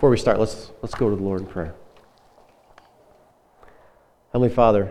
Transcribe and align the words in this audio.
Before 0.00 0.08
we 0.08 0.16
start, 0.16 0.40
let's, 0.40 0.70
let's 0.80 0.94
go 0.94 1.10
to 1.10 1.14
the 1.14 1.22
Lord 1.22 1.42
in 1.42 1.46
prayer. 1.46 1.74
Heavenly 4.32 4.48
Father, 4.48 4.90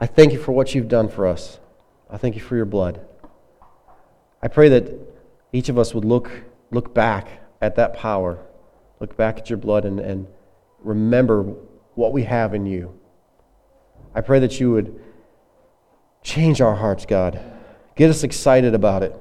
I 0.00 0.06
thank 0.06 0.32
you 0.32 0.38
for 0.38 0.52
what 0.52 0.74
you've 0.74 0.88
done 0.88 1.10
for 1.10 1.26
us. 1.26 1.60
I 2.08 2.16
thank 2.16 2.34
you 2.34 2.40
for 2.40 2.56
your 2.56 2.64
blood. 2.64 3.04
I 4.42 4.48
pray 4.48 4.70
that 4.70 4.90
each 5.52 5.68
of 5.68 5.78
us 5.78 5.92
would 5.92 6.06
look, 6.06 6.30
look 6.70 6.94
back 6.94 7.42
at 7.60 7.76
that 7.76 7.92
power, 7.92 8.38
look 9.00 9.18
back 9.18 9.36
at 9.36 9.50
your 9.50 9.58
blood, 9.58 9.84
and, 9.84 10.00
and 10.00 10.26
remember 10.78 11.42
what 11.94 12.14
we 12.14 12.22
have 12.22 12.54
in 12.54 12.64
you. 12.64 12.98
I 14.14 14.22
pray 14.22 14.38
that 14.38 14.60
you 14.60 14.70
would 14.70 14.98
change 16.22 16.62
our 16.62 16.76
hearts, 16.76 17.04
God. 17.04 17.38
Get 17.96 18.08
us 18.08 18.24
excited 18.24 18.74
about 18.74 19.02
it. 19.02 19.14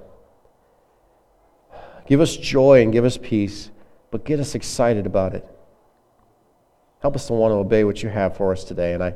Give 2.11 2.19
us 2.19 2.35
joy 2.35 2.81
and 2.81 2.91
give 2.91 3.05
us 3.05 3.17
peace, 3.17 3.71
but 4.09 4.25
get 4.25 4.41
us 4.41 4.53
excited 4.53 5.05
about 5.05 5.33
it. 5.33 5.47
Help 7.01 7.15
us 7.15 7.27
to 7.27 7.33
want 7.33 7.53
to 7.53 7.55
obey 7.55 7.85
what 7.85 8.03
you 8.03 8.09
have 8.09 8.35
for 8.35 8.51
us 8.51 8.65
today. 8.65 8.93
And 8.93 9.01
I, 9.01 9.13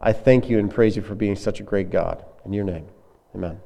I 0.00 0.14
thank 0.14 0.48
you 0.48 0.58
and 0.58 0.70
praise 0.70 0.96
you 0.96 1.02
for 1.02 1.14
being 1.14 1.36
such 1.36 1.60
a 1.60 1.62
great 1.62 1.90
God. 1.90 2.24
In 2.46 2.54
your 2.54 2.64
name, 2.64 2.86
amen. 3.34 3.60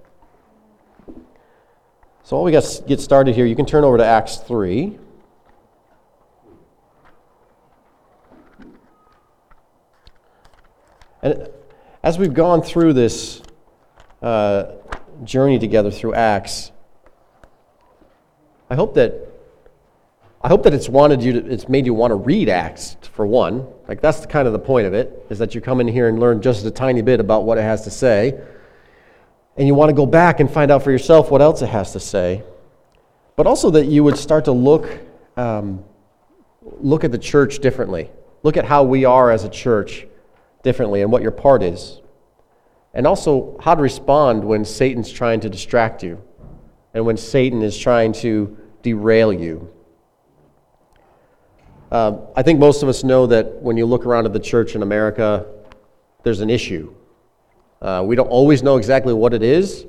So, 2.25 2.35
while 2.35 2.43
we 2.43 2.51
get 2.51 2.99
started 3.01 3.37
here, 3.37 3.47
you 3.47 3.55
can 3.55 3.67
turn 3.67 3.85
over 3.85 3.99
to 3.99 4.05
Acts 4.05 4.39
3. 4.39 4.99
And 11.23 11.49
as 12.03 12.19
we've 12.19 12.35
gone 12.35 12.63
through 12.63 12.95
this 12.95 13.43
uh, 14.23 14.73
journey 15.23 15.61
together 15.61 15.93
through 15.93 16.15
Acts, 16.15 16.73
I 18.73 18.75
hope 18.75 18.95
that 18.95 19.13
I 20.41 20.49
hope 20.49 20.63
that 20.63 20.73
it's 20.73 20.89
wanted 20.89 21.23
you 21.23 21.35
to, 21.35 21.47
it's 21.47 21.69
made 21.69 21.85
you 21.85 21.93
want 21.93 22.11
to 22.11 22.15
read 22.15 22.49
Acts 22.49 22.97
for 23.03 23.27
one. 23.27 23.67
Like 23.87 24.01
that's 24.01 24.21
the, 24.21 24.27
kind 24.27 24.47
of 24.47 24.55
the 24.55 24.59
point 24.59 24.87
of 24.87 24.95
it 24.95 25.27
is 25.29 25.39
that 25.41 25.55
you 25.55 25.61
come 25.61 25.79
in 25.83 25.87
here 25.87 26.09
and 26.09 26.19
learn 26.19 26.41
just 26.41 26.65
a 26.65 26.71
tiny 26.71 27.03
bit 27.03 27.21
about 27.21 27.45
what 27.45 27.59
it 27.59 27.63
has 27.65 27.85
to 27.85 27.91
say, 27.91 28.41
and 29.59 29.67
you 29.69 29.75
want 29.75 29.91
to 29.91 29.95
go 29.95 30.07
back 30.07 30.41
and 30.41 30.51
find 30.51 30.71
out 30.71 30.83
for 30.83 30.91
yourself 30.91 31.31
what 31.31 31.43
else 31.43 31.61
it 31.61 31.67
has 31.67 31.93
to 31.93 32.01
say. 32.01 32.43
But 33.37 33.47
also 33.47 33.69
that 33.73 33.89
you 33.89 34.05
would 34.05 34.17
start 34.17 34.47
to 34.47 34.53
look 34.53 34.89
um, 35.37 35.85
look 36.63 37.05
at 37.05 37.13
the 37.13 37.19
church 37.19 37.59
differently. 37.59 38.11
Look 38.43 38.57
at 38.57 38.65
how 38.65 38.85
we 38.85 39.05
are 39.05 39.31
as 39.31 39.45
a 39.45 39.51
church 39.51 40.07
differently 40.63 41.03
and 41.03 41.13
what 41.13 41.21
your 41.21 41.31
part 41.31 41.63
is. 41.63 42.01
And 42.95 43.07
also 43.07 43.55
how 43.61 43.75
to 43.75 43.83
respond 43.83 44.43
when 44.43 44.65
Satan's 44.65 45.13
trying 45.13 45.41
to 45.41 45.51
distract 45.51 46.03
you 46.03 46.23
and 46.95 47.07
when 47.07 47.17
Satan 47.17 47.63
is 47.63 47.79
trying 47.79 48.13
to 48.13 48.57
derail 48.83 49.33
you. 49.33 49.73
Uh, 51.91 52.19
I 52.35 52.43
think 52.43 52.59
most 52.59 52.83
of 52.83 52.89
us 52.89 53.05
know 53.05 53.27
that 53.27 53.61
when 53.61 53.77
you 53.77 53.87
look 53.87 54.07
around 54.07 54.27
at 54.27 54.33
the 54.33 54.41
church 54.41 54.75
in 54.75 54.83
America, 54.83 55.47
there's 56.23 56.41
an 56.41 56.51
issue. 56.51 56.95
Uh, 57.81 58.03
we 58.07 58.17
don't 58.17 58.29
always 58.29 58.63
know 58.63 58.77
exactly 58.77 59.13
what 59.13 59.35
it 59.35 59.43
is, 59.43 59.85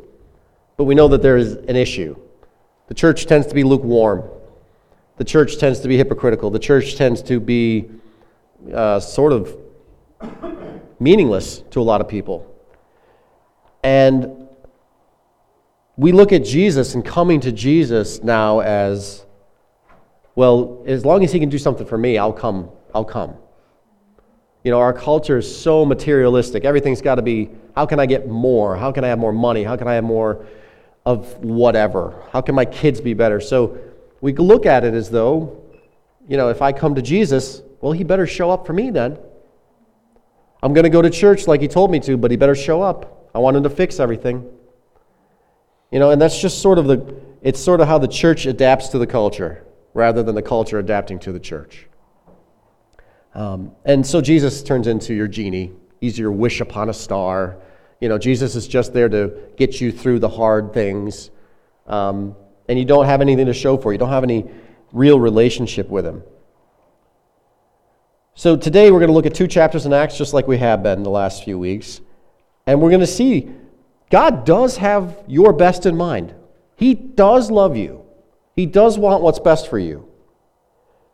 but 0.75 0.83
we 0.83 0.95
know 0.95 1.07
that 1.07 1.21
there 1.21 1.37
is 1.37 1.53
an 1.53 1.75
issue. 1.75 2.15
The 2.87 2.93
church 2.93 3.25
tends 3.25 3.47
to 3.47 3.55
be 3.55 3.63
lukewarm. 3.63 4.23
The 5.17 5.23
church 5.23 5.57
tends 5.57 5.79
to 5.81 5.87
be 5.87 5.95
hypocritical. 5.95 6.49
The 6.49 6.59
church 6.59 6.95
tends 6.95 7.21
to 7.23 7.39
be 7.39 7.89
uh, 8.73 8.99
sort 8.99 9.31
of 9.31 9.55
meaningless 10.99 11.59
to 11.71 11.79
a 11.79 11.83
lot 11.83 12.01
of 12.01 12.07
people. 12.07 12.49
And 13.83 14.42
we 15.95 16.11
look 16.11 16.31
at 16.31 16.43
Jesus 16.43 16.95
and 16.95 17.05
coming 17.05 17.39
to 17.41 17.51
Jesus 17.51 18.23
now 18.23 18.59
as, 18.59 19.25
well, 20.35 20.83
as 20.87 21.05
long 21.05 21.23
as 21.23 21.31
he 21.31 21.39
can 21.39 21.49
do 21.49 21.57
something 21.57 21.85
for 21.85 21.97
me, 21.97 22.17
I'll 22.17 22.33
come. 22.33 22.69
I'll 22.93 23.05
come. 23.05 23.35
You 24.63 24.71
know, 24.71 24.79
our 24.79 24.93
culture 24.93 25.37
is 25.37 25.55
so 25.55 25.85
materialistic. 25.85 26.63
Everything's 26.63 27.01
got 27.01 27.15
to 27.15 27.21
be 27.21 27.49
how 27.75 27.85
can 27.85 27.99
I 27.99 28.05
get 28.05 28.27
more? 28.27 28.75
How 28.75 28.91
can 28.91 29.03
I 29.03 29.07
have 29.07 29.19
more 29.19 29.33
money? 29.33 29.63
How 29.63 29.75
can 29.75 29.87
I 29.87 29.95
have 29.95 30.03
more 30.03 30.45
of 31.05 31.35
whatever? 31.43 32.23
How 32.31 32.41
can 32.41 32.55
my 32.55 32.65
kids 32.65 33.01
be 33.01 33.13
better? 33.13 33.41
So 33.41 33.77
we 34.21 34.33
look 34.33 34.65
at 34.65 34.85
it 34.85 34.93
as 34.93 35.09
though, 35.09 35.61
you 36.27 36.37
know, 36.37 36.49
if 36.49 36.61
I 36.61 36.71
come 36.71 36.95
to 36.95 37.01
Jesus, 37.01 37.61
well, 37.81 37.91
he 37.91 38.03
better 38.03 38.25
show 38.25 38.49
up 38.51 38.65
for 38.65 38.73
me 38.73 38.89
then. 38.89 39.17
I'm 40.61 40.73
going 40.73 40.85
to 40.85 40.89
go 40.89 41.01
to 41.01 41.09
church 41.09 41.45
like 41.45 41.59
he 41.59 41.67
told 41.67 41.91
me 41.91 41.99
to, 42.01 42.15
but 42.15 42.31
he 42.31 42.37
better 42.37 42.55
show 42.55 42.81
up. 42.81 43.29
I 43.35 43.39
want 43.39 43.57
him 43.57 43.63
to 43.63 43.69
fix 43.69 43.99
everything. 43.99 44.49
You 45.93 45.99
know, 45.99 46.09
and 46.09 46.19
that's 46.19 46.41
just 46.41 46.59
sort 46.59 46.79
of 46.79 46.87
the, 46.87 47.15
it's 47.43 47.59
sort 47.59 47.79
of 47.79 47.87
how 47.87 47.99
the 47.99 48.07
church 48.07 48.47
adapts 48.47 48.87
to 48.89 48.97
the 48.97 49.05
culture 49.05 49.63
rather 49.93 50.23
than 50.23 50.33
the 50.33 50.41
culture 50.41 50.79
adapting 50.79 51.19
to 51.19 51.31
the 51.31 51.39
church. 51.39 51.87
Um, 53.35 53.73
and 53.85 54.03
so 54.03 54.19
Jesus 54.19 54.63
turns 54.63 54.87
into 54.87 55.13
your 55.13 55.27
genie. 55.27 55.71
He's 56.01 56.17
your 56.17 56.31
wish 56.31 56.61
upon 56.61 56.89
a 56.89 56.95
star. 56.95 57.57
You 58.01 58.09
know, 58.09 58.17
Jesus 58.17 58.55
is 58.55 58.67
just 58.67 58.91
there 58.91 59.07
to 59.07 59.33
get 59.55 59.79
you 59.81 59.91
through 59.91 60.17
the 60.17 60.29
hard 60.29 60.73
things. 60.73 61.29
Um, 61.85 62.35
and 62.67 62.79
you 62.79 62.85
don't 62.85 63.05
have 63.05 63.21
anything 63.21 63.45
to 63.45 63.53
show 63.53 63.77
for. 63.77 63.91
You 63.91 63.99
don't 63.99 64.09
have 64.09 64.23
any 64.23 64.49
real 64.93 65.19
relationship 65.19 65.89
with 65.89 66.07
him. 66.07 66.23
So 68.33 68.57
today 68.57 68.89
we're 68.89 68.97
going 68.97 69.09
to 69.09 69.13
look 69.13 69.27
at 69.27 69.35
two 69.35 69.47
chapters 69.47 69.85
in 69.85 69.93
Acts, 69.93 70.17
just 70.17 70.33
like 70.33 70.47
we 70.47 70.57
have 70.57 70.81
been 70.81 71.03
the 71.03 71.11
last 71.11 71.43
few 71.43 71.59
weeks. 71.59 72.01
And 72.65 72.81
we're 72.81 72.89
going 72.89 73.01
to 73.01 73.05
see 73.05 73.51
God 74.13 74.45
does 74.45 74.77
have 74.77 75.23
your 75.27 75.53
best 75.53 75.87
in 75.87 75.97
mind. 75.97 76.35
He 76.75 76.93
does 76.93 77.49
love 77.49 77.75
you, 77.75 78.05
He 78.55 78.67
does 78.67 78.95
want 78.95 79.23
what's 79.23 79.39
best 79.39 79.67
for 79.67 79.79
you. 79.79 80.07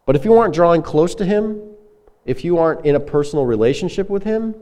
But 0.06 0.18
if 0.18 0.26
you 0.26 0.38
aren't 0.38 0.54
drawing 0.54 0.82
close 0.82 1.16
to 1.16 1.24
Him, 1.26 1.62
if 2.26 2.44
you 2.44 2.58
aren't 2.58 2.86
in 2.86 2.98
a 2.98 3.00
personal 3.00 3.46
relationship 3.46 4.10
with 4.10 4.24
Him, 4.24 4.54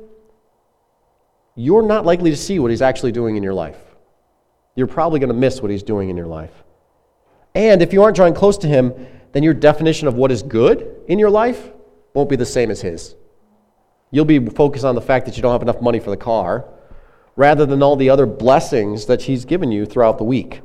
you're 1.55 1.81
not 1.81 2.05
likely 2.05 2.29
to 2.29 2.37
see 2.37 2.59
what 2.59 2.69
He's 2.69 2.83
actually 2.83 3.11
doing 3.11 3.37
in 3.37 3.41
your 3.41 3.55
life. 3.55 3.79
You're 4.75 4.85
probably 4.85 5.19
going 5.19 5.29
to 5.29 5.33
miss 5.33 5.59
what 5.59 5.71
He's 5.71 5.81
doing 5.81 6.11
in 6.11 6.15
your 6.15 6.27
life. 6.27 6.53
And 7.55 7.81
if 7.81 7.91
you 7.91 8.03
aren't 8.03 8.15
drawing 8.15 8.35
close 8.35 8.59
to 8.59 8.67
Him, 8.67 8.93
then 9.31 9.41
your 9.41 9.55
definition 9.55 10.07
of 10.07 10.13
what 10.13 10.31
is 10.31 10.43
good 10.43 10.95
in 11.07 11.17
your 11.17 11.31
life 11.31 11.71
won't 12.13 12.29
be 12.29 12.35
the 12.35 12.45
same 12.45 12.69
as 12.69 12.81
his. 12.81 13.15
You'll 14.11 14.25
be 14.25 14.45
focused 14.45 14.85
on 14.85 14.93
the 14.93 15.01
fact 15.01 15.25
that 15.25 15.37
you 15.37 15.41
don't 15.41 15.53
have 15.53 15.63
enough 15.63 15.81
money 15.81 15.99
for 15.99 16.11
the 16.11 16.17
car 16.17 16.67
rather 17.37 17.65
than 17.65 17.81
all 17.81 17.95
the 17.95 18.09
other 18.09 18.25
blessings 18.25 19.05
that 19.05 19.21
he's 19.21 19.45
given 19.45 19.71
you 19.71 19.85
throughout 19.85 20.17
the 20.17 20.23
week. 20.25 20.59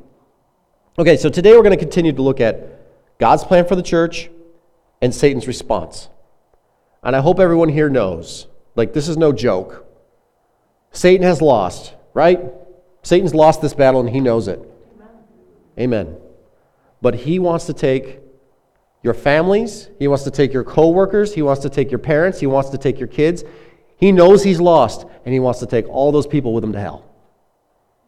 Okay, 0.99 1.15
so 1.15 1.29
today 1.29 1.51
we're 1.51 1.63
going 1.63 1.71
to 1.71 1.77
continue 1.77 2.11
to 2.11 2.21
look 2.21 2.41
at 2.41 3.17
God's 3.19 3.43
plan 3.43 3.65
for 3.65 3.75
the 3.75 3.83
church 3.83 4.29
and 5.01 5.13
Satan's 5.13 5.47
response. 5.47 6.09
And 7.03 7.15
I 7.15 7.21
hope 7.21 7.39
everyone 7.39 7.69
here 7.69 7.89
knows 7.89 8.47
like, 8.75 8.91
this 8.91 9.07
is 9.07 9.17
no 9.17 9.31
joke. 9.31 9.85
Satan 10.91 11.23
has 11.25 11.41
lost, 11.41 11.93
right? 12.13 12.41
Satan's 13.03 13.35
lost 13.35 13.61
this 13.61 13.73
battle 13.73 13.99
and 13.99 14.09
he 14.09 14.19
knows 14.19 14.47
it. 14.47 14.59
Amen. 15.77 16.07
Amen. 16.07 16.17
But 17.01 17.15
he 17.15 17.37
wants 17.37 17.65
to 17.65 17.73
take 17.73 18.19
your 19.03 19.13
families, 19.13 19.89
he 19.99 20.07
wants 20.07 20.23
to 20.23 20.31
take 20.31 20.53
your 20.53 20.63
coworkers, 20.63 21.33
he 21.33 21.41
wants 21.41 21.61
to 21.63 21.69
take 21.69 21.91
your 21.91 21.99
parents, 21.99 22.39
he 22.39 22.47
wants 22.47 22.69
to 22.69 22.77
take 22.77 22.97
your 22.97 23.09
kids. 23.09 23.43
He 24.03 24.11
knows 24.11 24.43
he's 24.43 24.59
lost, 24.59 25.05
and 25.23 25.33
he 25.33 25.39
wants 25.39 25.61
to 25.61 25.65
take 25.65 25.87
all 25.87 26.11
those 26.11 26.27
people 26.27 26.53
with 26.53 26.61
him 26.61 26.73
to 26.73 26.79
hell. 26.81 27.05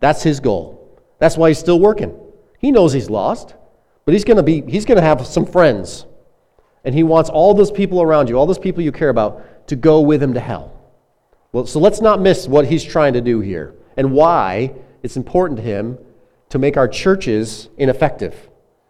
That's 0.02 0.22
his 0.22 0.42
goal. 0.42 1.00
That's 1.20 1.38
why 1.38 1.48
he's 1.48 1.58
still 1.58 1.80
working. 1.80 2.14
He 2.60 2.70
knows 2.70 2.92
he's 2.92 3.10
lost, 3.10 3.56
but 4.04 4.14
he's 4.14 4.26
going 4.26 4.36
to 4.36 4.44
be 4.44 4.62
he's 4.70 4.84
going 4.84 4.98
to 4.98 5.02
have 5.02 5.26
some 5.26 5.46
friends. 5.46 6.06
And 6.84 6.94
he 6.94 7.04
wants 7.04 7.30
all 7.30 7.54
those 7.54 7.72
people 7.72 8.02
around 8.02 8.28
you, 8.28 8.36
all 8.36 8.46
those 8.46 8.60
people 8.60 8.84
you 8.84 8.92
care 8.92 9.08
about 9.08 9.70
to 9.70 9.78
go 9.78 10.02
with 10.02 10.22
him 10.22 10.34
to 10.34 10.42
hell. 10.42 10.78
Well, 11.54 11.66
so 11.66 11.80
let's 11.80 12.02
not 12.02 12.20
miss 12.20 12.46
what 12.46 12.66
he's 12.66 12.84
trying 12.84 13.14
to 13.14 13.22
do 13.22 13.40
here 13.40 13.74
and 13.96 14.12
why 14.12 14.74
it's 15.02 15.16
important 15.16 15.56
to 15.60 15.64
him 15.64 15.98
to 16.50 16.60
make 16.60 16.76
our 16.76 16.90
churches 16.90 17.70
ineffective. 17.78 18.50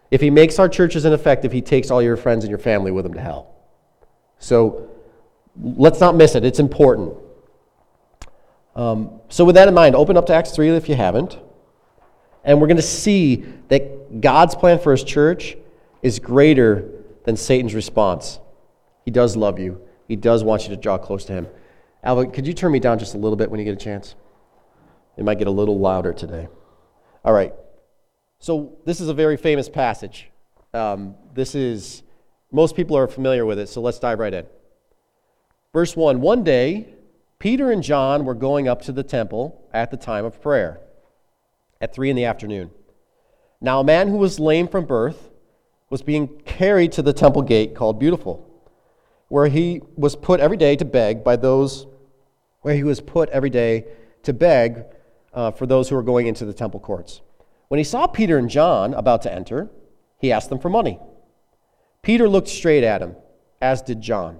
If 0.10 0.22
he 0.22 0.32
makes 0.32 0.58
our 0.58 0.68
churches 0.68 1.06
ineffective, 1.06 1.52
he 1.52 1.62
takes 1.62 1.92
all 1.92 2.02
your 2.02 2.18
friends 2.18 2.46
and 2.46 2.50
your 2.50 2.58
family 2.58 2.90
with 2.90 3.06
him 3.06 3.14
to 3.14 3.22
hell. 3.22 3.54
So 4.40 4.90
let's 5.62 6.00
not 6.00 6.16
miss 6.16 6.36
it. 6.36 6.46
It's 6.46 6.60
important. 6.60 7.14
Um, 8.76 9.22
so, 9.30 9.46
with 9.46 9.56
that 9.56 9.68
in 9.68 9.74
mind, 9.74 9.96
open 9.96 10.18
up 10.18 10.26
to 10.28 10.34
Acts 10.34 10.52
3 10.52 10.70
if 10.70 10.90
you 10.90 10.96
haven't. 10.96 11.40
And 12.44 12.62
we're 12.62 12.68
going 12.68 12.78
to 12.78 12.84
see 12.84 13.46
that 13.70 14.22
God's 14.22 14.54
plan 14.54 14.80
for 14.80 14.92
his 14.92 15.04
church 15.04 15.58
is 16.02 16.20
greater 16.20 16.88
than 17.24 17.38
Satan's 17.38 17.74
response. 17.74 18.40
He 19.04 19.12
does 19.12 19.36
love 19.36 19.60
you, 19.60 19.82
he 20.08 20.16
does 20.16 20.44
want 20.44 20.64
you 20.64 20.70
to 20.70 20.78
draw 20.78 20.98
close 20.98 21.26
to 21.26 21.34
him. 21.34 21.48
Alva, 22.04 22.28
could 22.28 22.46
you 22.46 22.54
turn 22.54 22.72
me 22.72 22.80
down 22.80 23.00
just 23.00 23.16
a 23.16 23.18
little 23.18 23.36
bit 23.36 23.50
when 23.50 23.60
you 23.60 23.66
get 23.66 23.74
a 23.74 23.84
chance? 23.84 24.16
It 25.18 25.24
might 25.24 25.40
get 25.40 25.48
a 25.48 25.52
little 25.52 25.80
louder 25.80 26.14
today. 26.14 26.48
All 27.24 27.34
right. 27.34 27.54
So, 28.40 28.78
this 28.86 29.00
is 29.00 29.08
a 29.08 29.14
very 29.14 29.38
famous 29.38 29.70
passage. 29.70 30.30
Um, 30.74 31.16
this 31.34 31.56
is, 31.56 32.04
most 32.52 32.76
people 32.76 32.98
are 32.98 33.08
familiar 33.08 33.46
with 33.46 33.58
it, 33.58 33.70
so 33.70 33.82
let's 33.82 33.98
dive 33.98 34.20
right 34.20 34.34
in. 34.34 34.46
Verse 35.76 35.94
1 35.94 36.22
One 36.22 36.46
day, 36.46 36.88
Peter 37.38 37.70
and 37.70 37.84
John 37.84 38.24
were 38.24 38.34
going 38.34 38.66
up 38.66 38.82
to 38.84 38.94
the 38.94 39.04
temple 39.04 39.62
at 39.74 39.92
the 39.92 39.98
time 39.98 40.24
of 40.24 40.42
prayer 40.42 40.80
at 41.82 41.94
3 41.94 42.10
in 42.10 42.16
the 42.16 42.24
afternoon. 42.24 42.72
Now, 43.60 43.82
a 43.82 43.84
man 43.84 44.08
who 44.08 44.16
was 44.16 44.40
lame 44.40 44.70
from 44.70 44.86
birth 44.86 45.32
was 45.90 46.02
being 46.02 46.30
carried 46.46 46.94
to 46.94 47.02
the 47.02 47.12
temple 47.12 47.42
gate 47.42 47.76
called 47.76 48.00
Beautiful, 48.00 48.50
where 49.28 49.48
he 49.48 49.82
was 49.98 50.16
put 50.16 50.40
every 50.40 50.56
day 50.56 50.78
to 50.78 50.86
beg 50.86 51.26
by 51.26 51.36
those, 51.36 51.88
where 52.62 52.74
he 52.74 52.84
was 52.84 53.02
put 53.02 53.28
every 53.32 53.50
day 53.50 53.84
to 54.24 54.32
beg 54.32 54.86
uh, 55.34 55.52
for 55.52 55.66
those 55.66 55.90
who 55.90 55.96
were 55.96 56.04
going 56.04 56.28
into 56.28 56.46
the 56.46 56.54
temple 56.54 56.80
courts. 56.80 57.20
When 57.68 57.80
he 57.80 57.84
saw 57.84 58.08
Peter 58.08 58.38
and 58.38 58.50
John 58.50 58.94
about 58.94 59.24
to 59.24 59.34
enter, 59.34 59.70
he 60.22 60.32
asked 60.32 60.48
them 60.48 60.60
for 60.60 60.70
money. 60.70 61.02
Peter 62.02 62.30
looked 62.30 62.48
straight 62.48 62.86
at 62.86 63.02
him, 63.02 63.18
as 63.62 63.82
did 63.82 64.00
John. 64.00 64.40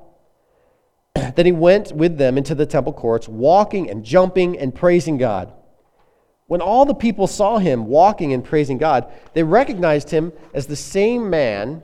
then 1.35 1.45
he 1.45 1.51
went 1.51 1.91
with 1.91 2.17
them 2.17 2.37
into 2.37 2.55
the 2.55 2.65
temple 2.65 2.93
courts, 2.93 3.27
walking 3.27 3.89
and 3.89 4.03
jumping 4.03 4.57
and 4.57 4.73
praising 4.73 5.17
God. 5.17 5.53
When 6.47 6.61
all 6.61 6.85
the 6.85 6.93
people 6.93 7.27
saw 7.27 7.59
him 7.59 7.85
walking 7.85 8.33
and 8.33 8.43
praising 8.43 8.77
God, 8.77 9.11
they 9.33 9.43
recognized 9.43 10.09
him 10.09 10.33
as 10.53 10.67
the 10.67 10.75
same 10.75 11.29
man 11.29 11.83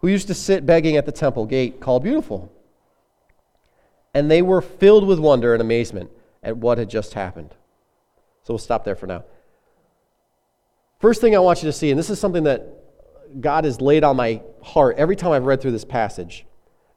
who 0.00 0.08
used 0.08 0.26
to 0.28 0.34
sit 0.34 0.66
begging 0.66 0.96
at 0.96 1.06
the 1.06 1.12
temple 1.12 1.46
gate 1.46 1.80
called 1.80 2.02
Beautiful. 2.02 2.52
And 4.12 4.28
they 4.28 4.42
were 4.42 4.60
filled 4.60 5.06
with 5.06 5.20
wonder 5.20 5.52
and 5.52 5.60
amazement 5.60 6.10
at 6.42 6.56
what 6.56 6.78
had 6.78 6.90
just 6.90 7.14
happened. 7.14 7.54
So 8.42 8.54
we'll 8.54 8.58
stop 8.58 8.84
there 8.84 8.96
for 8.96 9.06
now. 9.06 9.24
First 10.98 11.20
thing 11.20 11.36
I 11.36 11.38
want 11.38 11.62
you 11.62 11.68
to 11.68 11.72
see, 11.72 11.90
and 11.90 11.98
this 11.98 12.10
is 12.10 12.18
something 12.18 12.44
that 12.44 12.66
God 13.40 13.64
has 13.64 13.80
laid 13.80 14.02
on 14.02 14.16
my 14.16 14.42
heart 14.62 14.96
every 14.98 15.16
time 15.16 15.32
I've 15.32 15.44
read 15.44 15.60
through 15.60 15.70
this 15.70 15.84
passage, 15.84 16.44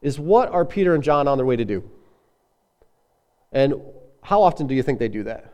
is 0.03 0.19
what 0.19 0.49
are 0.49 0.65
Peter 0.65 0.93
and 0.93 1.03
John 1.03 1.27
on 1.27 1.37
their 1.37 1.45
way 1.45 1.55
to 1.55 1.65
do? 1.65 1.89
And 3.51 3.75
how 4.21 4.43
often 4.43 4.67
do 4.67 4.75
you 4.75 4.83
think 4.83 4.99
they 4.99 5.07
do 5.07 5.23
that? 5.23 5.51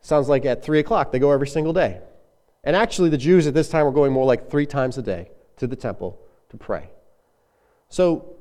Sounds 0.00 0.28
like 0.28 0.44
at 0.46 0.64
3 0.64 0.78
o'clock, 0.78 1.12
they 1.12 1.18
go 1.18 1.30
every 1.30 1.48
single 1.48 1.72
day. 1.72 2.00
And 2.64 2.76
actually, 2.76 3.10
the 3.10 3.18
Jews 3.18 3.46
at 3.46 3.54
this 3.54 3.68
time 3.68 3.84
were 3.84 3.92
going 3.92 4.12
more 4.12 4.24
like 4.24 4.48
three 4.48 4.66
times 4.66 4.96
a 4.96 5.02
day 5.02 5.30
to 5.56 5.66
the 5.66 5.74
temple 5.74 6.20
to 6.50 6.56
pray. 6.56 6.90
So, 7.88 8.36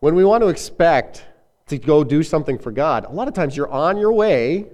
when 0.00 0.14
we 0.14 0.24
want 0.24 0.42
to 0.42 0.48
expect 0.48 1.26
to 1.66 1.76
go 1.76 2.04
do 2.04 2.22
something 2.22 2.56
for 2.56 2.70
God, 2.70 3.04
a 3.04 3.10
lot 3.10 3.26
of 3.26 3.34
times 3.34 3.56
you're 3.56 3.70
on 3.70 3.96
your 3.96 4.12
way 4.12 4.66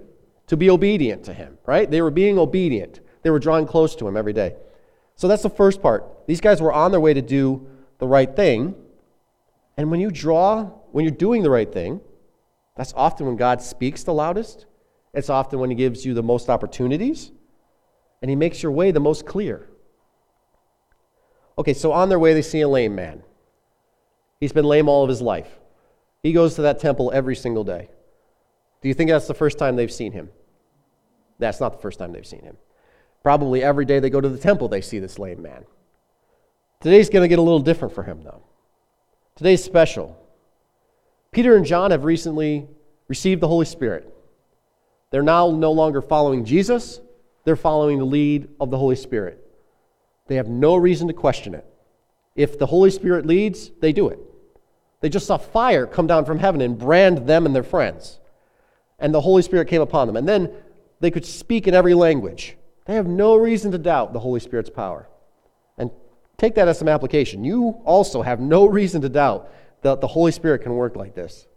to 0.47 0.55
be 0.55 0.69
obedient 0.69 1.23
to 1.23 1.33
Him, 1.33 1.57
right? 1.65 1.89
They 1.89 2.01
were 2.01 2.11
being 2.11 2.37
obedient, 2.37 2.99
they 3.23 3.31
were 3.31 3.39
drawing 3.39 3.65
close 3.65 3.95
to 3.95 4.07
Him 4.07 4.15
every 4.15 4.33
day. 4.33 4.55
So, 5.15 5.27
that's 5.27 5.43
the 5.43 5.49
first 5.49 5.81
part. 5.81 6.27
These 6.27 6.41
guys 6.41 6.61
were 6.61 6.73
on 6.73 6.91
their 6.91 6.99
way 6.99 7.15
to 7.15 7.23
do 7.23 7.67
the 7.97 8.07
right 8.07 8.35
thing. 8.35 8.75
And 9.77 9.91
when 9.91 9.99
you 9.99 10.11
draw, 10.11 10.65
when 10.91 11.05
you're 11.05 11.13
doing 11.13 11.43
the 11.43 11.49
right 11.49 11.71
thing, 11.71 12.01
that's 12.75 12.93
often 12.95 13.25
when 13.25 13.35
God 13.35 13.61
speaks 13.61 14.03
the 14.03 14.13
loudest. 14.13 14.65
It's 15.13 15.29
often 15.29 15.59
when 15.59 15.69
He 15.69 15.75
gives 15.75 16.05
you 16.05 16.13
the 16.13 16.23
most 16.23 16.49
opportunities, 16.49 17.31
and 18.21 18.29
He 18.29 18.35
makes 18.35 18.61
your 18.63 18.71
way 18.71 18.91
the 18.91 18.99
most 18.99 19.25
clear. 19.25 19.69
Okay, 21.57 21.73
so 21.73 21.91
on 21.91 22.09
their 22.09 22.19
way, 22.19 22.33
they 22.33 22.41
see 22.41 22.61
a 22.61 22.67
lame 22.67 22.95
man. 22.95 23.23
He's 24.39 24.51
been 24.51 24.65
lame 24.65 24.89
all 24.89 25.03
of 25.03 25.09
his 25.09 25.21
life. 25.21 25.59
He 26.21 26.33
goes 26.33 26.55
to 26.55 26.63
that 26.63 26.79
temple 26.79 27.11
every 27.13 27.35
single 27.35 27.63
day. 27.63 27.89
Do 28.81 28.89
you 28.89 28.93
think 28.93 29.09
that's 29.09 29.27
the 29.27 29.33
first 29.33 29.57
time 29.57 29.75
they've 29.75 29.91
seen 29.91 30.11
him? 30.11 30.29
That's 31.39 31.59
not 31.59 31.73
the 31.73 31.79
first 31.79 31.99
time 31.99 32.11
they've 32.11 32.25
seen 32.25 32.43
him. 32.43 32.57
Probably 33.23 33.63
every 33.63 33.85
day 33.85 33.99
they 33.99 34.09
go 34.09 34.21
to 34.21 34.29
the 34.29 34.37
temple, 34.37 34.67
they 34.67 34.81
see 34.81 34.99
this 34.99 35.17
lame 35.17 35.41
man. 35.41 35.65
Today's 36.81 37.09
going 37.09 37.23
to 37.23 37.27
get 37.27 37.39
a 37.39 37.41
little 37.41 37.59
different 37.59 37.95
for 37.95 38.03
him, 38.03 38.21
though. 38.23 38.43
Today's 39.35 39.61
special. 39.61 40.17
Peter 41.31 41.57
and 41.57 41.65
John 41.65 41.91
have 41.91 42.05
recently 42.05 42.69
received 43.09 43.41
the 43.41 43.49
Holy 43.49 43.65
Spirit. 43.65 44.09
They're 45.11 45.23
now 45.23 45.51
no 45.51 45.73
longer 45.73 46.01
following 46.01 46.45
Jesus, 46.45 47.01
they're 47.43 47.57
following 47.57 47.99
the 47.99 48.05
lead 48.05 48.47
of 48.61 48.71
the 48.71 48.77
Holy 48.77 48.95
Spirit. 48.95 49.45
They 50.27 50.35
have 50.35 50.47
no 50.47 50.77
reason 50.77 51.09
to 51.09 51.13
question 51.13 51.53
it. 51.53 51.65
If 52.35 52.57
the 52.57 52.65
Holy 52.65 52.89
Spirit 52.89 53.25
leads, 53.25 53.71
they 53.81 53.91
do 53.91 54.07
it. 54.07 54.19
They 55.01 55.09
just 55.09 55.27
saw 55.27 55.37
fire 55.37 55.85
come 55.85 56.07
down 56.07 56.23
from 56.23 56.39
heaven 56.39 56.61
and 56.61 56.79
brand 56.79 57.27
them 57.27 57.45
and 57.45 57.53
their 57.53 57.61
friends. 57.61 58.19
And 58.99 59.13
the 59.13 59.21
Holy 59.21 59.41
Spirit 59.41 59.67
came 59.67 59.81
upon 59.81 60.07
them. 60.07 60.15
And 60.15 60.27
then 60.27 60.51
they 61.01 61.11
could 61.11 61.25
speak 61.25 61.67
in 61.67 61.73
every 61.73 61.93
language. 61.93 62.55
They 62.85 62.95
have 62.95 63.05
no 63.05 63.35
reason 63.35 63.71
to 63.73 63.77
doubt 63.77 64.13
the 64.13 64.19
Holy 64.19 64.39
Spirit's 64.39 64.69
power. 64.69 65.07
Take 66.37 66.55
that 66.55 66.67
as 66.67 66.77
some 66.77 66.87
application. 66.87 67.43
You 67.43 67.81
also 67.85 68.21
have 68.21 68.39
no 68.39 68.65
reason 68.65 69.01
to 69.01 69.09
doubt 69.09 69.51
that 69.81 70.01
the 70.01 70.07
Holy 70.07 70.31
Spirit 70.31 70.63
can 70.63 70.73
work 70.75 70.95
like 70.95 71.15
this. 71.15 71.47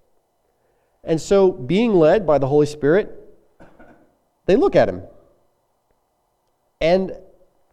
And 1.05 1.21
so, 1.21 1.51
being 1.51 1.95
led 1.95 2.27
by 2.27 2.39
the 2.39 2.47
Holy 2.47 2.67
Spirit, 2.67 3.15
they 4.47 4.57
look 4.57 4.77
at 4.77 4.89
him. 4.89 5.03
And 6.81 7.13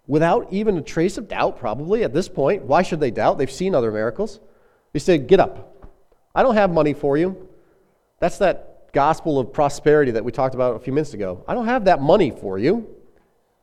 without 0.07 0.52
even 0.52 0.78
a 0.78 0.81
trace 0.81 1.18
of 1.18 1.28
doubt, 1.28 1.57
probably 1.57 2.04
at 2.04 2.13
this 2.13 2.30
point. 2.30 2.63
Why 2.63 2.81
should 2.81 3.00
they 3.00 3.12
doubt? 3.12 3.38
They've 3.38 3.52
seen 3.52 3.75
other 3.75 3.92
miracles. 3.92 4.40
They 4.94 5.00
said, 5.00 5.28
Get 5.28 5.40
up. 5.40 5.88
I 6.34 6.44
don't 6.44 6.56
have 6.56 6.72
money 6.72 6.94
for 6.94 7.18
you. 7.18 7.48
That's 8.19 8.38
that 8.40 8.92
gospel 8.94 9.40
of 9.40 9.52
prosperity 9.52 10.12
that 10.12 10.24
we 10.24 10.31
talked 10.31 10.56
about 10.56 10.75
a 10.75 10.80
few 10.80 10.94
minutes 10.94 11.13
ago. 11.13 11.44
I 11.48 11.54
don't 11.54 11.66
have 11.66 11.86
that 11.86 12.02
money 12.02 12.31
for 12.31 12.57
you. 12.57 12.88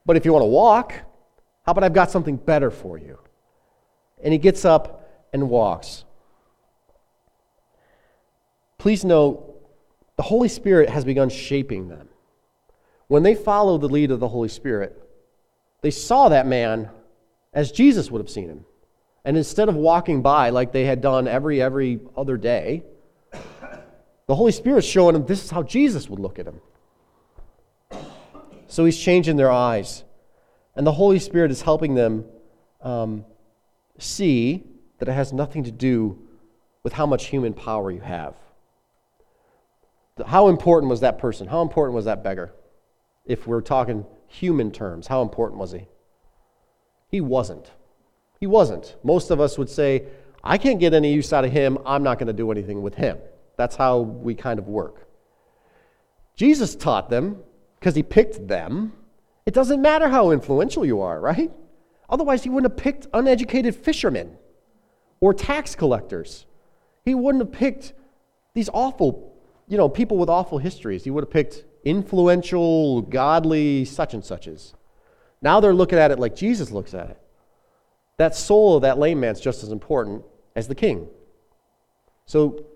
But 0.05 0.17
if 0.17 0.25
you 0.25 0.33
want 0.33 0.43
to 0.43 0.47
walk, 0.47 0.94
how 1.65 1.73
about 1.73 1.85
I've 1.85 1.94
got 1.94 2.11
something 2.11 2.37
better 2.37 2.71
for 2.71 2.99
you? 2.99 3.19
And 4.23 4.33
he 4.33 4.39
gets 4.39 4.65
up 4.65 5.09
and 5.33 5.51
walks. 5.51 6.05
Please 8.79 9.05
note, 9.05 9.49
the 10.17 10.23
Holy 10.23 10.49
Spirit 10.49 10.89
has 10.89 11.05
begun 11.05 11.29
shaping 11.29 11.89
them. 11.89 12.09
When 13.09 13.23
they 13.23 13.35
follow 13.35 13.79
the 13.79 13.89
lead 13.89 14.11
of 14.11 14.21
the 14.21 14.29
Holy 14.29 14.49
Spirit, 14.49 14.99
they 15.83 15.91
saw 15.91 16.29
that 16.29 16.47
man 16.47 16.91
as 17.53 17.73
Jesus 17.73 18.11
would 18.11 18.21
have 18.21 18.31
seen 18.31 18.49
him. 18.49 18.65
And 19.25 19.37
instead 19.37 19.69
of 19.69 19.75
walking 19.75 20.23
by 20.23 20.51
like 20.51 20.73
they 20.73 20.85
had 20.85 21.01
done 21.01 21.29
every 21.29 21.63
every 21.63 22.01
other 22.17 22.37
day, 22.37 22.82
the 24.27 24.35
Holy 24.35 24.53
Spirit's 24.53 24.87
showing 24.87 25.15
them 25.15 25.27
this 25.27 25.44
is 25.44 25.51
how 25.51 25.63
Jesus 25.63 26.08
would 26.08 26.19
look 26.19 26.39
at 26.39 26.46
him. 26.46 26.61
So 28.67 28.85
he's 28.85 28.99
changing 28.99 29.37
their 29.37 29.51
eyes. 29.51 30.05
And 30.75 30.87
the 30.87 30.93
Holy 30.93 31.19
Spirit 31.19 31.51
is 31.51 31.61
helping 31.61 31.94
them 31.94 32.25
um, 32.81 33.25
see 34.03 34.65
that 34.99 35.09
it 35.09 35.13
has 35.13 35.32
nothing 35.32 35.65
to 35.65 35.71
do 35.71 36.19
with 36.82 36.93
how 36.93 37.06
much 37.06 37.27
human 37.27 37.55
power 37.55 37.91
you 37.91 38.01
have. 38.01 38.35
How 40.27 40.49
important 40.49 40.91
was 40.91 41.01
that 41.01 41.19
person? 41.19 41.49
How 41.49 41.63
important 41.63 41.94
was 41.94 42.05
that 42.05 42.23
beggar? 42.23 42.53
If 43.25 43.47
we're 43.47 43.61
talking 43.61 44.05
human 44.27 44.71
terms, 44.71 45.06
how 45.06 45.23
important 45.23 45.61
was 45.61 45.73
he? 45.73 45.87
He 47.09 47.21
wasn't. 47.21 47.71
He 48.41 48.47
wasn't. 48.47 48.97
Most 49.03 49.31
of 49.31 49.41
us 49.41 49.56
would 49.59 49.71
say, 49.71 50.05
I 50.43 50.59
can't 50.59 50.81
get 50.81 50.93
any 50.93 51.13
use 51.13 51.32
out 51.32 51.44
of 51.44 51.53
him. 51.53 51.79
I'm 51.87 52.03
not 52.03 52.19
going 52.19 52.27
to 52.27 52.32
do 52.32 52.51
anything 52.51 52.82
with 52.82 52.94
him. 52.94 53.19
That's 53.56 53.77
how 53.77 53.99
we 54.01 54.35
kind 54.35 54.59
of 54.59 54.67
work. 54.67 55.09
Jesus 56.35 56.75
taught 56.75 57.11
them, 57.11 57.39
because 57.79 57.94
he 57.94 58.03
picked 58.03 58.49
them, 58.49 58.93
it 59.47 59.55
doesn't 59.55 59.81
matter 59.81 60.09
how 60.09 60.31
influential 60.31 60.85
you 60.85 61.01
are, 61.01 61.21
right? 61.21 61.51
Otherwise, 62.13 62.45
he 62.45 62.51
wouldn't 62.51 62.71
have 62.71 62.77
picked 62.77 63.07
uneducated 63.15 63.75
fishermen 63.75 64.37
or 65.21 65.33
tax 65.33 65.75
collectors. 65.75 66.45
He 67.07 67.15
wouldn't 67.15 67.43
have 67.43 67.53
picked 67.53 67.95
these 68.53 68.69
awful, 68.75 69.35
you 69.67 69.79
know, 69.79 69.89
people 69.89 70.19
with 70.19 70.29
awful 70.29 70.59
histories. 70.59 71.05
He 71.05 71.11
would 71.11 71.25
have 71.25 71.31
picked 71.31 71.65
influential, 71.85 73.01
godly 73.01 73.87
such 73.87 74.13
and 74.13 74.23
suches. 74.23 74.75
Now 75.41 75.59
they're 75.59 75.73
looking 75.73 75.99
at 75.99 76.11
it 76.11 76.19
like 76.19 76.37
Jesus 76.37 76.71
looks 76.71 76.93
at 76.93 77.09
it. 77.09 77.19
That 78.19 78.37
soul 78.37 78.77
of 78.77 78.83
that 78.83 78.99
lame 78.99 79.19
man's 79.19 79.41
just 79.41 79.63
as 79.65 79.71
important 79.71 80.23
as 80.55 80.69
the 80.69 80.75
king. 80.75 81.09
So 82.27 82.67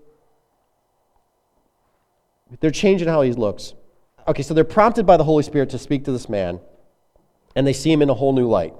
they're 2.59 2.71
changing 2.71 3.07
how 3.07 3.21
he 3.21 3.33
looks. 3.33 3.75
Okay, 4.27 4.41
so 4.41 4.55
they're 4.55 4.63
prompted 4.63 5.05
by 5.05 5.15
the 5.15 5.23
Holy 5.23 5.43
Spirit 5.43 5.69
to 5.69 5.77
speak 5.77 6.05
to 6.05 6.11
this 6.11 6.27
man, 6.27 6.59
and 7.55 7.67
they 7.67 7.71
see 7.71 7.91
him 7.91 8.01
in 8.01 8.09
a 8.09 8.15
whole 8.15 8.33
new 8.33 8.47
light. 8.47 8.73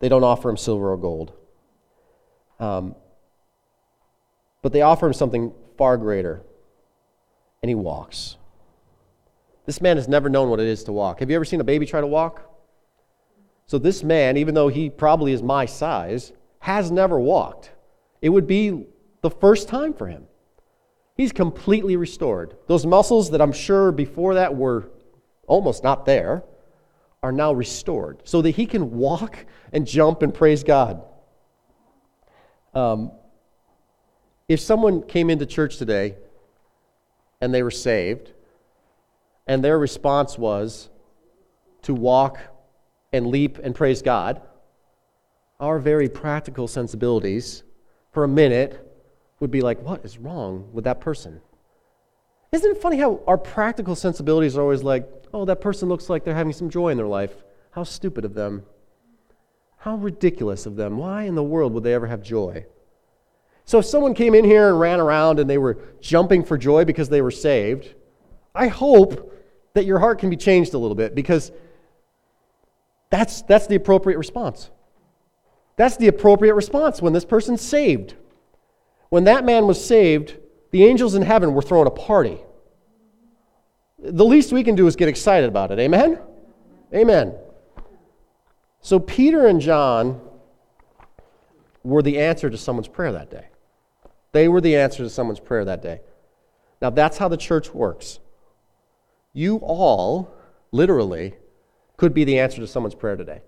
They 0.00 0.08
don't 0.08 0.24
offer 0.24 0.50
him 0.50 0.56
silver 0.56 0.92
or 0.92 0.96
gold. 0.96 1.32
Um, 2.58 2.94
but 4.62 4.72
they 4.72 4.82
offer 4.82 5.06
him 5.06 5.12
something 5.12 5.52
far 5.78 5.96
greater, 5.96 6.42
and 7.62 7.68
he 7.68 7.74
walks. 7.74 8.36
This 9.66 9.80
man 9.80 9.96
has 9.96 10.08
never 10.08 10.28
known 10.28 10.50
what 10.50 10.60
it 10.60 10.66
is 10.66 10.84
to 10.84 10.92
walk. 10.92 11.20
Have 11.20 11.30
you 11.30 11.36
ever 11.36 11.44
seen 11.44 11.60
a 11.60 11.64
baby 11.64 11.86
try 11.86 12.00
to 12.00 12.06
walk? 12.06 12.46
So, 13.66 13.78
this 13.78 14.02
man, 14.02 14.36
even 14.36 14.54
though 14.54 14.68
he 14.68 14.90
probably 14.90 15.32
is 15.32 15.42
my 15.42 15.64
size, 15.64 16.32
has 16.60 16.90
never 16.90 17.20
walked. 17.20 17.70
It 18.20 18.30
would 18.30 18.46
be 18.46 18.86
the 19.22 19.30
first 19.30 19.68
time 19.68 19.94
for 19.94 20.08
him. 20.08 20.24
He's 21.14 21.32
completely 21.32 21.96
restored. 21.96 22.56
Those 22.66 22.84
muscles 22.84 23.30
that 23.30 23.40
I'm 23.40 23.52
sure 23.52 23.92
before 23.92 24.34
that 24.34 24.56
were 24.56 24.90
almost 25.46 25.84
not 25.84 26.04
there 26.04 26.42
are 27.22 27.32
now 27.32 27.52
restored 27.52 28.22
so 28.24 28.42
that 28.42 28.52
he 28.52 28.66
can 28.66 28.92
walk 28.92 29.44
and 29.72 29.86
jump 29.86 30.22
and 30.22 30.32
praise 30.32 30.64
God. 30.64 31.02
Um, 32.74 33.12
if 34.48 34.60
someone 34.60 35.02
came 35.02 35.30
into 35.30 35.46
church 35.46 35.76
today 35.76 36.16
and 37.40 37.52
they 37.52 37.62
were 37.62 37.70
saved, 37.70 38.32
and 39.46 39.64
their 39.64 39.78
response 39.78 40.38
was 40.38 40.88
to 41.82 41.94
walk 41.94 42.38
and 43.12 43.26
leap 43.26 43.58
and 43.58 43.74
praise 43.74 44.02
God, 44.02 44.40
our 45.58 45.78
very 45.78 46.08
practical 46.08 46.68
sensibilities 46.68 47.64
for 48.12 48.24
a 48.24 48.28
minute 48.28 48.86
would 49.40 49.50
be 49.50 49.60
like, 49.60 49.80
what 49.82 50.04
is 50.04 50.18
wrong 50.18 50.68
with 50.72 50.84
that 50.84 51.00
person? 51.00 51.40
Isn't 52.52 52.72
it 52.72 52.82
funny 52.82 52.96
how 52.96 53.20
our 53.26 53.38
practical 53.38 53.94
sensibilities 53.94 54.56
are 54.56 54.62
always 54.62 54.82
like, 54.82 55.08
oh, 55.32 55.44
that 55.44 55.60
person 55.60 55.88
looks 55.88 56.10
like 56.10 56.24
they're 56.24 56.34
having 56.34 56.52
some 56.52 56.68
joy 56.68 56.88
in 56.88 56.96
their 56.96 57.06
life. 57.06 57.32
How 57.70 57.84
stupid 57.84 58.24
of 58.24 58.34
them. 58.34 58.64
How 59.76 59.96
ridiculous 59.96 60.66
of 60.66 60.76
them. 60.76 60.98
Why 60.98 61.22
in 61.24 61.36
the 61.36 61.42
world 61.42 61.72
would 61.74 61.84
they 61.84 61.94
ever 61.94 62.06
have 62.08 62.22
joy? 62.22 62.66
So 63.64 63.78
if 63.78 63.86
someone 63.86 64.14
came 64.14 64.34
in 64.34 64.44
here 64.44 64.68
and 64.68 64.80
ran 64.80 64.98
around 64.98 65.38
and 65.38 65.48
they 65.48 65.58
were 65.58 65.78
jumping 66.00 66.44
for 66.44 66.58
joy 66.58 66.84
because 66.84 67.08
they 67.08 67.22
were 67.22 67.30
saved, 67.30 67.94
I 68.52 68.66
hope 68.66 69.32
that 69.74 69.84
your 69.84 70.00
heart 70.00 70.18
can 70.18 70.28
be 70.28 70.36
changed 70.36 70.74
a 70.74 70.78
little 70.78 70.96
bit 70.96 71.14
because 71.14 71.52
that's, 73.10 73.42
that's 73.42 73.68
the 73.68 73.76
appropriate 73.76 74.18
response. 74.18 74.70
That's 75.76 75.96
the 75.96 76.08
appropriate 76.08 76.54
response 76.54 77.00
when 77.00 77.12
this 77.12 77.24
person's 77.24 77.62
saved. 77.62 78.14
When 79.08 79.24
that 79.24 79.44
man 79.44 79.66
was 79.66 79.82
saved, 79.82 80.36
the 80.70 80.84
angels 80.84 81.14
in 81.14 81.22
heaven 81.22 81.54
were 81.54 81.62
throwing 81.62 81.86
a 81.86 81.90
party. 81.90 82.38
The 83.98 84.24
least 84.24 84.52
we 84.52 84.64
can 84.64 84.76
do 84.76 84.86
is 84.86 84.96
get 84.96 85.08
excited 85.08 85.48
about 85.48 85.70
it. 85.70 85.78
Amen? 85.78 86.18
Amen. 86.94 87.34
So 88.80 88.98
Peter 88.98 89.46
and 89.46 89.60
John 89.60 90.20
were 91.82 92.02
the 92.02 92.18
answer 92.18 92.48
to 92.50 92.56
someone's 92.56 92.88
prayer 92.88 93.12
that 93.12 93.30
day. 93.30 93.46
They 94.32 94.48
were 94.48 94.60
the 94.60 94.76
answer 94.76 95.02
to 95.02 95.10
someone's 95.10 95.40
prayer 95.40 95.64
that 95.64 95.82
day. 95.82 96.00
Now, 96.80 96.90
that's 96.90 97.18
how 97.18 97.28
the 97.28 97.36
church 97.36 97.74
works. 97.74 98.20
You 99.32 99.56
all, 99.58 100.32
literally, 100.72 101.34
could 101.96 102.14
be 102.14 102.24
the 102.24 102.38
answer 102.38 102.58
to 102.58 102.66
someone's 102.66 102.94
prayer 102.94 103.16
today. 103.16 103.42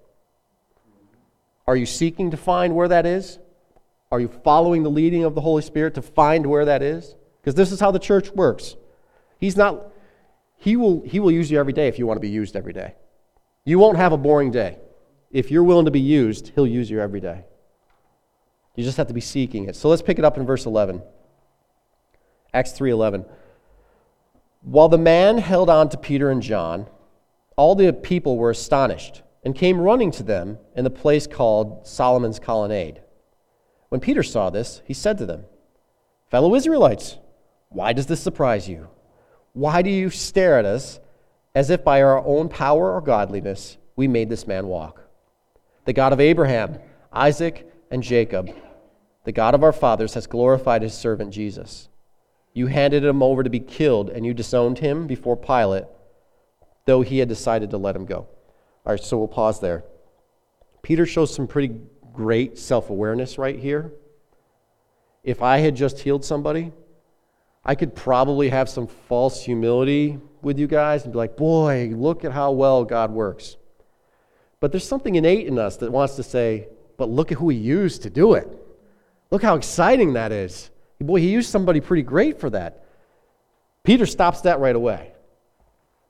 Are 1.66 1.76
you 1.76 1.86
seeking 1.86 2.30
to 2.32 2.36
find 2.36 2.74
where 2.74 2.88
that 2.88 3.06
is? 3.06 3.38
Are 4.12 4.20
you 4.20 4.28
following 4.28 4.82
the 4.82 4.90
leading 4.90 5.24
of 5.24 5.34
the 5.34 5.40
Holy 5.40 5.62
Spirit 5.62 5.94
to 5.94 6.02
find 6.02 6.44
where 6.44 6.66
that 6.66 6.82
is? 6.82 7.16
Because 7.40 7.54
this 7.54 7.72
is 7.72 7.80
how 7.80 7.90
the 7.90 7.98
church 7.98 8.30
works. 8.30 8.76
He's 9.38 9.56
not, 9.56 9.90
he 10.58 10.76
will, 10.76 11.02
he 11.06 11.18
will 11.18 11.30
use 11.30 11.50
you 11.50 11.58
every 11.58 11.72
day 11.72 11.88
if 11.88 11.98
you 11.98 12.06
want 12.06 12.18
to 12.18 12.20
be 12.20 12.28
used 12.28 12.54
every 12.54 12.74
day. 12.74 12.94
You 13.64 13.78
won't 13.78 13.96
have 13.96 14.12
a 14.12 14.18
boring 14.18 14.50
day. 14.50 14.76
If 15.30 15.50
you're 15.50 15.64
willing 15.64 15.86
to 15.86 15.90
be 15.90 15.98
used, 15.98 16.52
he'll 16.54 16.66
use 16.66 16.90
you 16.90 17.00
every 17.00 17.20
day. 17.20 17.46
You 18.76 18.84
just 18.84 18.98
have 18.98 19.06
to 19.06 19.14
be 19.14 19.20
seeking 19.22 19.64
it. 19.64 19.76
So 19.76 19.88
let's 19.88 20.02
pick 20.02 20.18
it 20.18 20.26
up 20.26 20.36
in 20.36 20.44
verse 20.44 20.66
11. 20.66 21.02
Acts 22.52 22.72
3:11. 22.72 23.24
While 24.60 24.90
the 24.90 24.98
man 24.98 25.38
held 25.38 25.70
on 25.70 25.88
to 25.88 25.96
Peter 25.96 26.30
and 26.30 26.42
John, 26.42 26.86
all 27.56 27.74
the 27.74 27.94
people 27.94 28.36
were 28.36 28.50
astonished 28.50 29.22
and 29.42 29.54
came 29.54 29.80
running 29.80 30.10
to 30.12 30.22
them 30.22 30.58
in 30.76 30.84
the 30.84 30.90
place 30.90 31.26
called 31.26 31.86
Solomon's 31.86 32.38
Colonnade. 32.38 33.00
When 33.92 34.00
Peter 34.00 34.22
saw 34.22 34.48
this, 34.48 34.80
he 34.86 34.94
said 34.94 35.18
to 35.18 35.26
them, 35.26 35.44
Fellow 36.30 36.54
Israelites, 36.54 37.18
why 37.68 37.92
does 37.92 38.06
this 38.06 38.22
surprise 38.22 38.66
you? 38.66 38.88
Why 39.52 39.82
do 39.82 39.90
you 39.90 40.08
stare 40.08 40.58
at 40.58 40.64
us 40.64 40.98
as 41.54 41.68
if 41.68 41.84
by 41.84 42.00
our 42.00 42.24
own 42.24 42.48
power 42.48 42.94
or 42.94 43.02
godliness 43.02 43.76
we 43.94 44.08
made 44.08 44.30
this 44.30 44.46
man 44.46 44.66
walk? 44.66 45.02
The 45.84 45.92
God 45.92 46.14
of 46.14 46.20
Abraham, 46.20 46.78
Isaac, 47.12 47.70
and 47.90 48.02
Jacob, 48.02 48.48
the 49.24 49.32
God 49.32 49.54
of 49.54 49.62
our 49.62 49.74
fathers, 49.74 50.14
has 50.14 50.26
glorified 50.26 50.80
his 50.80 50.94
servant 50.94 51.30
Jesus. 51.30 51.90
You 52.54 52.68
handed 52.68 53.04
him 53.04 53.22
over 53.22 53.42
to 53.42 53.50
be 53.50 53.60
killed, 53.60 54.08
and 54.08 54.24
you 54.24 54.32
disowned 54.32 54.78
him 54.78 55.06
before 55.06 55.36
Pilate, 55.36 55.84
though 56.86 57.02
he 57.02 57.18
had 57.18 57.28
decided 57.28 57.68
to 57.68 57.76
let 57.76 57.94
him 57.94 58.06
go. 58.06 58.26
All 58.86 58.92
right, 58.94 58.98
so 58.98 59.18
we'll 59.18 59.28
pause 59.28 59.60
there. 59.60 59.84
Peter 60.80 61.04
shows 61.04 61.34
some 61.34 61.46
pretty 61.46 61.76
great 62.12 62.58
self 62.58 62.90
awareness 62.90 63.38
right 63.38 63.58
here. 63.58 63.92
If 65.24 65.42
I 65.42 65.58
had 65.58 65.76
just 65.76 66.00
healed 66.00 66.24
somebody, 66.24 66.72
I 67.64 67.74
could 67.74 67.94
probably 67.94 68.48
have 68.48 68.68
some 68.68 68.86
false 68.86 69.44
humility 69.44 70.18
with 70.42 70.58
you 70.58 70.66
guys 70.66 71.04
and 71.04 71.12
be 71.12 71.18
like, 71.18 71.36
boy, 71.36 71.92
look 71.94 72.24
at 72.24 72.32
how 72.32 72.50
well 72.52 72.84
God 72.84 73.12
works. 73.12 73.56
But 74.58 74.72
there's 74.72 74.86
something 74.86 75.14
innate 75.14 75.46
in 75.46 75.58
us 75.58 75.76
that 75.78 75.90
wants 75.90 76.16
to 76.16 76.22
say, 76.22 76.68
but 76.96 77.08
look 77.08 77.32
at 77.32 77.38
who 77.38 77.48
he 77.48 77.56
used 77.56 78.02
to 78.02 78.10
do 78.10 78.34
it. 78.34 78.48
Look 79.30 79.42
how 79.42 79.56
exciting 79.56 80.14
that 80.14 80.32
is. 80.32 80.70
Boy, 81.00 81.20
he 81.20 81.30
used 81.30 81.50
somebody 81.50 81.80
pretty 81.80 82.02
great 82.02 82.38
for 82.38 82.50
that. 82.50 82.84
Peter 83.82 84.06
stops 84.06 84.42
that 84.42 84.60
right 84.60 84.76
away. 84.76 85.12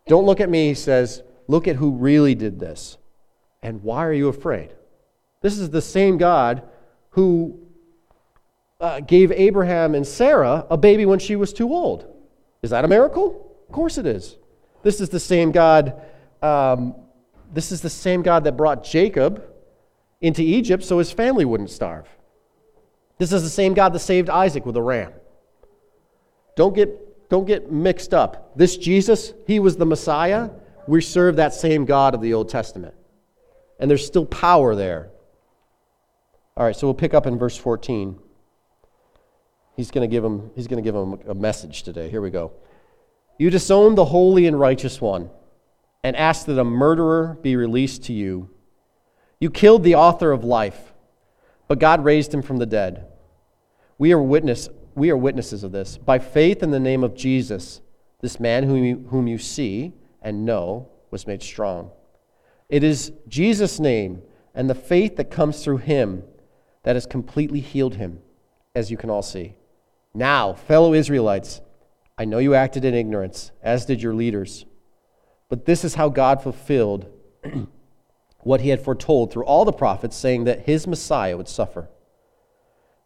Don't 0.06 0.26
look 0.26 0.40
at 0.40 0.50
me, 0.50 0.68
he 0.68 0.74
says, 0.74 1.22
look 1.48 1.68
at 1.68 1.76
who 1.76 1.92
really 1.92 2.34
did 2.34 2.58
this. 2.58 2.98
And 3.62 3.82
why 3.82 4.04
are 4.04 4.12
you 4.12 4.28
afraid? 4.28 4.74
This 5.42 5.58
is 5.58 5.70
the 5.70 5.82
same 5.82 6.16
God 6.18 6.62
who 7.10 7.58
uh, 8.80 9.00
gave 9.00 9.30
Abraham 9.32 9.94
and 9.94 10.06
Sarah 10.06 10.66
a 10.70 10.76
baby 10.76 11.04
when 11.04 11.18
she 11.18 11.36
was 11.36 11.52
too 11.52 11.72
old. 11.72 12.06
Is 12.62 12.70
that 12.70 12.84
a 12.84 12.88
miracle? 12.88 13.54
Of 13.68 13.74
course 13.74 13.98
it 13.98 14.06
is. 14.06 14.36
This 14.82 15.00
is 15.00 15.08
the 15.08 15.20
same 15.20 15.52
God. 15.52 16.00
Um, 16.42 16.94
this 17.52 17.70
is 17.70 17.80
the 17.80 17.90
same 17.90 18.22
God 18.22 18.44
that 18.44 18.56
brought 18.56 18.82
Jacob 18.82 19.44
into 20.20 20.42
Egypt 20.42 20.82
so 20.82 20.98
his 20.98 21.12
family 21.12 21.44
wouldn't 21.44 21.70
starve. 21.70 22.08
This 23.18 23.32
is 23.32 23.42
the 23.42 23.50
same 23.50 23.74
God 23.74 23.92
that 23.92 24.00
saved 24.00 24.30
Isaac 24.30 24.66
with 24.66 24.76
a 24.76 24.82
ram. 24.82 25.12
Don't 26.56 26.74
get, 26.74 27.28
don't 27.28 27.44
get 27.44 27.70
mixed 27.70 28.12
up. 28.12 28.56
This 28.56 28.76
Jesus, 28.76 29.32
he 29.46 29.60
was 29.60 29.76
the 29.76 29.86
Messiah. 29.86 30.50
We 30.88 31.00
serve 31.00 31.36
that 31.36 31.54
same 31.54 31.84
God 31.84 32.14
of 32.14 32.20
the 32.20 32.34
Old 32.34 32.48
Testament. 32.48 32.94
And 33.78 33.88
there's 33.88 34.04
still 34.04 34.26
power 34.26 34.74
there. 34.74 35.11
All 36.54 36.66
right, 36.66 36.76
so 36.76 36.86
we'll 36.86 36.94
pick 36.94 37.14
up 37.14 37.26
in 37.26 37.38
verse 37.38 37.56
14. 37.56 38.18
He's 39.74 39.90
going 39.90 40.08
to 40.08 40.12
give 40.12 40.22
him, 40.22 40.50
he's 40.54 40.66
going 40.66 40.82
to 40.82 40.86
give 40.86 40.94
him 40.94 41.18
a 41.26 41.34
message 41.34 41.82
today. 41.82 42.10
Here 42.10 42.20
we 42.20 42.30
go. 42.30 42.52
You 43.38 43.48
disown 43.48 43.94
the 43.94 44.04
holy 44.04 44.46
and 44.46 44.60
righteous 44.60 45.00
one 45.00 45.30
and 46.04 46.14
ask 46.14 46.44
that 46.46 46.58
a 46.58 46.64
murderer 46.64 47.38
be 47.40 47.56
released 47.56 48.04
to 48.04 48.12
you. 48.12 48.50
You 49.40 49.50
killed 49.50 49.82
the 49.82 49.94
author 49.94 50.30
of 50.30 50.44
life, 50.44 50.92
but 51.68 51.78
God 51.78 52.04
raised 52.04 52.34
him 52.34 52.42
from 52.42 52.58
the 52.58 52.66
dead. 52.66 53.06
We 53.96 54.12
are, 54.12 54.20
witness, 54.20 54.68
we 54.94 55.10
are 55.10 55.16
witnesses 55.16 55.64
of 55.64 55.72
this. 55.72 55.96
By 55.96 56.18
faith 56.18 56.62
in 56.62 56.70
the 56.70 56.78
name 56.78 57.02
of 57.02 57.14
Jesus, 57.14 57.80
this 58.20 58.38
man 58.38 58.64
whom 58.64 58.84
you, 58.84 59.06
whom 59.08 59.26
you 59.26 59.38
see 59.38 59.94
and 60.20 60.44
know 60.44 60.90
was 61.10 61.26
made 61.26 61.42
strong. 61.42 61.90
It 62.68 62.84
is 62.84 63.12
Jesus' 63.26 63.80
name 63.80 64.22
and 64.54 64.68
the 64.68 64.74
faith 64.74 65.16
that 65.16 65.30
comes 65.30 65.64
through 65.64 65.78
him 65.78 66.24
that 66.82 66.96
has 66.96 67.06
completely 67.06 67.60
healed 67.60 67.94
him, 67.96 68.20
as 68.74 68.90
you 68.90 68.96
can 68.96 69.10
all 69.10 69.22
see. 69.22 69.54
Now, 70.14 70.52
fellow 70.52 70.94
Israelites, 70.94 71.60
I 72.18 72.24
know 72.24 72.38
you 72.38 72.54
acted 72.54 72.84
in 72.84 72.94
ignorance, 72.94 73.52
as 73.62 73.86
did 73.86 74.02
your 74.02 74.14
leaders. 74.14 74.64
But 75.48 75.64
this 75.64 75.84
is 75.84 75.94
how 75.94 76.08
God 76.08 76.42
fulfilled 76.42 77.06
what 78.40 78.60
he 78.60 78.70
had 78.70 78.82
foretold 78.82 79.32
through 79.32 79.44
all 79.44 79.64
the 79.64 79.72
prophets, 79.72 80.16
saying 80.16 80.44
that 80.44 80.66
his 80.66 80.86
Messiah 80.86 81.36
would 81.36 81.48
suffer. 81.48 81.88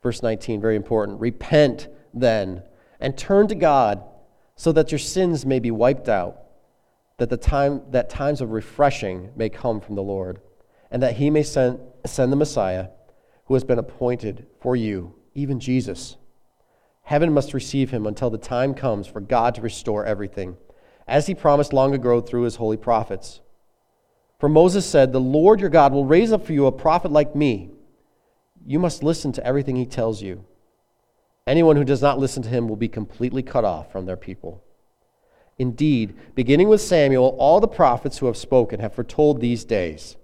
Verse 0.02 0.22
19, 0.22 0.60
very 0.60 0.76
important. 0.76 1.20
Repent 1.20 1.88
then 2.14 2.62
and 3.00 3.16
turn 3.16 3.48
to 3.48 3.54
God 3.54 4.02
so 4.56 4.72
that 4.72 4.90
your 4.90 4.98
sins 4.98 5.44
may 5.44 5.58
be 5.58 5.70
wiped 5.70 6.08
out, 6.08 6.42
that, 7.18 7.28
the 7.28 7.36
time, 7.36 7.82
that 7.90 8.08
times 8.08 8.40
of 8.40 8.50
refreshing 8.50 9.30
may 9.36 9.48
come 9.48 9.80
from 9.80 9.94
the 9.94 10.02
Lord, 10.02 10.40
and 10.90 11.02
that 11.02 11.16
he 11.16 11.30
may 11.30 11.42
send, 11.42 11.80
send 12.06 12.32
the 12.32 12.36
Messiah 12.36 12.88
who 13.46 13.54
has 13.54 13.64
been 13.64 13.78
appointed 13.78 14.46
for 14.60 14.76
you, 14.76 15.14
even 15.34 15.60
Jesus. 15.60 16.16
Heaven 17.02 17.32
must 17.32 17.54
receive 17.54 17.90
him 17.90 18.06
until 18.06 18.30
the 18.30 18.38
time 18.38 18.74
comes 18.74 19.06
for 19.06 19.20
God 19.20 19.54
to 19.54 19.60
restore 19.60 20.04
everything, 20.04 20.56
as 21.06 21.26
he 21.26 21.34
promised 21.34 21.72
long 21.72 21.94
ago 21.94 22.20
through 22.20 22.42
his 22.42 22.56
holy 22.56 22.76
prophets. 22.76 23.40
For 24.38 24.48
Moses 24.48 24.84
said, 24.84 25.12
The 25.12 25.20
Lord 25.20 25.60
your 25.60 25.70
God 25.70 25.92
will 25.92 26.04
raise 26.04 26.32
up 26.32 26.44
for 26.44 26.52
you 26.52 26.66
a 26.66 26.72
prophet 26.72 27.12
like 27.12 27.36
me. 27.36 27.70
You 28.66 28.80
must 28.80 29.04
listen 29.04 29.32
to 29.32 29.46
everything 29.46 29.76
he 29.76 29.86
tells 29.86 30.20
you. 30.20 30.44
Anyone 31.46 31.76
who 31.76 31.84
does 31.84 32.02
not 32.02 32.18
listen 32.18 32.42
to 32.42 32.48
him 32.48 32.68
will 32.68 32.76
be 32.76 32.88
completely 32.88 33.42
cut 33.42 33.64
off 33.64 33.92
from 33.92 34.06
their 34.06 34.16
people. 34.16 34.64
Indeed, 35.58 36.14
beginning 36.34 36.68
with 36.68 36.80
Samuel, 36.80 37.36
all 37.38 37.60
the 37.60 37.68
prophets 37.68 38.18
who 38.18 38.26
have 38.26 38.36
spoken 38.36 38.80
have 38.80 38.94
foretold 38.94 39.40
these 39.40 39.64
days 39.64 40.16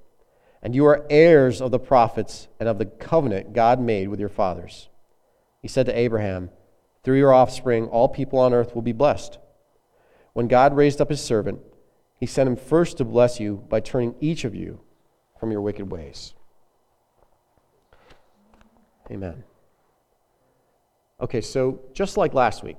and 0.62 0.74
you 0.74 0.86
are 0.86 1.04
heirs 1.10 1.60
of 1.60 1.70
the 1.70 1.78
prophets 1.78 2.48
and 2.60 2.68
of 2.68 2.78
the 2.78 2.86
covenant 2.86 3.52
God 3.52 3.80
made 3.80 4.08
with 4.08 4.20
your 4.20 4.28
fathers. 4.28 4.88
He 5.60 5.68
said 5.68 5.86
to 5.86 5.98
Abraham, 5.98 6.50
Through 7.02 7.18
your 7.18 7.34
offspring, 7.34 7.88
all 7.88 8.08
people 8.08 8.38
on 8.38 8.54
earth 8.54 8.74
will 8.74 8.82
be 8.82 8.92
blessed. 8.92 9.38
When 10.32 10.48
God 10.48 10.76
raised 10.76 11.00
up 11.00 11.10
his 11.10 11.22
servant, 11.22 11.60
he 12.18 12.26
sent 12.26 12.48
him 12.48 12.56
first 12.56 12.98
to 12.98 13.04
bless 13.04 13.40
you 13.40 13.64
by 13.68 13.80
turning 13.80 14.14
each 14.20 14.44
of 14.44 14.54
you 14.54 14.80
from 15.38 15.50
your 15.50 15.60
wicked 15.60 15.90
ways. 15.90 16.34
Amen. 19.10 19.42
Okay, 21.20 21.40
so 21.40 21.80
just 21.92 22.16
like 22.16 22.34
last 22.34 22.62
week, 22.62 22.78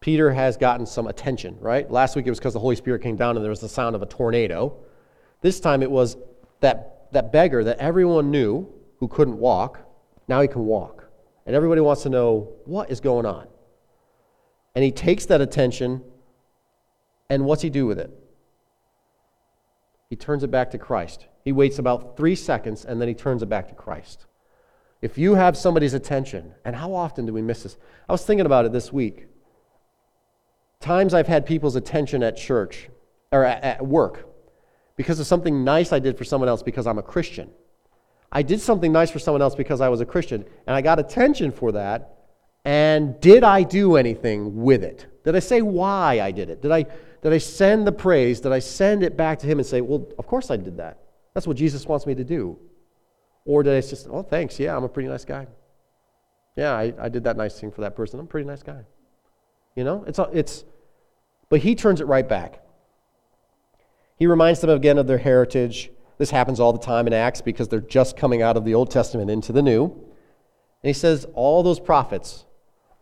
Peter 0.00 0.32
has 0.32 0.56
gotten 0.56 0.86
some 0.86 1.06
attention, 1.06 1.56
right? 1.60 1.90
Last 1.90 2.16
week 2.16 2.26
it 2.26 2.30
was 2.30 2.38
because 2.38 2.52
the 2.52 2.60
Holy 2.60 2.76
Spirit 2.76 3.02
came 3.02 3.16
down 3.16 3.36
and 3.36 3.44
there 3.44 3.50
was 3.50 3.60
the 3.60 3.68
sound 3.68 3.96
of 3.96 4.02
a 4.02 4.06
tornado. 4.06 4.76
This 5.40 5.58
time 5.58 5.82
it 5.82 5.90
was 5.90 6.16
that, 6.60 7.08
that 7.12 7.32
beggar 7.32 7.64
that 7.64 7.78
everyone 7.78 8.30
knew 8.30 8.68
who 8.98 9.08
couldn't 9.08 9.38
walk, 9.38 9.80
now 10.28 10.40
he 10.40 10.48
can 10.48 10.64
walk. 10.64 11.08
And 11.46 11.54
everybody 11.54 11.80
wants 11.80 12.02
to 12.02 12.08
know 12.08 12.52
what 12.64 12.90
is 12.90 13.00
going 13.00 13.26
on. 13.26 13.46
And 14.74 14.84
he 14.84 14.90
takes 14.90 15.26
that 15.26 15.40
attention, 15.40 16.02
and 17.30 17.44
what's 17.44 17.62
he 17.62 17.70
do 17.70 17.86
with 17.86 17.98
it? 17.98 18.10
He 20.10 20.16
turns 20.16 20.42
it 20.42 20.50
back 20.50 20.70
to 20.72 20.78
Christ. 20.78 21.26
He 21.44 21.52
waits 21.52 21.78
about 21.78 22.16
three 22.16 22.34
seconds, 22.34 22.84
and 22.84 23.00
then 23.00 23.08
he 23.08 23.14
turns 23.14 23.42
it 23.42 23.46
back 23.46 23.68
to 23.68 23.74
Christ. 23.74 24.26
If 25.00 25.18
you 25.18 25.34
have 25.34 25.56
somebody's 25.56 25.94
attention, 25.94 26.54
and 26.64 26.76
how 26.76 26.94
often 26.94 27.26
do 27.26 27.32
we 27.32 27.42
miss 27.42 27.62
this? 27.62 27.76
I 28.08 28.12
was 28.12 28.24
thinking 28.24 28.46
about 28.46 28.64
it 28.64 28.72
this 28.72 28.92
week 28.92 29.26
times 30.80 31.14
I've 31.14 31.26
had 31.26 31.46
people's 31.46 31.76
attention 31.76 32.22
at 32.22 32.36
church 32.36 32.88
or 33.32 33.44
at 33.44 33.84
work 33.84 34.26
because 34.96 35.20
of 35.20 35.26
something 35.26 35.62
nice 35.64 35.92
I 35.92 35.98
did 35.98 36.18
for 36.18 36.24
someone 36.24 36.48
else 36.48 36.62
because 36.62 36.86
I'm 36.86 36.98
a 36.98 37.02
Christian. 37.02 37.50
I 38.32 38.42
did 38.42 38.60
something 38.60 38.92
nice 38.92 39.10
for 39.10 39.18
someone 39.18 39.42
else 39.42 39.54
because 39.54 39.80
I 39.80 39.88
was 39.88 40.00
a 40.00 40.06
Christian, 40.06 40.44
and 40.66 40.74
I 40.74 40.82
got 40.82 40.98
attention 40.98 41.52
for 41.52 41.72
that. 41.72 42.14
And 42.64 43.20
did 43.20 43.44
I 43.44 43.62
do 43.62 43.96
anything 43.96 44.62
with 44.62 44.82
it? 44.82 45.06
Did 45.24 45.36
I 45.36 45.38
say 45.38 45.62
why 45.62 46.20
I 46.20 46.32
did 46.32 46.50
it? 46.50 46.60
Did 46.60 46.72
I, 46.72 46.82
did 47.22 47.32
I 47.32 47.38
send 47.38 47.86
the 47.86 47.92
praise? 47.92 48.40
Did 48.40 48.52
I 48.52 48.58
send 48.58 49.04
it 49.04 49.16
back 49.16 49.38
to 49.40 49.46
him 49.46 49.58
and 49.58 49.66
say, 49.66 49.80
Well, 49.80 50.08
of 50.18 50.26
course 50.26 50.50
I 50.50 50.56
did 50.56 50.78
that? 50.78 50.98
That's 51.34 51.46
what 51.46 51.56
Jesus 51.56 51.86
wants 51.86 52.06
me 52.06 52.14
to 52.16 52.24
do. 52.24 52.58
Or 53.44 53.62
did 53.62 53.76
I 53.76 53.80
just, 53.86 54.08
Oh, 54.10 54.22
thanks. 54.22 54.58
Yeah, 54.58 54.76
I'm 54.76 54.82
a 54.82 54.88
pretty 54.88 55.08
nice 55.08 55.24
guy. 55.24 55.46
Yeah, 56.56 56.72
I, 56.72 56.92
I 56.98 57.08
did 57.08 57.24
that 57.24 57.36
nice 57.36 57.60
thing 57.60 57.70
for 57.70 57.82
that 57.82 57.94
person. 57.94 58.18
I'm 58.18 58.26
a 58.26 58.28
pretty 58.28 58.48
nice 58.48 58.62
guy. 58.62 58.80
You 59.76 59.84
know, 59.84 60.04
it's, 60.06 60.18
it's, 60.32 60.64
but 61.48 61.60
he 61.60 61.74
turns 61.74 62.00
it 62.00 62.06
right 62.06 62.28
back. 62.28 62.65
He 64.16 64.26
reminds 64.26 64.60
them 64.60 64.70
again 64.70 64.98
of 64.98 65.06
their 65.06 65.18
heritage. 65.18 65.90
This 66.18 66.30
happens 66.30 66.60
all 66.60 66.72
the 66.72 66.78
time 66.78 67.06
in 67.06 67.12
Acts 67.12 67.40
because 67.40 67.68
they're 67.68 67.80
just 67.80 68.16
coming 68.16 68.42
out 68.42 68.56
of 68.56 68.64
the 68.64 68.74
Old 68.74 68.90
Testament 68.90 69.30
into 69.30 69.52
the 69.52 69.62
New. 69.62 69.84
And 69.84 70.88
he 70.88 70.92
says, 70.92 71.26
all 71.34 71.62
those 71.62 71.80
prophets, 71.80 72.46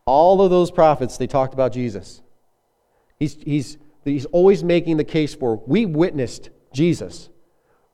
all 0.06 0.42
of 0.42 0.50
those 0.50 0.70
prophets, 0.70 1.16
they 1.16 1.26
talked 1.26 1.54
about 1.54 1.72
Jesus. 1.72 2.22
He's, 3.18 3.34
he's, 3.34 3.78
he's 4.04 4.26
always 4.26 4.64
making 4.64 4.96
the 4.96 5.04
case 5.04 5.34
for, 5.34 5.62
we 5.66 5.86
witnessed 5.86 6.50
Jesus. 6.72 7.28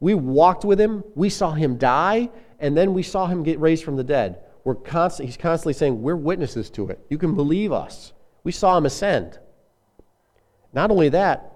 We 0.01 0.15
walked 0.15 0.65
with 0.65 0.81
him, 0.81 1.05
we 1.15 1.29
saw 1.29 1.53
him 1.53 1.77
die, 1.77 2.31
and 2.59 2.77
then 2.77 2.95
we 2.95 3.03
saw 3.03 3.27
him 3.27 3.43
get 3.43 3.61
raised 3.61 3.85
from 3.85 3.97
the 3.97 4.05
dead. 4.05 4.39
We're 4.65 4.75
constant, 4.75 5.29
he's 5.29 5.37
constantly 5.37 5.75
saying, 5.75 6.03
We're 6.03 6.17
witnesses 6.17 6.71
to 6.71 6.89
it. 6.89 7.01
You 7.09 7.19
can 7.19 7.35
believe 7.35 7.73
us. 7.73 8.13
We 8.45 8.53
saw 8.53 8.77
him 8.77 8.87
ascend. 8.87 9.39
Not 10.73 10.91
only 10.91 11.09
that, 11.11 11.50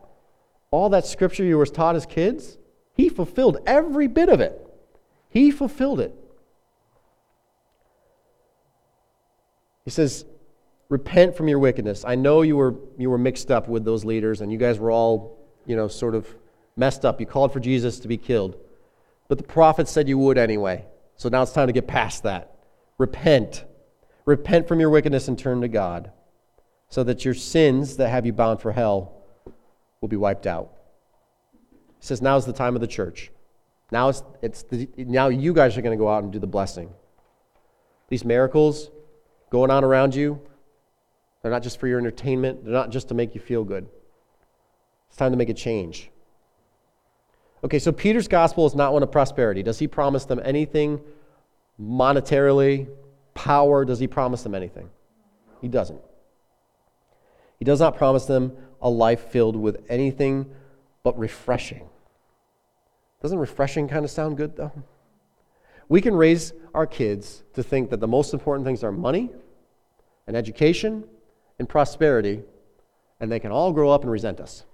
all 0.75 0.88
that 0.90 1.07
scripture 1.07 1.45
you 1.45 1.57
were 1.57 1.66
taught 1.66 1.97
as 1.97 2.04
kids, 2.04 2.59
he 2.95 3.09
fulfilled 3.09 3.59
every 3.66 4.09
bit 4.09 4.28
of 4.28 4.40
it. 4.40 4.61
He 5.28 5.50
fulfilled 5.50 6.00
it. 6.00 6.14
He 9.85 9.90
says, 9.90 10.25
Repent 10.88 11.37
from 11.37 11.49
your 11.49 11.59
wickedness. 11.59 12.04
I 12.04 12.15
know 12.15 12.43
you 12.43 12.56
were, 12.56 12.75
you 12.99 13.08
were 13.08 13.19
mixed 13.19 13.50
up 13.50 13.69
with 13.69 13.84
those 13.84 14.04
leaders 14.04 14.43
and 14.43 14.52
you 14.52 14.58
guys 14.58 14.78
were 14.78 14.91
all, 14.91 15.39
you 15.67 15.76
know, 15.76 15.89
sort 15.89 16.15
of 16.15 16.28
messed 16.76 17.04
up. 17.04 17.21
You 17.21 17.26
called 17.26 17.52
for 17.52 17.58
Jesus 17.58 17.99
to 18.00 18.08
be 18.08 18.19
killed. 18.19 18.56
But 19.28 19.39
the 19.39 19.45
prophets 19.45 19.91
said 19.91 20.08
you 20.08 20.19
would 20.19 20.39
anyway. 20.39 20.84
So 21.17 21.28
now 21.30 21.43
it's 21.43 21.52
time 21.52 21.69
to 21.69 21.73
get 21.73 21.87
past 21.87 22.25
that. 22.25 22.54
Repent. 22.99 23.65
Repent 24.25 24.69
from 24.69 24.78
your 24.78 24.91
wickedness 24.91 25.26
and 25.26 25.39
turn 25.39 25.63
to 25.63 25.69
God 25.69 26.13
so 26.91 27.02
that 27.02 27.25
your 27.25 27.34
sins 27.34 27.97
that 27.97 28.10
have 28.10 28.26
you 28.26 28.32
bound 28.32 28.60
for 28.60 28.73
hell 28.73 29.24
will 30.04 30.08
be 30.08 30.17
wiped 30.19 30.47
out. 30.47 30.71
He 31.99 32.06
says, 32.06 32.21
Now 32.21 32.36
is 32.36 32.45
the 32.45 32.52
time 32.52 32.75
of 32.75 32.82
the 32.82 32.86
church. 32.86 33.30
Now, 33.90 34.10
it's, 34.10 34.23
it's 34.43 34.62
the, 34.64 34.86
now 34.99 35.28
you 35.28 35.54
guys 35.54 35.78
are 35.78 35.82
going 35.82 35.97
to 35.97 36.02
go 36.02 36.10
out 36.10 36.23
and 36.23 36.30
do 36.30 36.38
the 36.38 36.47
blessing. 36.47 36.90
These 38.08 38.23
miracles 38.23 38.90
going 39.49 39.71
on 39.71 39.82
around 39.82 40.14
you, 40.14 40.43
they're 41.40 41.50
not 41.50 41.62
just 41.62 41.80
for 41.80 41.88
your 41.88 41.99
entertainment, 41.99 42.64
they're 42.64 42.75
not 42.75 42.90
just 42.90 43.08
to 43.08 43.14
make 43.14 43.34
you 43.34 43.40
feel 43.40 43.64
good. 43.64 43.88
It's 45.08 45.17
time 45.17 45.32
to 45.32 45.38
make 45.38 45.49
a 45.49 45.54
change. 45.54 46.10
Okay, 47.62 47.78
so 47.78 47.90
Peter's 47.90 48.28
gospel 48.28 48.67
is 48.67 48.75
not 48.75 48.93
one 48.93 49.02
of 49.02 49.10
prosperity. 49.10 49.62
Does 49.62 49.78
he 49.78 49.88
promise 49.88 50.26
them 50.26 50.38
anything 50.45 51.00
monetarily, 51.80 52.88
power? 53.32 53.86
Does 53.86 54.00
he 54.00 54.06
promise 54.06 54.43
them 54.43 54.54
anything? 54.54 54.90
He 55.62 55.69
doesn't. 55.69 56.00
He 57.58 57.64
does 57.64 57.80
not 57.80 57.97
promise 57.97 58.26
them 58.26 58.52
a 58.84 58.88
life 58.88 59.30
filled 59.30 59.56
with 59.56 59.82
anything 59.88 60.49
but 61.02 61.18
refreshing. 61.18 61.88
Doesn't 63.20 63.38
refreshing 63.38 63.88
kind 63.88 64.04
of 64.04 64.10
sound 64.10 64.36
good, 64.36 64.56
though? 64.56 64.70
We 65.88 66.00
can 66.00 66.14
raise 66.14 66.52
our 66.75 66.86
kids 66.86 67.42
to 67.54 67.62
think 67.62 67.90
that 67.90 68.00
the 68.00 68.06
most 68.06 68.32
important 68.32 68.64
things 68.64 68.84
are 68.84 68.92
money 68.92 69.30
and 70.26 70.36
education 70.36 71.04
and 71.58 71.68
prosperity, 71.68 72.42
and 73.18 73.32
they 73.32 73.40
can 73.40 73.50
all 73.50 73.73
grow 73.73 73.90
up 73.90 74.02
and 74.02 74.10
resent 74.10 74.38
us. 74.38 74.64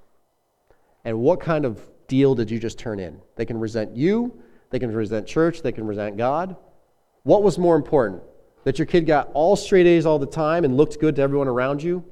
And 1.04 1.20
what 1.20 1.40
kind 1.40 1.64
of 1.64 1.80
deal 2.06 2.34
did 2.34 2.50
you 2.50 2.58
just 2.58 2.78
turn 2.78 3.00
in? 3.00 3.20
They 3.36 3.46
can 3.46 3.58
resent 3.58 3.96
you, 3.96 4.38
they 4.70 4.78
can 4.78 4.92
resent 4.92 5.26
church, 5.26 5.62
they 5.62 5.72
can 5.72 5.86
resent 5.86 6.16
God. 6.16 6.56
What 7.22 7.42
was 7.42 7.58
more 7.58 7.76
important? 7.76 8.22
That 8.64 8.78
your 8.78 8.86
kid 8.86 9.06
got 9.06 9.30
all 9.32 9.56
straight 9.56 9.86
A's 9.86 10.04
all 10.04 10.18
the 10.18 10.26
time 10.26 10.64
and 10.64 10.76
looked 10.76 11.00
good 11.00 11.16
to 11.16 11.22
everyone 11.22 11.48
around 11.48 11.82
you? 11.82 12.04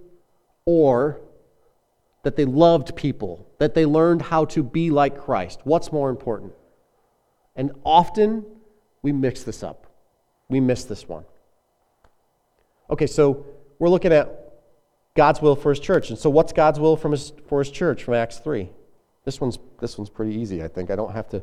or 0.69 1.19
that 2.29 2.37
they 2.37 2.45
loved 2.45 2.95
people, 2.95 3.49
that 3.57 3.73
they 3.73 3.87
learned 3.87 4.21
how 4.21 4.45
to 4.45 4.63
be 4.63 4.91
like 4.91 5.19
Christ. 5.19 5.61
What's 5.65 5.91
more 5.91 6.11
important? 6.11 6.53
And 7.57 7.73
often 7.85 8.45
we 9.01 9.13
mix 9.13 9.45
this 9.45 9.63
up. 9.63 9.87
We 10.51 10.61
miss 10.61 10.85
this 10.85 11.09
one. 11.09 11.25
Okay, 12.91 13.07
so 13.07 13.47
we're 13.79 13.89
looking 13.89 14.13
at 14.13 14.29
God's 15.15 15.41
will 15.41 15.57
for 15.57 15.71
his 15.71 15.81
church. 15.81 16.11
And 16.11 16.19
so 16.19 16.29
what's 16.29 16.53
God's 16.53 16.79
will 16.79 16.99
from 16.99 17.13
his, 17.13 17.33
for 17.47 17.61
his 17.61 17.71
church 17.71 18.05
from 18.05 18.13
Acts 18.13 18.41
3? 18.41 18.69
This 19.25 19.41
one's, 19.41 19.59
this 19.81 19.97
one's 19.97 20.11
pretty 20.11 20.35
easy, 20.35 20.63
I 20.63 20.69
think. 20.69 20.91
I 20.91 20.97
don't 20.97 21.13
have 21.13 21.31
to 21.31 21.43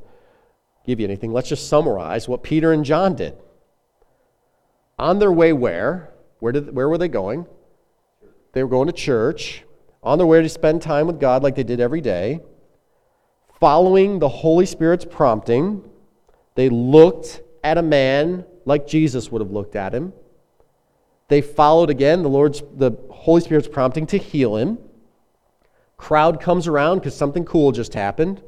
give 0.86 1.00
you 1.00 1.08
anything. 1.08 1.34
Let's 1.34 1.50
just 1.50 1.68
summarize 1.68 2.30
what 2.30 2.44
Peter 2.44 2.74
and 2.74 2.86
John 2.86 3.16
did. 3.16 3.36
On 5.00 5.18
their 5.18 5.32
way 5.32 5.52
where? 5.52 6.14
Where, 6.42 6.52
did, 6.52 6.76
where 6.76 6.88
were 6.88 7.00
they 7.00 7.08
going? 7.08 7.48
They 8.54 8.62
were 8.62 8.70
going 8.70 8.86
to 8.86 8.94
church, 8.94 9.64
on 10.06 10.20
their 10.20 10.28
way 10.28 10.42
to 10.42 10.48
spend 10.48 10.82
time 10.82 11.08
with 11.08 11.20
God 11.20 11.42
like 11.42 11.56
they 11.56 11.64
did 11.64 11.80
every 11.80 12.02
day. 12.02 12.40
Following 13.60 14.20
the 14.20 14.30
Holy 14.30 14.66
Spirit's 14.66 15.06
prompting, 15.06 15.84
they 16.54 16.70
looked 16.70 17.42
at 17.64 17.78
a 17.78 17.82
man 17.82 18.46
like 18.66 18.86
Jesus 18.86 19.32
would 19.32 19.42
have 19.42 19.52
looked 19.52 19.76
at 19.76 19.94
him. 19.94 20.14
They 21.28 21.42
followed 21.42 21.90
again 21.90 22.22
the 22.22 22.30
Lord's 22.30 22.62
the 22.76 22.92
Holy 23.10 23.42
Spirit's 23.42 23.68
prompting 23.68 24.06
to 24.08 24.18
heal 24.18 24.58
him. 24.58 24.78
Crowd 25.98 26.40
comes 26.40 26.68
around 26.68 27.00
because 27.00 27.16
something 27.16 27.46
cool 27.46 27.72
just 27.72 27.94
happened. 27.96 28.44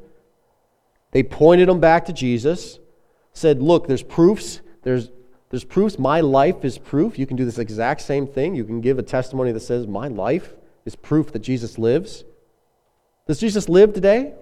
They 1.10 1.22
pointed 1.22 1.68
him 1.68 1.80
back 1.80 2.04
to 2.04 2.12
Jesus, 2.12 2.78
said, 3.32 3.60
Look, 3.60 3.88
there's 3.88 4.02
proofs. 4.02 4.60
There's 4.82 5.10
there's 5.50 5.64
proofs. 5.64 5.98
My 5.98 6.20
life 6.20 6.64
is 6.64 6.78
proof. 6.78 7.18
You 7.18 7.26
can 7.26 7.36
do 7.36 7.46
this 7.46 7.58
exact 7.58 8.02
same 8.02 8.26
thing. 8.26 8.54
You 8.54 8.64
can 8.64 8.80
give 8.80 8.98
a 8.98 9.02
testimony 9.02 9.50
that 9.52 9.60
says, 9.60 9.86
My 9.86 10.06
life 10.08 10.52
is 10.88 10.96
proof 10.96 11.32
that 11.32 11.40
Jesus 11.40 11.78
lives. 11.78 12.24
Does 13.26 13.38
Jesus 13.38 13.68
live 13.68 13.92
today? 13.92 14.32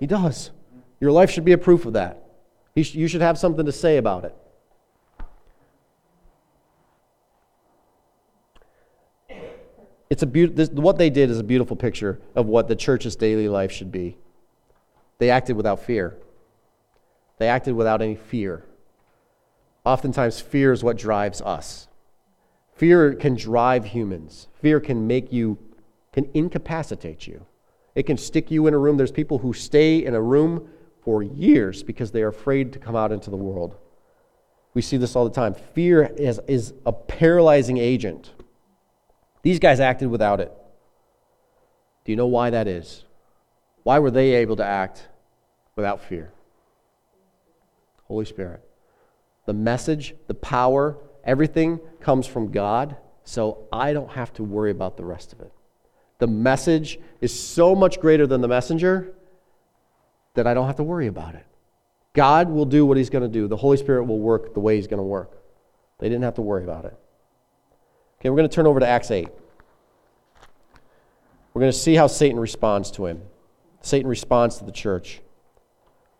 He 0.00 0.06
does. 0.06 0.50
Your 1.00 1.12
life 1.12 1.30
should 1.30 1.44
be 1.44 1.52
a 1.52 1.58
proof 1.58 1.84
of 1.84 1.92
that. 1.92 2.24
You 2.74 3.08
should 3.08 3.20
have 3.20 3.38
something 3.38 3.66
to 3.66 3.72
say 3.72 3.98
about 3.98 4.24
it. 4.24 4.34
It's 10.08 10.22
a 10.22 10.26
be- 10.26 10.46
this, 10.46 10.70
what 10.70 10.96
they 10.96 11.10
did 11.10 11.28
is 11.28 11.38
a 11.38 11.44
beautiful 11.44 11.76
picture 11.76 12.18
of 12.34 12.46
what 12.46 12.68
the 12.68 12.76
church's 12.76 13.14
daily 13.14 13.48
life 13.48 13.70
should 13.70 13.92
be. 13.92 14.16
They 15.18 15.28
acted 15.28 15.56
without 15.56 15.82
fear. 15.82 16.16
They 17.36 17.48
acted 17.48 17.74
without 17.74 18.00
any 18.00 18.14
fear. 18.14 18.64
Oftentimes, 19.84 20.40
fear 20.40 20.72
is 20.72 20.82
what 20.82 20.96
drives 20.96 21.42
us. 21.42 21.87
Fear 22.78 23.14
can 23.14 23.34
drive 23.34 23.86
humans. 23.86 24.46
Fear 24.62 24.78
can 24.80 25.08
make 25.08 25.32
you, 25.32 25.58
can 26.12 26.30
incapacitate 26.32 27.26
you. 27.26 27.44
It 27.96 28.04
can 28.04 28.16
stick 28.16 28.52
you 28.52 28.68
in 28.68 28.74
a 28.74 28.78
room. 28.78 28.96
There's 28.96 29.10
people 29.10 29.38
who 29.38 29.52
stay 29.52 30.04
in 30.04 30.14
a 30.14 30.22
room 30.22 30.68
for 31.02 31.20
years 31.20 31.82
because 31.82 32.12
they 32.12 32.22
are 32.22 32.28
afraid 32.28 32.72
to 32.74 32.78
come 32.78 32.94
out 32.94 33.10
into 33.10 33.30
the 33.30 33.36
world. 33.36 33.74
We 34.74 34.82
see 34.82 34.96
this 34.96 35.16
all 35.16 35.24
the 35.24 35.34
time. 35.34 35.54
Fear 35.74 36.14
is, 36.16 36.40
is 36.46 36.72
a 36.86 36.92
paralyzing 36.92 37.78
agent. 37.78 38.32
These 39.42 39.58
guys 39.58 39.80
acted 39.80 40.08
without 40.08 40.38
it. 40.38 40.52
Do 42.04 42.12
you 42.12 42.16
know 42.16 42.28
why 42.28 42.50
that 42.50 42.68
is? 42.68 43.04
Why 43.82 43.98
were 43.98 44.12
they 44.12 44.34
able 44.34 44.54
to 44.54 44.64
act 44.64 45.08
without 45.74 46.00
fear? 46.04 46.32
Holy 48.04 48.24
Spirit. 48.24 48.62
The 49.46 49.52
message, 49.52 50.14
the 50.28 50.34
power, 50.34 50.96
everything 51.28 51.78
comes 52.00 52.26
from 52.26 52.50
God, 52.50 52.96
so 53.22 53.68
I 53.70 53.92
don't 53.92 54.10
have 54.12 54.32
to 54.34 54.42
worry 54.42 54.70
about 54.70 54.96
the 54.96 55.04
rest 55.04 55.34
of 55.34 55.40
it. 55.40 55.52
The 56.18 56.26
message 56.26 56.98
is 57.20 57.38
so 57.38 57.76
much 57.76 58.00
greater 58.00 58.26
than 58.26 58.40
the 58.40 58.48
messenger 58.48 59.14
that 60.34 60.46
I 60.46 60.54
don't 60.54 60.66
have 60.66 60.76
to 60.76 60.82
worry 60.82 61.06
about 61.06 61.34
it. 61.34 61.44
God 62.14 62.48
will 62.48 62.64
do 62.64 62.86
what 62.86 62.96
He's 62.96 63.10
going 63.10 63.22
to 63.22 63.28
do. 63.28 63.46
The 63.46 63.58
Holy 63.58 63.76
Spirit 63.76 64.04
will 64.04 64.18
work 64.18 64.54
the 64.54 64.60
way 64.60 64.76
He's 64.76 64.86
going 64.86 64.98
to 64.98 65.04
work. 65.04 65.38
They 65.98 66.08
didn't 66.08 66.24
have 66.24 66.34
to 66.36 66.42
worry 66.42 66.64
about 66.64 66.86
it. 66.86 66.96
Okay, 68.18 68.30
we're 68.30 68.36
going 68.36 68.48
to 68.48 68.54
turn 68.54 68.66
over 68.66 68.80
to 68.80 68.88
Acts 68.88 69.10
8. 69.10 69.28
We're 71.52 71.60
going 71.60 71.72
to 71.72 71.78
see 71.78 71.94
how 71.94 72.06
Satan 72.06 72.40
responds 72.40 72.90
to 72.92 73.06
him. 73.06 73.20
Satan 73.82 74.08
responds 74.08 74.56
to 74.58 74.64
the 74.64 74.72
church. 74.72 75.20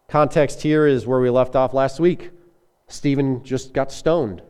Context 0.08 0.62
here 0.62 0.86
is 0.86 1.06
where 1.06 1.20
we 1.20 1.30
left 1.30 1.56
off 1.56 1.74
last 1.74 1.98
week. 1.98 2.30
Stephen 2.88 3.42
just 3.42 3.72
got 3.72 3.90
stoned 3.90 4.42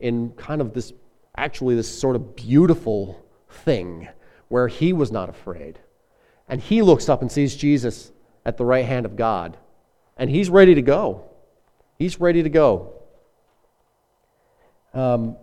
in 0.00 0.30
kind 0.32 0.60
of 0.60 0.72
this, 0.72 0.92
actually, 1.36 1.74
this 1.74 1.98
sort 1.98 2.16
of 2.16 2.36
beautiful 2.36 3.24
thing 3.48 4.08
where 4.48 4.68
he 4.68 4.92
was 4.92 5.10
not 5.10 5.28
afraid. 5.28 5.78
And 6.48 6.60
he 6.60 6.82
looks 6.82 7.08
up 7.08 7.22
and 7.22 7.30
sees 7.30 7.56
Jesus 7.56 8.12
at 8.44 8.56
the 8.56 8.64
right 8.64 8.84
hand 8.84 9.06
of 9.06 9.16
God. 9.16 9.56
And 10.16 10.30
he's 10.30 10.50
ready 10.50 10.74
to 10.74 10.82
go. 10.82 11.24
He's 11.98 12.20
ready 12.20 12.42
to 12.42 12.48
go. 12.48 12.92
Um, 14.92 15.36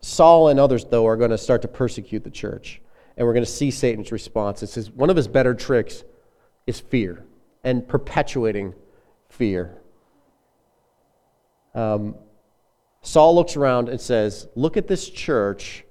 Saul 0.00 0.48
and 0.48 0.60
others, 0.60 0.84
though, 0.84 1.06
are 1.06 1.16
going 1.16 1.30
to 1.30 1.38
start 1.38 1.62
to 1.62 1.68
persecute 1.68 2.24
the 2.24 2.30
church. 2.30 2.80
And 3.16 3.26
we're 3.26 3.32
going 3.32 3.44
to 3.44 3.50
see 3.50 3.70
Satan's 3.70 4.12
response. 4.12 4.62
It 4.62 4.68
says 4.68 4.90
one 4.90 5.08
of 5.08 5.16
his 5.16 5.28
better 5.28 5.54
tricks 5.54 6.04
is 6.66 6.80
fear 6.80 7.24
and 7.62 7.86
perpetuating 7.88 8.74
fear. 9.28 9.78
Um, 11.74 12.16
Saul 13.04 13.34
looks 13.34 13.54
around 13.54 13.90
and 13.90 14.00
says, 14.00 14.48
Look 14.56 14.76
at 14.76 14.88
this 14.88 15.08
church 15.08 15.84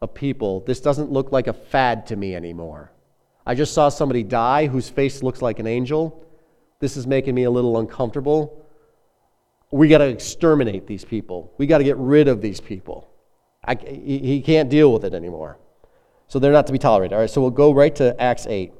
of 0.00 0.14
people. 0.14 0.60
This 0.60 0.80
doesn't 0.80 1.12
look 1.12 1.30
like 1.30 1.46
a 1.46 1.52
fad 1.52 2.06
to 2.06 2.16
me 2.16 2.34
anymore. 2.34 2.92
I 3.44 3.54
just 3.54 3.74
saw 3.74 3.90
somebody 3.90 4.22
die 4.22 4.66
whose 4.66 4.88
face 4.88 5.22
looks 5.22 5.42
like 5.42 5.58
an 5.58 5.66
angel. 5.66 6.24
This 6.80 6.96
is 6.96 7.06
making 7.06 7.34
me 7.34 7.44
a 7.44 7.50
little 7.50 7.78
uncomfortable. 7.78 8.66
We 9.70 9.88
got 9.88 9.98
to 9.98 10.08
exterminate 10.08 10.86
these 10.86 11.04
people. 11.04 11.52
We 11.58 11.66
got 11.66 11.78
to 11.78 11.84
get 11.84 11.96
rid 11.98 12.26
of 12.26 12.40
these 12.40 12.60
people. 12.60 13.08
I, 13.64 13.74
he 13.74 14.40
can't 14.40 14.70
deal 14.70 14.92
with 14.92 15.04
it 15.04 15.12
anymore. 15.12 15.58
So 16.28 16.38
they're 16.38 16.52
not 16.52 16.66
to 16.68 16.72
be 16.72 16.78
tolerated. 16.78 17.12
All 17.14 17.20
right, 17.20 17.30
so 17.30 17.40
we'll 17.40 17.50
go 17.50 17.72
right 17.72 17.94
to 17.96 18.20
Acts 18.20 18.46
8. 18.46 18.72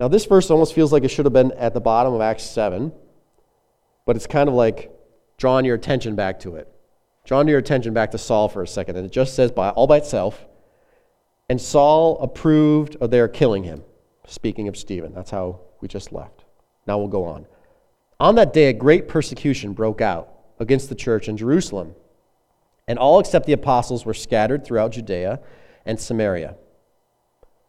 Now, 0.00 0.08
this 0.08 0.24
verse 0.24 0.50
almost 0.50 0.74
feels 0.74 0.92
like 0.92 1.04
it 1.04 1.08
should 1.08 1.26
have 1.26 1.32
been 1.32 1.52
at 1.52 1.74
the 1.74 1.80
bottom 1.80 2.14
of 2.14 2.20
Acts 2.20 2.44
7, 2.44 2.92
but 4.06 4.16
it's 4.16 4.26
kind 4.26 4.48
of 4.48 4.54
like 4.54 4.92
drawing 5.36 5.64
your 5.64 5.74
attention 5.74 6.14
back 6.14 6.40
to 6.40 6.56
it. 6.56 6.72
Drawing 7.28 7.46
your 7.46 7.58
attention 7.58 7.92
back 7.92 8.12
to 8.12 8.18
Saul 8.18 8.48
for 8.48 8.62
a 8.62 8.66
second. 8.66 8.96
And 8.96 9.04
it 9.04 9.12
just 9.12 9.34
says 9.34 9.52
by, 9.52 9.68
all 9.68 9.86
by 9.86 9.98
itself, 9.98 10.46
and 11.50 11.60
Saul 11.60 12.18
approved 12.20 12.96
of 13.02 13.10
their 13.10 13.28
killing 13.28 13.64
him. 13.64 13.84
Speaking 14.26 14.66
of 14.66 14.78
Stephen, 14.78 15.12
that's 15.12 15.30
how 15.30 15.60
we 15.82 15.88
just 15.88 16.10
left. 16.10 16.46
Now 16.86 16.96
we'll 16.96 17.08
go 17.08 17.24
on. 17.24 17.44
On 18.18 18.34
that 18.36 18.54
day, 18.54 18.70
a 18.70 18.72
great 18.72 19.08
persecution 19.08 19.74
broke 19.74 20.00
out 20.00 20.30
against 20.58 20.88
the 20.88 20.94
church 20.94 21.28
in 21.28 21.36
Jerusalem, 21.36 21.94
and 22.86 22.98
all 22.98 23.20
except 23.20 23.44
the 23.44 23.52
apostles 23.52 24.06
were 24.06 24.14
scattered 24.14 24.64
throughout 24.64 24.92
Judea 24.92 25.38
and 25.84 26.00
Samaria. 26.00 26.56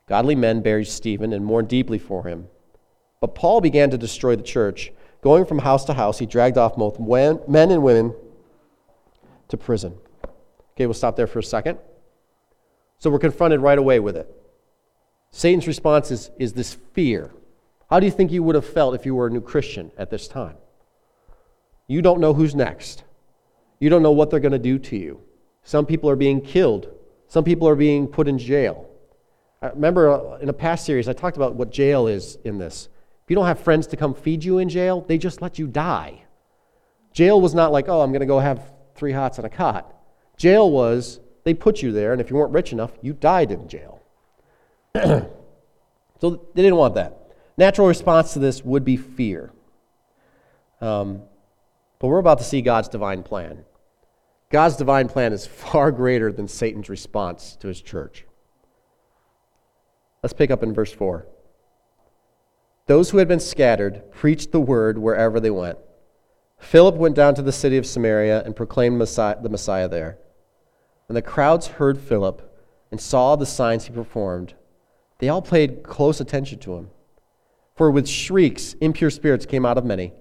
Godly 0.07 0.35
men 0.35 0.61
buried 0.61 0.87
Stephen 0.87 1.33
and 1.33 1.43
mourned 1.43 1.67
deeply 1.67 1.99
for 1.99 2.23
him. 2.23 2.47
But 3.19 3.35
Paul 3.35 3.59
began 3.59 3.89
to 3.89 3.97
destroy 3.97 4.37
the 4.37 4.41
church. 4.41 4.93
Going 5.21 5.43
from 5.43 5.59
house 5.59 5.83
to 5.83 5.95
house, 5.95 6.19
he 6.19 6.25
dragged 6.25 6.57
off 6.57 6.77
both 6.77 6.97
men 6.97 7.71
and 7.71 7.83
women 7.83 8.15
to 9.49 9.57
prison. 9.57 9.97
Okay, 10.73 10.85
we'll 10.85 10.93
stop 10.93 11.15
there 11.15 11.27
for 11.27 11.39
a 11.39 11.43
second. 11.43 11.77
So 12.97 13.09
we're 13.09 13.19
confronted 13.19 13.61
right 13.61 13.77
away 13.77 13.99
with 13.99 14.15
it. 14.15 14.33
Satan's 15.31 15.67
response 15.67 16.11
is, 16.11 16.31
is 16.39 16.53
this 16.53 16.73
fear. 16.93 17.31
How 17.89 17.99
do 17.99 18.05
you 18.05 18.11
think 18.11 18.31
you 18.31 18.43
would 18.43 18.55
have 18.55 18.65
felt 18.65 18.95
if 18.95 19.05
you 19.05 19.15
were 19.15 19.27
a 19.27 19.29
new 19.29 19.41
Christian 19.41 19.91
at 19.97 20.09
this 20.09 20.27
time? 20.27 20.55
You 21.87 22.01
don't 22.01 22.19
know 22.19 22.33
who's 22.33 22.55
next. 22.55 23.03
You 23.79 23.89
don't 23.89 24.03
know 24.03 24.11
what 24.11 24.29
they're 24.29 24.39
going 24.39 24.51
to 24.51 24.59
do 24.59 24.77
to 24.79 24.97
you. 24.97 25.21
Some 25.63 25.85
people 25.85 26.09
are 26.09 26.15
being 26.15 26.41
killed, 26.41 26.89
some 27.27 27.43
people 27.43 27.67
are 27.67 27.75
being 27.75 28.07
put 28.07 28.27
in 28.27 28.37
jail. 28.37 28.89
I 29.61 29.69
remember 29.69 30.09
uh, 30.09 30.37
in 30.37 30.49
a 30.49 30.53
past 30.53 30.85
series, 30.85 31.09
I 31.09 31.13
talked 31.13 31.37
about 31.37 31.55
what 31.55 31.71
jail 31.71 32.07
is 32.07 32.37
in 32.43 32.57
this. 32.57 32.89
If 33.23 33.29
you 33.29 33.35
don't 33.35 33.45
have 33.45 33.59
friends 33.59 33.87
to 33.87 33.97
come 33.97 34.13
feed 34.13 34.43
you 34.43 34.57
in 34.57 34.69
jail, 34.69 35.01
they 35.01 35.17
just 35.17 35.41
let 35.41 35.59
you 35.59 35.67
die. 35.67 36.23
Jail 37.13 37.41
was 37.41 37.53
not 37.53 37.71
like, 37.71 37.89
oh, 37.89 38.01
I'm 38.01 38.11
going 38.11 38.21
to 38.21 38.25
go 38.25 38.39
have 38.39 38.61
three 38.99 39.13
hots 39.13 39.37
and 39.37 39.47
a 39.47 39.49
cot. 39.49 39.95
Jail 40.37 40.69
was, 40.69 41.19
they 41.45 41.53
put 41.53 41.81
you 41.81 41.91
there, 41.91 42.11
and 42.11 42.21
if 42.21 42.29
you 42.29 42.35
weren't 42.35 42.53
rich 42.53 42.71
enough, 42.71 42.91
you 43.01 43.13
died 43.13 43.51
in 43.51 43.67
jail. 43.67 44.01
so 44.95 46.29
they 46.53 46.61
didn't 46.61 46.75
want 46.75 46.95
that. 46.95 47.33
Natural 47.57 47.87
response 47.87 48.33
to 48.33 48.39
this 48.39 48.63
would 48.63 48.85
be 48.85 48.97
fear. 48.97 49.51
Um, 50.81 51.23
but 51.99 52.07
we're 52.07 52.19
about 52.19 52.37
to 52.37 52.43
see 52.43 52.61
God's 52.61 52.87
divine 52.87 53.23
plan. 53.23 53.65
God's 54.51 54.77
divine 54.77 55.09
plan 55.09 55.33
is 55.33 55.45
far 55.47 55.91
greater 55.91 56.31
than 56.31 56.47
Satan's 56.47 56.89
response 56.89 57.55
to 57.57 57.67
his 57.67 57.81
church. 57.81 58.25
Let's 60.21 60.33
pick 60.33 60.51
up 60.51 60.63
in 60.63 60.73
verse 60.73 60.91
4. 60.91 61.25
Those 62.87 63.09
who 63.09 63.19
had 63.19 63.27
been 63.27 63.39
scattered 63.39 64.11
preached 64.11 64.51
the 64.51 64.59
word 64.59 64.97
wherever 64.97 65.39
they 65.39 65.51
went. 65.51 65.77
Philip 66.59 66.95
went 66.95 67.15
down 67.15 67.35
to 67.35 67.41
the 67.41 67.51
city 67.51 67.77
of 67.77 67.85
Samaria 67.85 68.43
and 68.43 68.55
proclaimed 68.55 68.97
Messiah, 68.97 69.41
the 69.41 69.49
Messiah 69.49 69.87
there. 69.87 70.17
When 71.07 71.15
the 71.15 71.21
crowds 71.21 71.67
heard 71.67 71.97
Philip 71.97 72.45
and 72.91 73.01
saw 73.01 73.35
the 73.35 73.45
signs 73.45 73.85
he 73.85 73.93
performed, 73.93 74.53
they 75.17 75.29
all 75.29 75.41
paid 75.41 75.83
close 75.83 76.19
attention 76.19 76.59
to 76.59 76.75
him. 76.75 76.89
For 77.75 77.89
with 77.89 78.07
shrieks, 78.07 78.73
impure 78.81 79.09
spirits 79.09 79.45
came 79.45 79.65
out 79.65 79.77
of 79.77 79.85
many, 79.85 80.13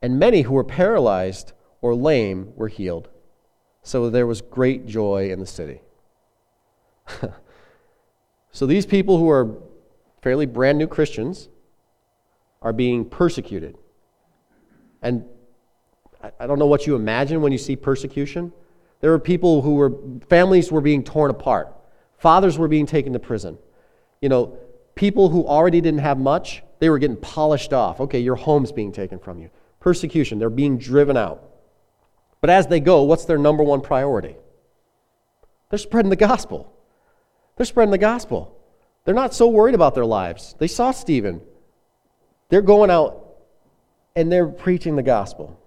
and 0.00 0.18
many 0.18 0.42
who 0.42 0.54
were 0.54 0.64
paralyzed 0.64 1.52
or 1.80 1.94
lame 1.94 2.52
were 2.54 2.68
healed. 2.68 3.08
So 3.82 4.08
there 4.08 4.26
was 4.26 4.40
great 4.40 4.86
joy 4.86 5.30
in 5.30 5.40
the 5.40 5.46
city. 5.46 5.82
so 8.52 8.66
these 8.66 8.86
people 8.86 9.18
who 9.18 9.28
are 9.28 9.56
fairly 10.22 10.46
brand 10.46 10.78
new 10.78 10.86
Christians 10.86 11.48
are 12.62 12.72
being 12.72 13.04
persecuted. 13.04 13.76
And 15.02 15.24
I 16.38 16.46
don't 16.46 16.58
know 16.58 16.66
what 16.66 16.86
you 16.86 16.94
imagine 16.94 17.40
when 17.42 17.52
you 17.52 17.58
see 17.58 17.76
persecution. 17.76 18.52
There 19.00 19.10
were 19.10 19.18
people 19.18 19.62
who 19.62 19.74
were, 19.74 19.92
families 20.28 20.70
were 20.70 20.80
being 20.80 21.02
torn 21.02 21.30
apart, 21.30 21.74
fathers 22.18 22.58
were 22.58 22.68
being 22.68 22.86
taken 22.86 23.12
to 23.14 23.18
prison. 23.18 23.58
You 24.20 24.28
know, 24.28 24.56
people 24.94 25.28
who 25.28 25.46
already 25.46 25.80
didn't 25.80 26.00
have 26.00 26.18
much 26.18 26.62
they 26.82 26.90
were 26.90 26.98
getting 26.98 27.16
polished 27.16 27.72
off. 27.72 28.00
Okay, 28.00 28.18
your 28.18 28.34
home's 28.34 28.72
being 28.72 28.90
taken 28.90 29.20
from 29.20 29.38
you. 29.38 29.50
Persecution, 29.78 30.40
they're 30.40 30.50
being 30.50 30.78
driven 30.78 31.16
out. 31.16 31.48
But 32.40 32.50
as 32.50 32.66
they 32.66 32.80
go, 32.80 33.04
what's 33.04 33.24
their 33.24 33.38
number 33.38 33.62
one 33.62 33.82
priority? 33.82 34.34
They're 35.70 35.78
spreading 35.78 36.10
the 36.10 36.16
gospel. 36.16 36.72
They're 37.54 37.66
spreading 37.66 37.92
the 37.92 37.98
gospel. 37.98 38.58
They're 39.04 39.14
not 39.14 39.32
so 39.32 39.46
worried 39.46 39.76
about 39.76 39.94
their 39.94 40.04
lives. 40.04 40.56
They 40.58 40.66
saw 40.66 40.90
Stephen. 40.90 41.40
They're 42.48 42.62
going 42.62 42.90
out 42.90 43.28
and 44.16 44.32
they're 44.32 44.48
preaching 44.48 44.96
the 44.96 45.04
gospel. 45.04 45.61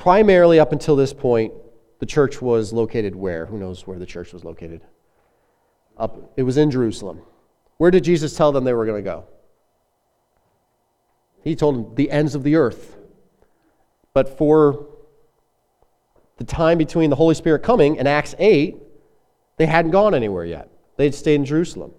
Primarily, 0.00 0.58
up 0.58 0.72
until 0.72 0.96
this 0.96 1.12
point, 1.12 1.52
the 1.98 2.06
church 2.06 2.40
was 2.40 2.72
located 2.72 3.14
where? 3.14 3.44
Who 3.44 3.58
knows 3.58 3.86
where 3.86 3.98
the 3.98 4.06
church 4.06 4.32
was 4.32 4.46
located? 4.46 4.80
Up, 5.98 6.32
it 6.38 6.42
was 6.42 6.56
in 6.56 6.70
Jerusalem. 6.70 7.20
Where 7.76 7.90
did 7.90 8.02
Jesus 8.02 8.34
tell 8.34 8.50
them 8.50 8.64
they 8.64 8.72
were 8.72 8.86
going 8.86 9.04
to 9.04 9.10
go? 9.10 9.24
He 11.44 11.54
told 11.54 11.74
them 11.74 11.94
the 11.96 12.10
ends 12.10 12.34
of 12.34 12.44
the 12.44 12.56
earth. 12.56 12.96
But 14.14 14.38
for 14.38 14.86
the 16.38 16.44
time 16.44 16.78
between 16.78 17.10
the 17.10 17.16
Holy 17.16 17.34
Spirit 17.34 17.62
coming 17.62 17.98
and 17.98 18.08
Acts 18.08 18.34
8, 18.38 18.78
they 19.58 19.66
hadn't 19.66 19.90
gone 19.90 20.14
anywhere 20.14 20.46
yet. 20.46 20.70
They'd 20.96 21.14
stayed 21.14 21.34
in 21.34 21.44
Jerusalem. 21.44 21.92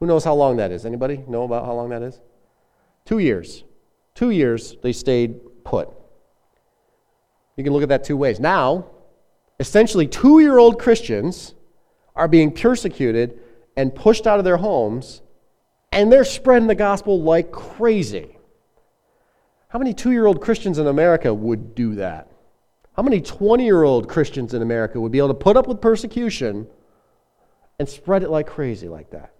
Who 0.00 0.06
knows 0.06 0.24
how 0.24 0.34
long 0.34 0.58
that 0.58 0.70
is? 0.70 0.84
Anybody 0.84 1.24
know 1.26 1.44
about 1.44 1.64
how 1.64 1.72
long 1.72 1.88
that 1.88 2.02
is? 2.02 2.20
Two 3.06 3.20
years. 3.20 3.64
Two 4.14 4.28
years 4.28 4.76
they 4.82 4.92
stayed 4.92 5.64
put. 5.64 5.88
You 7.56 7.64
can 7.64 7.72
look 7.72 7.82
at 7.82 7.88
that 7.90 8.04
two 8.04 8.16
ways. 8.16 8.40
Now, 8.40 8.86
essentially, 9.58 10.06
two 10.06 10.40
year 10.40 10.58
old 10.58 10.78
Christians 10.78 11.54
are 12.16 12.28
being 12.28 12.52
persecuted 12.52 13.40
and 13.76 13.94
pushed 13.94 14.26
out 14.26 14.38
of 14.38 14.44
their 14.44 14.56
homes 14.56 15.22
and 15.92 16.12
they're 16.12 16.24
spreading 16.24 16.68
the 16.68 16.74
gospel 16.74 17.20
like 17.20 17.50
crazy. 17.50 18.36
How 19.68 19.78
many 19.78 19.94
two 19.94 20.12
year 20.12 20.26
old 20.26 20.40
Christians 20.40 20.78
in 20.78 20.86
America 20.86 21.32
would 21.32 21.74
do 21.74 21.96
that? 21.96 22.28
How 22.96 23.02
many 23.02 23.20
20 23.20 23.64
year 23.64 23.82
old 23.82 24.08
Christians 24.08 24.54
in 24.54 24.62
America 24.62 25.00
would 25.00 25.12
be 25.12 25.18
able 25.18 25.28
to 25.28 25.34
put 25.34 25.56
up 25.56 25.66
with 25.66 25.80
persecution 25.80 26.66
and 27.78 27.88
spread 27.88 28.22
it 28.22 28.30
like 28.30 28.46
crazy 28.46 28.88
like 28.88 29.10
that? 29.10 29.32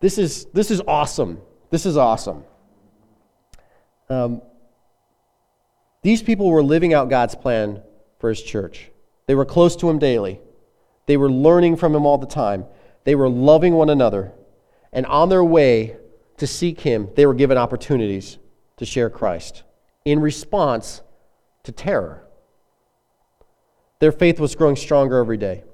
This 0.00 0.18
is, 0.18 0.46
this 0.46 0.70
is 0.70 0.82
awesome. 0.86 1.40
This 1.70 1.86
is 1.86 1.96
awesome. 1.96 2.44
Um, 4.10 4.42
these 6.04 6.22
people 6.22 6.50
were 6.50 6.62
living 6.62 6.92
out 6.92 7.08
God's 7.08 7.34
plan 7.34 7.82
for 8.18 8.28
his 8.28 8.42
church. 8.42 8.90
They 9.26 9.34
were 9.34 9.46
close 9.46 9.74
to 9.76 9.88
him 9.88 9.98
daily. 9.98 10.38
They 11.06 11.16
were 11.16 11.30
learning 11.30 11.76
from 11.76 11.94
him 11.94 12.04
all 12.04 12.18
the 12.18 12.26
time. 12.26 12.66
They 13.04 13.14
were 13.14 13.28
loving 13.28 13.72
one 13.72 13.88
another. 13.88 14.32
And 14.92 15.06
on 15.06 15.30
their 15.30 15.42
way 15.42 15.96
to 16.36 16.46
seek 16.46 16.82
him, 16.82 17.08
they 17.16 17.24
were 17.24 17.32
given 17.32 17.56
opportunities 17.56 18.36
to 18.76 18.84
share 18.84 19.08
Christ 19.08 19.62
in 20.04 20.20
response 20.20 21.00
to 21.62 21.72
terror. 21.72 22.26
Their 23.98 24.12
faith 24.12 24.38
was 24.38 24.54
growing 24.54 24.76
stronger 24.76 25.16
every 25.16 25.38
day. 25.38 25.64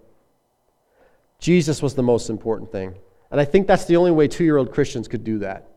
Jesus 1.40 1.82
was 1.82 1.94
the 1.94 2.04
most 2.04 2.30
important 2.30 2.70
thing. 2.70 2.94
And 3.32 3.40
I 3.40 3.44
think 3.44 3.66
that's 3.66 3.86
the 3.86 3.96
only 3.96 4.12
way 4.12 4.28
two 4.28 4.44
year 4.44 4.58
old 4.58 4.70
Christians 4.70 5.08
could 5.08 5.24
do 5.24 5.40
that. 5.40 5.68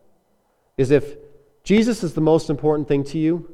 Is 0.76 0.92
if 0.92 1.16
Jesus 1.64 2.04
is 2.04 2.14
the 2.14 2.20
most 2.20 2.50
important 2.50 2.86
thing 2.86 3.02
to 3.04 3.18
you, 3.18 3.53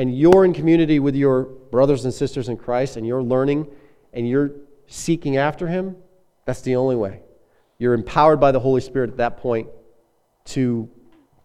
and 0.00 0.16
you're 0.16 0.46
in 0.46 0.54
community 0.54 0.98
with 0.98 1.14
your 1.14 1.42
brothers 1.42 2.06
and 2.06 2.14
sisters 2.14 2.48
in 2.48 2.56
Christ, 2.56 2.96
and 2.96 3.06
you're 3.06 3.22
learning 3.22 3.66
and 4.14 4.26
you're 4.26 4.52
seeking 4.86 5.36
after 5.36 5.68
Him, 5.68 5.94
that's 6.46 6.62
the 6.62 6.76
only 6.76 6.96
way. 6.96 7.20
You're 7.76 7.92
empowered 7.92 8.40
by 8.40 8.50
the 8.50 8.60
Holy 8.60 8.80
Spirit 8.80 9.10
at 9.10 9.18
that 9.18 9.36
point 9.36 9.68
to 10.46 10.88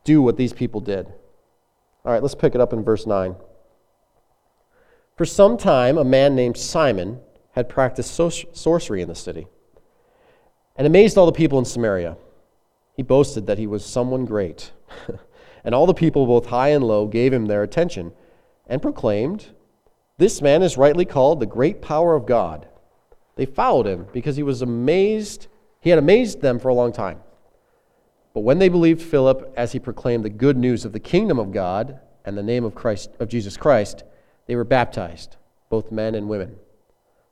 do 0.06 0.22
what 0.22 0.38
these 0.38 0.54
people 0.54 0.80
did. 0.80 1.06
All 2.06 2.14
right, 2.14 2.22
let's 2.22 2.34
pick 2.34 2.56
it 2.56 2.62
up 2.62 2.72
in 2.72 2.82
verse 2.82 3.06
9. 3.06 3.36
For 5.18 5.26
some 5.26 5.58
time, 5.58 5.98
a 5.98 6.06
man 6.06 6.34
named 6.34 6.56
Simon 6.56 7.20
had 7.56 7.68
practiced 7.68 8.16
sorcery 8.16 9.02
in 9.02 9.10
the 9.10 9.16
city 9.16 9.48
and 10.78 10.88
amazed 10.88 11.18
all 11.18 11.26
the 11.26 11.34
people 11.34 11.60
in 11.60 11.66
Samaria. 11.66 12.16
He 12.96 13.04
boasted 13.04 13.48
that 13.48 13.58
he 13.58 13.68
was 13.68 13.86
someone 13.86 14.24
great. 14.24 14.72
and 15.66 15.76
all 15.76 15.86
the 15.86 15.94
people, 15.94 16.26
both 16.26 16.46
high 16.46 16.70
and 16.70 16.86
low, 16.86 17.06
gave 17.06 17.34
him 17.34 17.48
their 17.48 17.62
attention 17.62 18.14
and 18.68 18.82
proclaimed, 18.82 19.48
This 20.18 20.42
man 20.42 20.62
is 20.62 20.78
rightly 20.78 21.06
called 21.06 21.40
the 21.40 21.46
great 21.46 21.82
power 21.82 22.16
of 22.16 22.26
God. 22.26 22.68
They 23.36 23.46
followed 23.46 23.86
him 23.86 24.08
because 24.14 24.36
he 24.36 24.44
was 24.44 24.62
amazed. 24.62 25.48
He 25.82 25.90
had 25.90 26.00
amazed 26.00 26.42
them 26.42 26.60
for 26.60 26.70
a 26.70 26.74
long 26.74 26.92
time. 26.92 27.20
But 28.34 28.42
when 28.42 28.60
they 28.60 28.70
believed 28.70 29.02
Philip 29.02 29.54
as 29.56 29.72
he 29.72 29.80
proclaimed 29.80 30.26
the 30.26 30.30
good 30.30 30.58
news 30.58 30.84
of 30.84 30.94
the 30.94 31.00
kingdom 31.00 31.40
of 31.40 31.52
God 31.52 32.00
and 32.26 32.38
the 32.38 32.44
name 32.44 32.66
of 32.66 32.76
Christ 32.76 33.12
of 33.20 33.30
Jesus 33.30 33.56
Christ, 33.56 34.04
they 34.48 34.56
were 34.56 34.64
baptized, 34.64 35.38
both 35.70 35.92
men 35.92 36.16
and 36.16 36.28
women. 36.28 36.58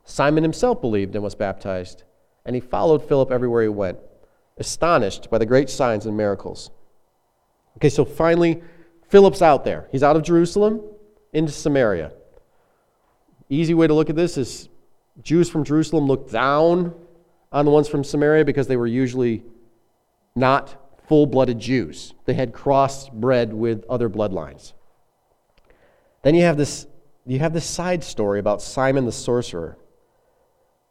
Simon 0.05 0.43
himself 0.43 0.81
believed 0.81 1.15
and 1.15 1.23
was 1.23 1.35
baptized, 1.35 2.03
and 2.45 2.55
he 2.55 2.61
followed 2.61 3.07
Philip 3.07 3.31
everywhere 3.31 3.63
he 3.63 3.69
went, 3.69 3.99
astonished 4.57 5.29
by 5.29 5.37
the 5.37 5.45
great 5.45 5.69
signs 5.69 6.05
and 6.05 6.15
miracles. 6.15 6.71
Okay, 7.77 7.89
so 7.89 8.05
finally, 8.05 8.61
Philip's 9.07 9.41
out 9.41 9.63
there. 9.63 9.87
He's 9.91 10.03
out 10.03 10.15
of 10.15 10.23
Jerusalem 10.23 10.81
into 11.33 11.51
Samaria. 11.51 12.13
Easy 13.49 13.73
way 13.73 13.87
to 13.87 13.93
look 13.93 14.09
at 14.09 14.15
this 14.15 14.37
is 14.37 14.69
Jews 15.21 15.49
from 15.49 15.63
Jerusalem 15.63 16.07
looked 16.07 16.31
down 16.31 16.95
on 17.51 17.65
the 17.65 17.71
ones 17.71 17.87
from 17.87 18.03
Samaria 18.03 18.45
because 18.45 18.67
they 18.67 18.77
were 18.77 18.87
usually 18.87 19.43
not 20.35 20.75
full 21.07 21.25
blooded 21.25 21.59
Jews. 21.59 22.13
They 22.25 22.33
had 22.33 22.53
crossbred 22.53 23.49
with 23.49 23.83
other 23.89 24.09
bloodlines. 24.09 24.73
Then 26.23 26.35
you 26.35 26.43
have 26.43 26.57
this, 26.57 26.87
you 27.25 27.39
have 27.39 27.53
this 27.53 27.65
side 27.65 28.03
story 28.03 28.39
about 28.39 28.61
Simon 28.61 29.05
the 29.05 29.11
sorcerer, 29.11 29.77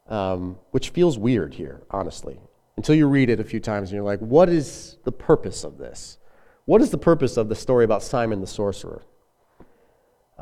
um, 0.08 0.58
which 0.70 0.90
feels 0.90 1.18
weird 1.18 1.54
here, 1.54 1.82
honestly, 1.90 2.38
until 2.76 2.94
you 2.94 3.08
read 3.08 3.30
it 3.30 3.40
a 3.40 3.44
few 3.44 3.58
times 3.58 3.88
and 3.88 3.96
you're 3.96 4.04
like, 4.04 4.20
what 4.20 4.48
is 4.48 4.98
the 5.04 5.12
purpose 5.12 5.64
of 5.64 5.78
this? 5.78 6.18
What 6.64 6.80
is 6.80 6.90
the 6.90 6.98
purpose 6.98 7.36
of 7.36 7.48
the 7.48 7.56
story 7.56 7.84
about 7.84 8.02
Simon 8.02 8.40
the 8.40 8.46
sorcerer? 8.46 9.02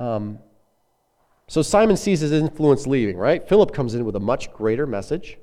Um, 0.00 0.38
so 1.46 1.62
Simon 1.62 1.96
sees 1.96 2.20
his 2.20 2.32
influence 2.32 2.86
leaving, 2.86 3.16
right? 3.16 3.46
Philip 3.46 3.74
comes 3.74 3.94
in 3.94 4.04
with 4.04 4.16
a 4.16 4.20
much 4.20 4.52
greater 4.52 4.86
message, 4.86 5.36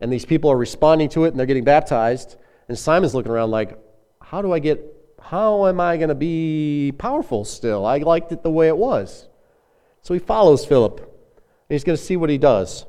and 0.00 0.12
these 0.12 0.26
people 0.26 0.50
are 0.50 0.56
responding 0.56 1.08
to 1.10 1.24
it 1.24 1.28
and 1.28 1.38
they're 1.38 1.46
getting 1.46 1.64
baptized. 1.64 2.36
And 2.68 2.78
Simon's 2.78 3.14
looking 3.14 3.32
around 3.32 3.50
like, 3.50 3.78
how 4.20 4.42
do 4.42 4.52
I 4.52 4.58
get, 4.58 4.84
how 5.20 5.66
am 5.66 5.80
I 5.80 5.96
going 5.96 6.10
to 6.10 6.14
be 6.14 6.92
powerful 6.98 7.44
still? 7.44 7.86
I 7.86 7.98
liked 7.98 8.32
it 8.32 8.42
the 8.42 8.50
way 8.50 8.68
it 8.68 8.76
was. 8.76 9.28
So 10.02 10.14
he 10.14 10.20
follows 10.20 10.64
Philip, 10.66 10.98
and 11.00 11.06
he's 11.68 11.84
going 11.84 11.96
to 11.96 12.02
see 12.02 12.16
what 12.16 12.30
he 12.30 12.38
does. 12.38 12.84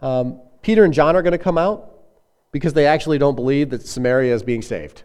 Um, 0.00 0.40
Peter 0.62 0.84
and 0.84 0.94
John 0.94 1.16
are 1.16 1.22
going 1.22 1.32
to 1.32 1.38
come 1.38 1.58
out 1.58 1.90
because 2.50 2.72
they 2.72 2.86
actually 2.86 3.18
don't 3.18 3.34
believe 3.34 3.70
that 3.70 3.82
Samaria 3.82 4.34
is 4.34 4.42
being 4.42 4.62
saved. 4.62 5.04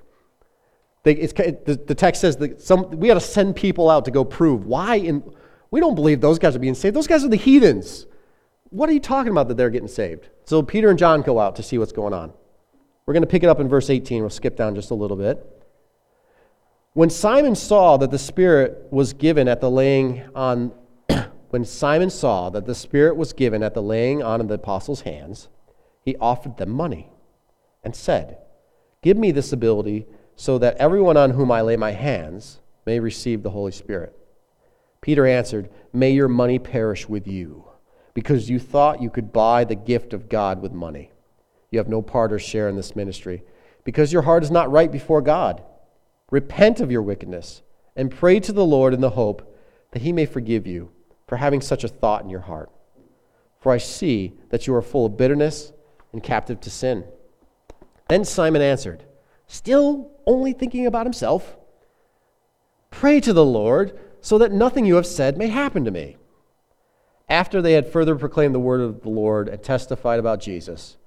They, 1.07 1.13
the, 1.13 1.81
the, 1.87 1.95
text 1.95 2.19
says 2.19 2.35
that 2.35 2.61
some, 2.61 2.91
we 2.91 3.07
got 3.07 3.13
to 3.13 3.21
send 3.21 3.55
people 3.55 3.89
out 3.89 4.03
to 4.05 4.11
go 4.11 4.25
prove 4.25 4.65
why. 4.65 4.95
In, 4.95 5.23
we 5.71 5.79
don't 5.79 5.95
believe 5.95 6.19
those 6.19 6.37
guys 6.37 6.53
are 6.53 6.59
being 6.59 6.75
saved. 6.75 6.97
Those 6.97 7.07
guys 7.07 7.23
are 7.23 7.29
the 7.29 7.37
heathens. 7.37 8.07
What 8.71 8.89
are 8.89 8.91
you 8.91 8.99
talking 8.99 9.31
about 9.31 9.47
that 9.47 9.55
they're 9.55 9.69
getting 9.69 9.87
saved? 9.87 10.27
So 10.43 10.61
Peter 10.61 10.89
and 10.89 10.99
John 10.99 11.21
go 11.21 11.39
out 11.39 11.55
to 11.55 11.63
see 11.63 11.77
what's 11.77 11.93
going 11.93 12.13
on. 12.13 12.33
We're 13.05 13.13
going 13.13 13.23
to 13.23 13.27
pick 13.27 13.41
it 13.41 13.47
up 13.47 13.61
in 13.61 13.69
verse 13.69 13.89
18. 13.89 14.19
We'll 14.19 14.29
skip 14.29 14.57
down 14.57 14.75
just 14.75 14.91
a 14.91 14.95
little 14.95 15.15
bit. 15.15 15.45
When 16.91 17.09
Simon 17.09 17.55
saw 17.55 17.95
that 17.95 18.11
the 18.11 18.19
Spirit 18.19 18.91
was 18.91 19.13
given 19.13 19.47
at 19.47 19.61
the 19.61 19.71
laying 19.71 20.25
on, 20.35 20.73
when 21.51 21.63
Simon 21.63 22.09
saw 22.09 22.49
that 22.49 22.65
the 22.65 22.75
Spirit 22.75 23.15
was 23.15 23.31
given 23.31 23.63
at 23.63 23.73
the 23.73 23.81
laying 23.81 24.21
on 24.21 24.41
of 24.41 24.49
the 24.49 24.55
apostles' 24.55 25.01
hands, 25.01 25.47
he 26.03 26.17
offered 26.17 26.57
them 26.57 26.71
money 26.71 27.09
and 27.81 27.95
said, 27.95 28.39
Give 29.01 29.15
me 29.15 29.31
this 29.31 29.53
ability 29.53 30.05
so 30.37 30.57
that 30.59 30.77
everyone 30.77 31.17
on 31.17 31.31
whom 31.31 31.51
I 31.51 31.61
lay 31.61 31.75
my 31.75 31.91
hands 31.91 32.61
may 32.85 33.01
receive 33.01 33.43
the 33.43 33.49
Holy 33.49 33.73
Spirit. 33.73 34.15
Peter 35.01 35.25
answered, 35.25 35.69
May 35.91 36.11
your 36.11 36.29
money 36.29 36.59
perish 36.59 37.09
with 37.09 37.27
you, 37.27 37.65
because 38.13 38.49
you 38.49 38.59
thought 38.59 39.01
you 39.01 39.09
could 39.09 39.33
buy 39.33 39.65
the 39.65 39.75
gift 39.75 40.13
of 40.13 40.29
God 40.29 40.61
with 40.61 40.71
money. 40.71 41.11
You 41.71 41.79
have 41.79 41.89
no 41.89 42.01
part 42.01 42.31
or 42.31 42.39
share 42.39 42.69
in 42.69 42.77
this 42.77 42.95
ministry 42.95 43.43
because 43.83 44.13
your 44.13 44.21
heart 44.21 44.43
is 44.43 44.51
not 44.51 44.71
right 44.71 44.91
before 44.91 45.21
God. 45.21 45.63
Repent 46.29 46.79
of 46.81 46.91
your 46.91 47.01
wickedness 47.01 47.61
and 47.95 48.11
pray 48.11 48.39
to 48.39 48.53
the 48.53 48.65
Lord 48.65 48.93
in 48.93 49.01
the 49.01 49.11
hope 49.11 49.57
that 49.91 50.01
he 50.01 50.11
may 50.11 50.25
forgive 50.25 50.67
you 50.67 50.91
for 51.27 51.37
having 51.37 51.61
such 51.61 51.83
a 51.83 51.89
thought 51.89 52.23
in 52.23 52.29
your 52.29 52.41
heart. 52.41 52.69
For 53.59 53.71
I 53.71 53.77
see 53.77 54.33
that 54.49 54.67
you 54.67 54.75
are 54.75 54.81
full 54.81 55.05
of 55.05 55.17
bitterness 55.17 55.73
and 56.13 56.21
captive 56.21 56.59
to 56.61 56.69
sin. 56.69 57.05
Then 58.07 58.23
Simon 58.23 58.61
answered, 58.61 59.03
still 59.47 60.11
only 60.25 60.53
thinking 60.53 60.85
about 60.85 61.05
himself, 61.05 61.57
Pray 62.91 63.19
to 63.19 63.33
the 63.33 63.45
Lord 63.45 63.97
so 64.21 64.37
that 64.37 64.51
nothing 64.51 64.85
you 64.85 64.95
have 64.95 65.05
said 65.05 65.37
may 65.37 65.47
happen 65.47 65.85
to 65.85 65.91
me. 65.91 66.17
After 67.29 67.61
they 67.61 67.73
had 67.73 67.91
further 67.91 68.15
proclaimed 68.15 68.55
the 68.55 68.59
word 68.59 68.81
of 68.81 69.01
the 69.01 69.09
Lord 69.09 69.49
and 69.49 69.61
testified 69.61 70.19
about 70.19 70.39
Jesus, 70.39 70.97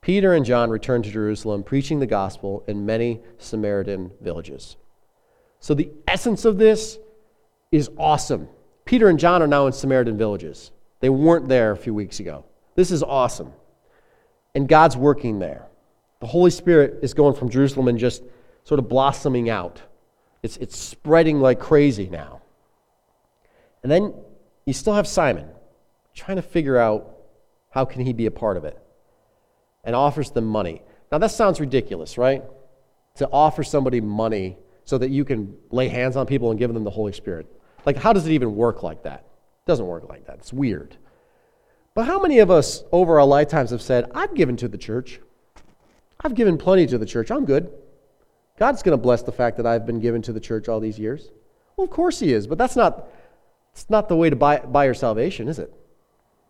Peter 0.00 0.32
and 0.32 0.44
John 0.44 0.70
returned 0.70 1.04
to 1.04 1.10
Jerusalem, 1.10 1.62
preaching 1.62 1.98
the 1.98 2.06
gospel 2.06 2.64
in 2.68 2.86
many 2.86 3.20
Samaritan 3.38 4.12
villages. 4.20 4.76
So, 5.60 5.74
the 5.74 5.90
essence 6.06 6.44
of 6.44 6.58
this 6.58 6.98
is 7.72 7.90
awesome. 7.98 8.48
Peter 8.84 9.08
and 9.08 9.18
John 9.18 9.42
are 9.42 9.46
now 9.46 9.66
in 9.66 9.72
Samaritan 9.72 10.16
villages. 10.16 10.70
They 11.00 11.08
weren't 11.08 11.48
there 11.48 11.72
a 11.72 11.76
few 11.76 11.94
weeks 11.94 12.20
ago. 12.20 12.44
This 12.74 12.90
is 12.90 13.02
awesome. 13.02 13.52
And 14.54 14.68
God's 14.68 14.96
working 14.96 15.38
there. 15.38 15.66
The 16.24 16.30
Holy 16.30 16.50
Spirit 16.50 17.00
is 17.02 17.12
going 17.12 17.34
from 17.34 17.50
Jerusalem 17.50 17.86
and 17.86 17.98
just 17.98 18.22
sort 18.64 18.78
of 18.78 18.88
blossoming 18.88 19.50
out. 19.50 19.82
It's, 20.42 20.56
it's 20.56 20.74
spreading 20.74 21.38
like 21.38 21.60
crazy 21.60 22.08
now. 22.08 22.40
And 23.82 23.92
then 23.92 24.14
you 24.64 24.72
still 24.72 24.94
have 24.94 25.06
Simon 25.06 25.46
trying 26.14 26.36
to 26.36 26.42
figure 26.42 26.78
out 26.78 27.14
how 27.68 27.84
can 27.84 28.06
he 28.06 28.14
be 28.14 28.24
a 28.24 28.30
part 28.30 28.56
of 28.56 28.64
it 28.64 28.82
and 29.84 29.94
offers 29.94 30.30
them 30.30 30.46
money. 30.46 30.80
Now, 31.12 31.18
that 31.18 31.30
sounds 31.30 31.60
ridiculous, 31.60 32.16
right? 32.16 32.42
To 33.16 33.28
offer 33.30 33.62
somebody 33.62 34.00
money 34.00 34.56
so 34.86 34.96
that 34.96 35.10
you 35.10 35.26
can 35.26 35.54
lay 35.70 35.88
hands 35.88 36.16
on 36.16 36.24
people 36.24 36.48
and 36.48 36.58
give 36.58 36.72
them 36.72 36.84
the 36.84 36.90
Holy 36.90 37.12
Spirit. 37.12 37.46
Like, 37.84 37.98
how 37.98 38.14
does 38.14 38.26
it 38.26 38.32
even 38.32 38.56
work 38.56 38.82
like 38.82 39.02
that? 39.02 39.26
It 39.66 39.66
doesn't 39.66 39.86
work 39.86 40.08
like 40.08 40.26
that. 40.28 40.36
It's 40.38 40.54
weird. 40.54 40.96
But 41.92 42.06
how 42.06 42.18
many 42.18 42.38
of 42.38 42.50
us 42.50 42.82
over 42.92 43.20
our 43.20 43.26
lifetimes 43.26 43.72
have 43.72 43.82
said, 43.82 44.10
I've 44.14 44.34
given 44.34 44.56
to 44.56 44.68
the 44.68 44.78
church? 44.78 45.20
I've 46.24 46.34
given 46.34 46.56
plenty 46.56 46.86
to 46.86 46.96
the 46.96 47.06
church. 47.06 47.30
I'm 47.30 47.44
good. 47.44 47.70
God's 48.58 48.82
going 48.82 48.96
to 48.96 49.02
bless 49.02 49.22
the 49.22 49.32
fact 49.32 49.58
that 49.58 49.66
I've 49.66 49.84
been 49.84 50.00
given 50.00 50.22
to 50.22 50.32
the 50.32 50.40
church 50.40 50.68
all 50.68 50.80
these 50.80 50.98
years. 50.98 51.30
Well, 51.76 51.84
of 51.84 51.90
course 51.90 52.18
He 52.18 52.32
is, 52.32 52.46
but 52.46 52.56
that's 52.56 52.76
not, 52.76 53.08
it's 53.72 53.90
not 53.90 54.08
the 54.08 54.16
way 54.16 54.30
to 54.30 54.36
buy, 54.36 54.58
buy 54.58 54.86
your 54.86 54.94
salvation, 54.94 55.48
is 55.48 55.58
it? 55.58 55.72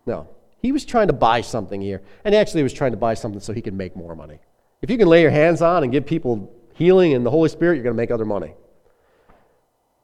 No. 0.06 0.28
He 0.58 0.70
was 0.70 0.84
trying 0.84 1.08
to 1.08 1.12
buy 1.12 1.40
something 1.40 1.80
here. 1.80 2.02
And 2.24 2.34
actually, 2.34 2.60
he 2.60 2.64
was 2.64 2.72
trying 2.72 2.92
to 2.92 2.96
buy 2.96 3.14
something 3.14 3.40
so 3.40 3.52
he 3.52 3.60
could 3.60 3.74
make 3.74 3.96
more 3.96 4.14
money. 4.14 4.38
If 4.80 4.90
you 4.90 4.96
can 4.96 5.08
lay 5.08 5.22
your 5.22 5.30
hands 5.30 5.60
on 5.60 5.82
and 5.82 5.90
give 5.90 6.06
people 6.06 6.54
healing 6.74 7.14
and 7.14 7.24
the 7.24 7.30
Holy 7.30 7.48
Spirit, 7.48 7.74
you're 7.74 7.84
going 7.84 7.96
to 7.96 8.02
make 8.02 8.10
other 8.10 8.24
money. 8.24 8.54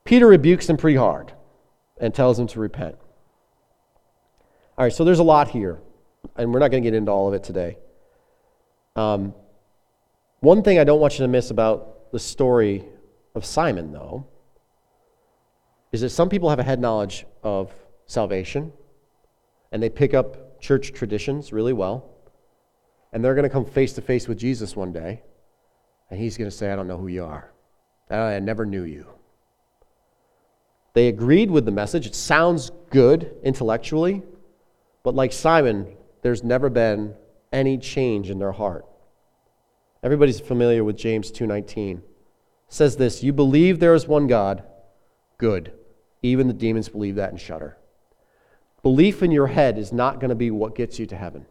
Peter 0.05 0.27
rebukes 0.27 0.69
him 0.69 0.77
pretty 0.77 0.97
hard 0.97 1.33
and 1.99 2.15
tells 2.15 2.39
him 2.39 2.47
to 2.49 2.61
repent. 2.61 2.97
All 4.77 4.85
right, 4.85 4.93
so 4.93 5.05
there's 5.05 5.19
a 5.19 5.25
lot 5.25 5.49
here, 5.49 5.79
and 6.37 6.53
we're 6.53 6.59
not 6.59 6.71
going 6.71 6.83
to 6.83 6.91
get 6.91 6.97
into 6.97 7.13
all 7.13 7.29
of 7.29 7.35
it 7.35 7.45
today. 7.45 7.77
Um, 8.97 9.35
one 10.41 10.63
thing 10.63 10.79
I 10.79 10.85
don't 10.85 11.01
want 11.01 11.19
you 11.19 11.25
to 11.25 11.29
miss 11.29 11.51
about 11.51 12.13
the 12.13 12.19
story 12.19 12.85
of 13.35 13.45
Simon, 13.45 13.93
though, 13.93 14.27
is 15.93 16.01
that 16.01 16.11
some 16.11 16.29
people 16.29 16.51
have 16.51 16.59
a 16.59 16.63
head 16.65 16.81
knowledge 16.81 17.27
of 17.43 17.73
salvation, 18.07 18.73
and 19.73 19.83
they 19.83 19.91
pick 19.91 20.15
up 20.15 20.61
church 20.61 20.93
traditions 20.93 21.53
really 21.53 21.73
well, 21.73 22.11
and 23.13 23.25
they're 23.25 23.35
going 23.35 23.45
to 23.45 23.51
come 23.51 23.65
face 23.65 23.93
to 23.95 24.03
face 24.03 24.29
with 24.29 24.39
Jesus 24.39 24.75
one 24.75 24.93
day, 24.93 25.23
and 26.11 26.19
he's 26.19 26.37
going 26.37 26.51
to 26.51 26.57
say, 26.57 26.73
I 26.73 26.77
don't 26.77 26.89
know 26.89 26.97
who 26.97 27.09
you 27.09 27.25
are. 27.25 27.53
I 28.11 28.41
never 28.41 28.67
knew 28.67 28.83
you. 28.83 29.07
They 30.95 31.07
agreed 31.07 31.51
with 31.51 31.65
the 31.65 31.71
message. 31.71 32.07
It 32.07 32.17
sounds 32.17 32.73
good 32.91 33.37
intellectually, 33.45 34.23
but 35.05 35.15
like 35.15 35.33
Simon, 35.33 35.97
there's 36.23 36.43
never 36.43 36.69
been 36.69 37.15
any 37.53 37.79
change 37.79 38.31
in 38.31 38.39
their 38.39 38.53
heart. 38.53 38.85
Everybody's 40.03 40.41
familiar 40.41 40.83
with 40.83 40.97
James 40.97 41.31
2:19. 41.31 41.99
It 41.99 42.03
says 42.69 42.97
this, 42.97 43.23
"You 43.23 43.33
believe 43.33 43.81
there 43.81 43.95
is 43.95 44.09
one 44.09 44.27
God. 44.27 44.63
Good. 45.39 45.73
Even 46.23 46.47
the 46.47 46.55
demons 46.55 46.89
believe 46.89 47.17
that 47.17 47.31
and 47.31 47.41
shudder." 47.41 47.77
Belief 48.83 49.23
in 49.23 49.31
your 49.31 49.49
head 49.49 49.77
is 49.77 49.93
not 49.93 50.21
going 50.21 50.31
to 50.31 50.35
be 50.35 50.51
what 50.51 50.75
gets 50.75 50.99
you 50.99 51.07
to 51.07 51.17
heaven. 51.17 51.47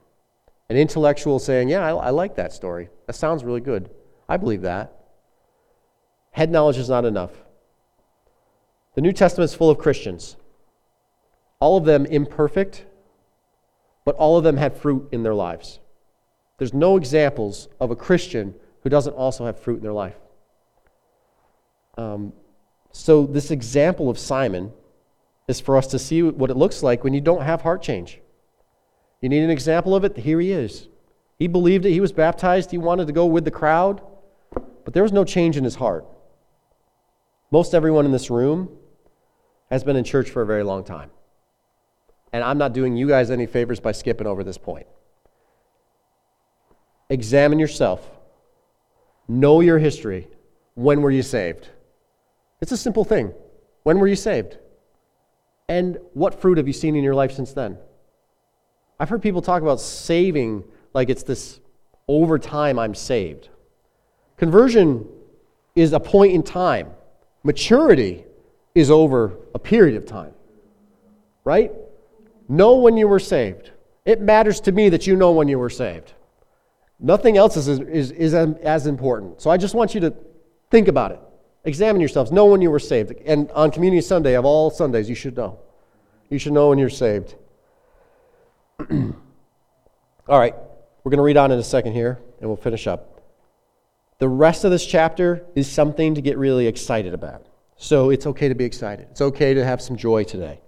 An 0.68 0.78
intellectual 0.78 1.38
saying, 1.38 1.70
"Yeah, 1.70 1.86
I, 1.86 2.08
I 2.08 2.10
like 2.10 2.36
that 2.36 2.54
story. 2.54 2.90
That 3.06 3.14
sounds 3.14 3.44
really 3.44 3.62
good. 3.62 3.90
I 4.28 4.38
believe 4.38 4.62
that." 4.62 4.94
Head 6.32 6.52
knowledge 6.52 6.78
is 6.78 6.90
not 6.90 7.06
enough. 7.06 7.44
The 8.96 9.02
New 9.02 9.14
Testament 9.14 9.50
is 9.50 9.56
full 9.56 9.70
of 9.70 9.78
Christians, 9.78 10.36
all 11.60 11.78
of 11.78 11.86
them 11.86 12.06
imperfect, 12.06 12.86
but 14.04 14.16
all 14.16 14.38
of 14.38 14.44
them 14.44 14.58
had 14.58 14.76
fruit 14.76 15.08
in 15.12 15.24
their 15.24 15.36
lives. 15.36 15.80
There's 16.60 16.74
no 16.74 16.98
examples 16.98 17.70
of 17.80 17.90
a 17.90 17.96
Christian 17.96 18.54
who 18.84 18.90
doesn't 18.90 19.14
also 19.14 19.46
have 19.46 19.60
fruit 19.60 19.78
in 19.78 19.84
their 19.84 19.94
life. 19.94 20.18
Um, 21.98 22.34
so, 22.92 23.26
this 23.26 23.50
example 23.50 24.10
of 24.10 24.20
Simon 24.20 24.72
is 25.48 25.60
for 25.60 25.78
us 25.78 25.88
to 25.88 26.00
see 26.00 26.22
what 26.22 26.50
it 26.50 26.58
looks 26.58 26.84
like 26.84 27.04
when 27.04 27.14
you 27.14 27.22
don't 27.22 27.42
have 27.42 27.62
heart 27.62 27.82
change. 27.82 28.20
You 29.22 29.30
need 29.30 29.44
an 29.44 29.50
example 29.50 29.96
of 29.96 30.04
it? 30.04 30.18
Here 30.18 30.40
he 30.40 30.52
is. 30.52 30.88
He 31.38 31.48
believed 31.48 31.86
it. 31.86 31.92
He 31.92 32.02
was 32.02 32.12
baptized. 32.12 32.72
He 32.72 32.78
wanted 32.78 33.08
to 33.08 33.14
go 33.14 33.26
with 33.26 33.46
the 33.46 33.52
crowd, 33.52 34.02
but 34.84 34.94
there 34.94 35.04
was 35.04 35.12
no 35.12 35.24
change 35.24 35.58
in 35.58 35.64
his 35.64 35.76
heart. 35.76 36.06
Most 37.52 37.74
everyone 37.74 38.06
in 38.06 38.12
this 38.12 38.30
room 38.30 38.70
has 39.72 39.84
been 39.84 39.96
in 39.96 40.04
church 40.04 40.30
for 40.30 40.42
a 40.42 40.46
very 40.46 40.64
long 40.64 40.84
time. 40.84 41.10
And 42.34 42.44
I'm 42.44 42.58
not 42.58 42.74
doing 42.74 42.96
you 42.96 43.08
guys 43.08 43.32
any 43.32 43.46
favors 43.46 43.80
by 43.80 43.92
skipping 43.92 44.28
over 44.28 44.44
this 44.44 44.58
point. 44.58 44.88
Examine 47.10 47.60
yourself. 47.60 48.08
Know 49.28 49.62
your 49.62 49.80
history. 49.80 50.28
When 50.76 51.02
were 51.02 51.12
you 51.12 51.24
saved? 51.24 51.70
It's 52.62 52.72
a 52.72 52.78
simple 52.78 53.04
thing. 53.04 53.34
When 53.84 54.00
were 54.00 54.08
you 54.08 54.16
saved? 54.16 54.58
And 55.68 55.98
what 56.14 56.42
fruit 56.42 56.58
have 56.58 56.68
you 56.68 56.74
seen 56.74 56.96
in 56.96 57.04
your 57.04 57.16
life 57.16 57.32
since 57.32 57.54
then? 57.54 57.78
I've 59.00 59.10
heard 59.10 59.22
people 59.22 59.42
talk 59.42 59.62
about 59.62 59.80
saving 59.80 60.64
like 60.94 61.10
it's 61.10 61.24
this 61.24 61.60
over 62.08 62.38
time 62.38 62.78
I'm 62.78 62.96
saved. 62.96 63.50
Conversion 64.38 65.08
is 65.76 65.94
a 65.94 66.00
point 66.00 66.34
in 66.34 66.44
time. 66.44 66.90
Maturity 67.44 68.26
is 68.76 68.92
over 68.92 69.38
a 69.54 69.60
period 69.60 69.96
of 69.96 70.06
time. 70.06 70.34
Right? 71.44 71.72
Know 72.48 72.76
when 72.78 72.98
you 72.98 73.08
were 73.08 73.20
saved. 73.20 73.72
It 74.06 74.22
matters 74.22 74.60
to 74.62 74.72
me 74.72 74.90
that 74.90 75.08
you 75.08 75.16
know 75.16 75.32
when 75.32 75.48
you 75.48 75.60
were 75.60 75.70
saved. 75.70 76.14
Nothing 77.00 77.38
else 77.38 77.56
is, 77.56 77.68
is, 77.68 78.12
is 78.12 78.34
as 78.34 78.86
important. 78.86 79.42
So 79.42 79.50
I 79.50 79.58
just 79.58 79.74
want 79.74 79.96
you 79.96 80.02
to 80.02 80.14
think 80.70 80.88
about 80.88 81.12
it. 81.12 81.20
Examine 81.64 82.02
yourselves. 82.02 82.32
Know 82.32 82.46
when 82.46 82.62
you 82.62 82.72
were 82.72 82.80
saved. 82.80 83.14
And 83.26 83.50
on 83.52 83.72
Community 83.72 84.02
Sunday, 84.02 84.36
of 84.36 84.46
all 84.46 84.70
Sundays, 84.70 85.08
you 85.08 85.16
should 85.16 85.36
know. 85.36 85.60
You 86.30 86.40
should 86.40 86.54
know 86.54 86.70
when 86.70 86.78
you're 86.78 86.90
saved. 86.90 87.36
all 88.80 90.40
right, 90.40 90.56
we're 91.04 91.10
going 91.10 91.18
to 91.18 91.24
read 91.24 91.38
on 91.38 91.52
in 91.52 91.60
a 91.60 91.64
second 91.64 91.94
here, 91.94 92.20
and 92.40 92.50
we'll 92.50 92.58
finish 92.58 92.88
up. 92.88 93.22
The 94.20 94.28
rest 94.28 94.66
of 94.66 94.72
this 94.72 94.86
chapter 94.86 95.46
is 95.56 95.70
something 95.70 96.16
to 96.16 96.22
get 96.22 96.38
really 96.38 96.68
excited 96.68 97.14
about. 97.14 97.46
So 97.78 98.10
it's 98.10 98.26
okay 98.26 98.50
to 98.50 98.56
be 98.56 98.66
excited. 98.66 99.08
It's 99.12 99.22
okay 99.22 99.54
to 99.54 99.64
have 99.64 99.82
some 99.82 99.96
joy 99.96 100.26
today. 100.26 100.60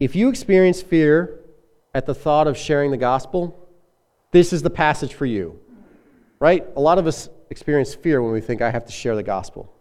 If 0.00 0.16
you 0.16 0.28
experience 0.28 0.82
fear 0.82 1.38
at 1.94 2.06
the 2.06 2.14
thought 2.14 2.48
of 2.48 2.58
sharing 2.58 2.90
the 2.90 2.96
gospel, 2.96 3.61
this 4.32 4.52
is 4.52 4.62
the 4.62 4.70
passage 4.70 5.14
for 5.14 5.26
you. 5.26 5.58
Right? 6.40 6.66
A 6.76 6.80
lot 6.80 6.98
of 6.98 7.06
us 7.06 7.28
experience 7.50 7.94
fear 7.94 8.20
when 8.20 8.32
we 8.32 8.40
think 8.40 8.60
I 8.60 8.70
have 8.70 8.84
to 8.86 8.92
share 8.92 9.14
the 9.14 9.22
gospel. 9.22 9.72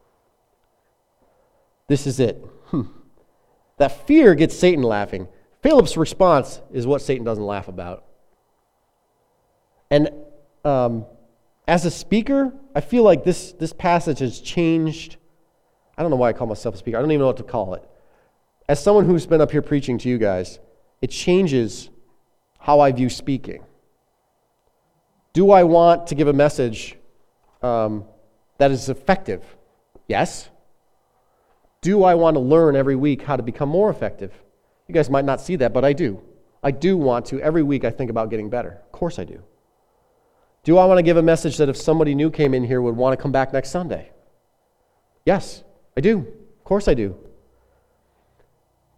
This 1.87 2.05
is 2.05 2.19
it. 2.19 2.37
Hmm. 2.67 2.83
That 3.77 4.05
fear 4.05 4.35
gets 4.35 4.55
Satan 4.55 4.83
laughing. 4.83 5.27
Philip's 5.63 5.97
response 5.97 6.61
is 6.71 6.85
what 6.85 7.01
Satan 7.01 7.25
doesn't 7.25 7.43
laugh 7.43 7.67
about. 7.67 8.05
And 9.89 10.11
um, 10.63 11.05
as 11.67 11.85
a 11.85 11.91
speaker, 11.91 12.53
I 12.75 12.81
feel 12.81 13.03
like 13.03 13.23
this, 13.23 13.53
this 13.53 13.73
passage 13.73 14.19
has 14.19 14.39
changed. 14.39 15.17
I 15.97 16.03
don't 16.03 16.11
know 16.11 16.17
why 16.17 16.29
I 16.29 16.33
call 16.33 16.47
myself 16.47 16.75
a 16.75 16.77
speaker. 16.77 16.97
I 16.97 17.01
don't 17.01 17.11
even 17.11 17.21
know 17.21 17.27
what 17.27 17.37
to 17.37 17.43
call 17.43 17.73
it 17.73 17.83
as 18.71 18.81
someone 18.81 19.03
who's 19.03 19.25
been 19.25 19.41
up 19.41 19.51
here 19.51 19.61
preaching 19.61 19.97
to 19.97 20.07
you 20.07 20.17
guys, 20.17 20.57
it 21.01 21.07
changes 21.07 21.89
how 22.57 22.79
I 22.79 22.93
view 22.93 23.09
speaking. 23.09 23.65
Do 25.33 25.51
I 25.51 25.63
want 25.63 26.07
to 26.07 26.15
give 26.15 26.27
a 26.27 26.33
message 26.33 26.97
um, 27.61 28.05
that 28.57 28.71
is 28.71 28.89
effective? 28.89 29.43
Yes. 30.07 30.49
Do 31.81 32.03
I 32.03 32.15
want 32.15 32.35
to 32.35 32.39
learn 32.39 32.75
every 32.75 32.95
week 32.95 33.23
how 33.23 33.35
to 33.35 33.43
become 33.43 33.69
more 33.69 33.89
effective? 33.89 34.33
You 34.87 34.93
guys 34.93 35.09
might 35.09 35.25
not 35.25 35.39
see 35.39 35.55
that, 35.57 35.73
but 35.73 35.85
I 35.85 35.93
do. 35.93 36.21
I 36.63 36.71
do 36.71 36.97
want 36.97 37.25
to. 37.27 37.41
Every 37.41 37.63
week 37.63 37.83
I 37.85 37.89
think 37.89 38.11
about 38.11 38.29
getting 38.29 38.49
better. 38.49 38.81
Of 38.83 38.91
course 38.91 39.17
I 39.19 39.23
do. 39.23 39.41
Do 40.63 40.77
I 40.77 40.85
want 40.85 40.99
to 40.99 41.03
give 41.03 41.17
a 41.17 41.23
message 41.23 41.57
that 41.57 41.69
if 41.69 41.77
somebody 41.77 42.13
new 42.13 42.29
came 42.29 42.53
in 42.53 42.63
here 42.63 42.81
would 42.81 42.95
want 42.95 43.17
to 43.17 43.21
come 43.21 43.31
back 43.31 43.51
next 43.51 43.71
Sunday? 43.71 44.11
Yes, 45.25 45.63
I 45.97 46.01
do. 46.01 46.19
Of 46.19 46.63
course 46.63 46.87
I 46.87 46.93
do. 46.93 47.15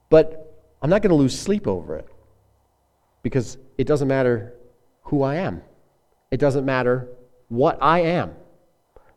But 0.09 0.61
I'm 0.81 0.89
not 0.89 1.01
going 1.01 1.11
to 1.11 1.15
lose 1.15 1.37
sleep 1.39 1.67
over 1.67 1.95
it 1.95 2.07
because 3.21 3.57
it 3.77 3.87
doesn't 3.87 4.07
matter 4.07 4.53
who 5.03 5.23
I 5.23 5.35
am, 5.35 5.61
it 6.33 6.39
doesn't 6.39 6.65
matter 6.65 7.09
what 7.47 7.77
I 7.79 7.99
am. 7.99 8.31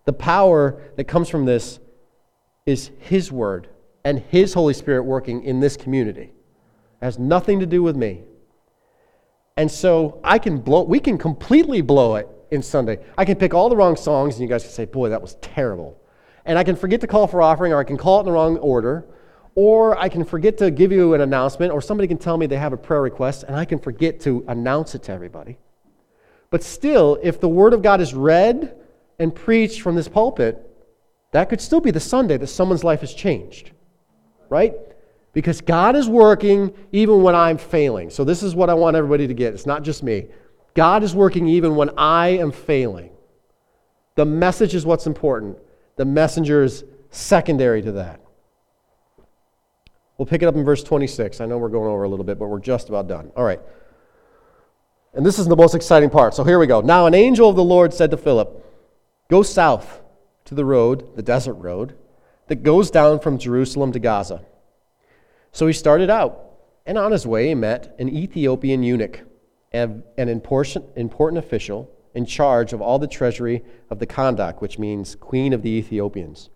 The 0.05 0.13
power 0.13 0.83
that 0.97 1.05
comes 1.05 1.31
from 1.31 1.47
this 1.47 1.81
is 2.67 2.91
His 2.99 3.33
Word 3.33 3.71
and 4.05 4.19
His 4.19 4.53
Holy 4.53 4.75
Spirit 4.75 5.05
working 5.05 5.43
in 5.43 5.59
this 5.59 5.79
community. 5.79 6.35
It 7.01 7.05
has 7.05 7.19
nothing 7.19 7.61
to 7.61 7.67
do 7.67 7.83
with 7.83 7.97
me. 7.97 8.25
And 9.57 9.71
so 9.71 10.21
I 10.23 10.39
can 10.39 10.59
blow, 10.59 10.83
we 10.83 11.01
can 11.01 11.17
completely 11.17 11.81
blow 11.81 12.17
it 12.17 12.29
in 12.51 12.63
Sunday. 12.63 12.99
I 13.17 13.25
can 13.25 13.37
pick 13.37 13.55
all 13.55 13.71
the 13.71 13.77
wrong 13.77 13.97
songs 13.97 14.35
and 14.35 14.43
you 14.43 14.49
guys 14.49 14.65
can 14.65 14.73
say, 14.73 14.85
boy, 14.85 15.09
that 15.09 15.23
was 15.23 15.37
terrible. 15.37 15.99
And 16.45 16.59
I 16.59 16.65
can 16.65 16.77
forget 16.77 17.01
to 17.01 17.07
call 17.07 17.27
for 17.27 17.41
offering 17.41 17.73
or 17.73 17.79
I 17.79 17.85
can 17.85 17.97
call 17.97 18.19
it 18.19 18.21
in 18.21 18.27
the 18.27 18.33
wrong 18.33 18.59
order 18.59 19.07
or 19.55 19.99
I 19.99 20.11
can 20.11 20.23
forget 20.23 20.59
to 20.59 20.71
give 20.71 20.93
you 20.93 21.15
an 21.15 21.23
announcement, 21.23 21.73
or 21.73 21.81
somebody 21.81 22.07
can 22.07 22.19
tell 22.19 22.37
me 22.37 22.45
they 22.45 22.59
have 22.59 22.75
a 22.75 22.77
prayer 22.77 23.01
request, 23.01 23.45
and 23.45 23.57
I 23.57 23.65
can 23.65 23.79
forget 23.79 24.21
to 24.21 24.45
announce 24.49 24.95
it 24.95 25.05
to 25.05 25.13
everybody. 25.13 25.57
But 26.57 26.63
still, 26.63 27.19
if 27.23 27.39
the 27.39 27.51
Word 27.51 27.75
of 27.75 27.83
God 27.83 28.01
is 28.01 28.15
read 28.15 28.75
and 29.19 29.35
preached 29.35 29.83
from 29.83 29.95
this 29.95 30.09
pulpit, 30.09 30.67
that 31.33 31.51
could 31.51 31.61
still 31.61 31.83
be 31.83 31.91
the 31.91 32.01
Sunday 32.01 32.39
that 32.39 32.47
someone's 32.47 32.83
life 32.83 33.03
has 33.03 33.13
changed, 33.13 33.73
right? 34.49 34.73
Because 35.35 35.61
God 35.61 35.97
is 35.97 36.09
working 36.09 36.73
even 36.93 37.23
when 37.23 37.35
I'm 37.35 37.59
failing. 37.59 38.09
So, 38.09 38.25
this 38.25 38.43
is 38.43 38.55
what 38.55 38.71
I 38.71 38.73
want 38.73 38.97
everybody 38.97 39.27
to 39.27 39.35
get. 39.35 39.53
It's 39.53 39.67
not 39.67 39.83
just 39.83 40.03
me. 40.03 40.29
God 40.73 41.03
is 41.03 41.15
working 41.15 41.47
even 41.47 41.77
when 41.77 41.91
I 41.99 42.29
am 42.29 42.53
failing. 42.53 43.11
The 44.15 44.25
message 44.25 44.75
is 44.75 44.87
what's 44.87 45.07
important, 45.07 45.59
the 45.97 46.07
messenger 46.07 46.63
is 46.63 46.85
secondary 47.11 47.83
to 47.83 47.93
that. 47.93 48.19
We'll 50.17 50.25
pick 50.25 50.41
it 50.41 50.47
up 50.47 50.55
in 50.55 50.65
verse 50.65 50.83
26. 50.83 51.43
I 51.43 51.45
know 51.45 51.59
we're 51.59 51.69
going 51.69 51.93
over 51.93 52.05
a 52.05 52.09
little 52.09 52.25
bit, 52.25 52.39
but 52.39 52.47
we're 52.49 52.61
just 52.61 52.89
about 52.89 53.09
done. 53.09 53.31
All 53.37 53.45
right. 53.45 53.61
And 55.17 55.25
this 55.25 55.39
is 55.39 55.47
the 55.47 55.57
most 55.57 55.75
exciting 55.75 56.11
part. 56.11 56.35
So 56.35 56.45
here 56.45 56.59
we 56.59 56.67
go. 56.67 56.83
Now, 56.83 57.07
an 57.07 57.15
angel 57.15 57.49
of 57.49 57.57
the 57.57 57.65
Lord 57.65 57.95
said 57.95 58.11
to 58.11 58.19
Philip, 58.19 58.63
Go 59.31 59.43
south 59.43 60.03
to 60.45 60.55
the 60.55 60.65
road, 60.65 61.17
the 61.17 61.23
desert 61.23 61.55
road, 61.55 61.97
that 62.49 62.63
goes 62.63 62.91
down 62.91 63.21
from 63.21 63.39
Jerusalem 63.39 63.93
to 63.93 63.99
Gaza. 63.99 64.45
So 65.53 65.67
he 65.67 65.73
started 65.73 66.11
out, 66.11 66.39
and 66.85 66.99
on 66.99 67.13
his 67.13 67.27
way 67.27 67.49
he 67.49 67.55
met 67.55 67.97
an 67.99 68.11
Ethiopian 68.11 68.83
eunuch, 68.83 69.23
an 69.73 70.03
important, 70.19 71.39
official 71.39 71.91
in 72.15 72.27
charge 72.27 72.75
of 72.75 72.83
all 72.83 72.99
the 72.99 73.07
treasury 73.07 73.65
of 73.89 73.99
the 73.99 74.07
Kandake, 74.07 74.61
which 74.61 74.79
means 74.79 75.17
Queen 75.17 75.55
of 75.55 75.63
the 75.63 75.71
Ethiopians. 75.71 76.51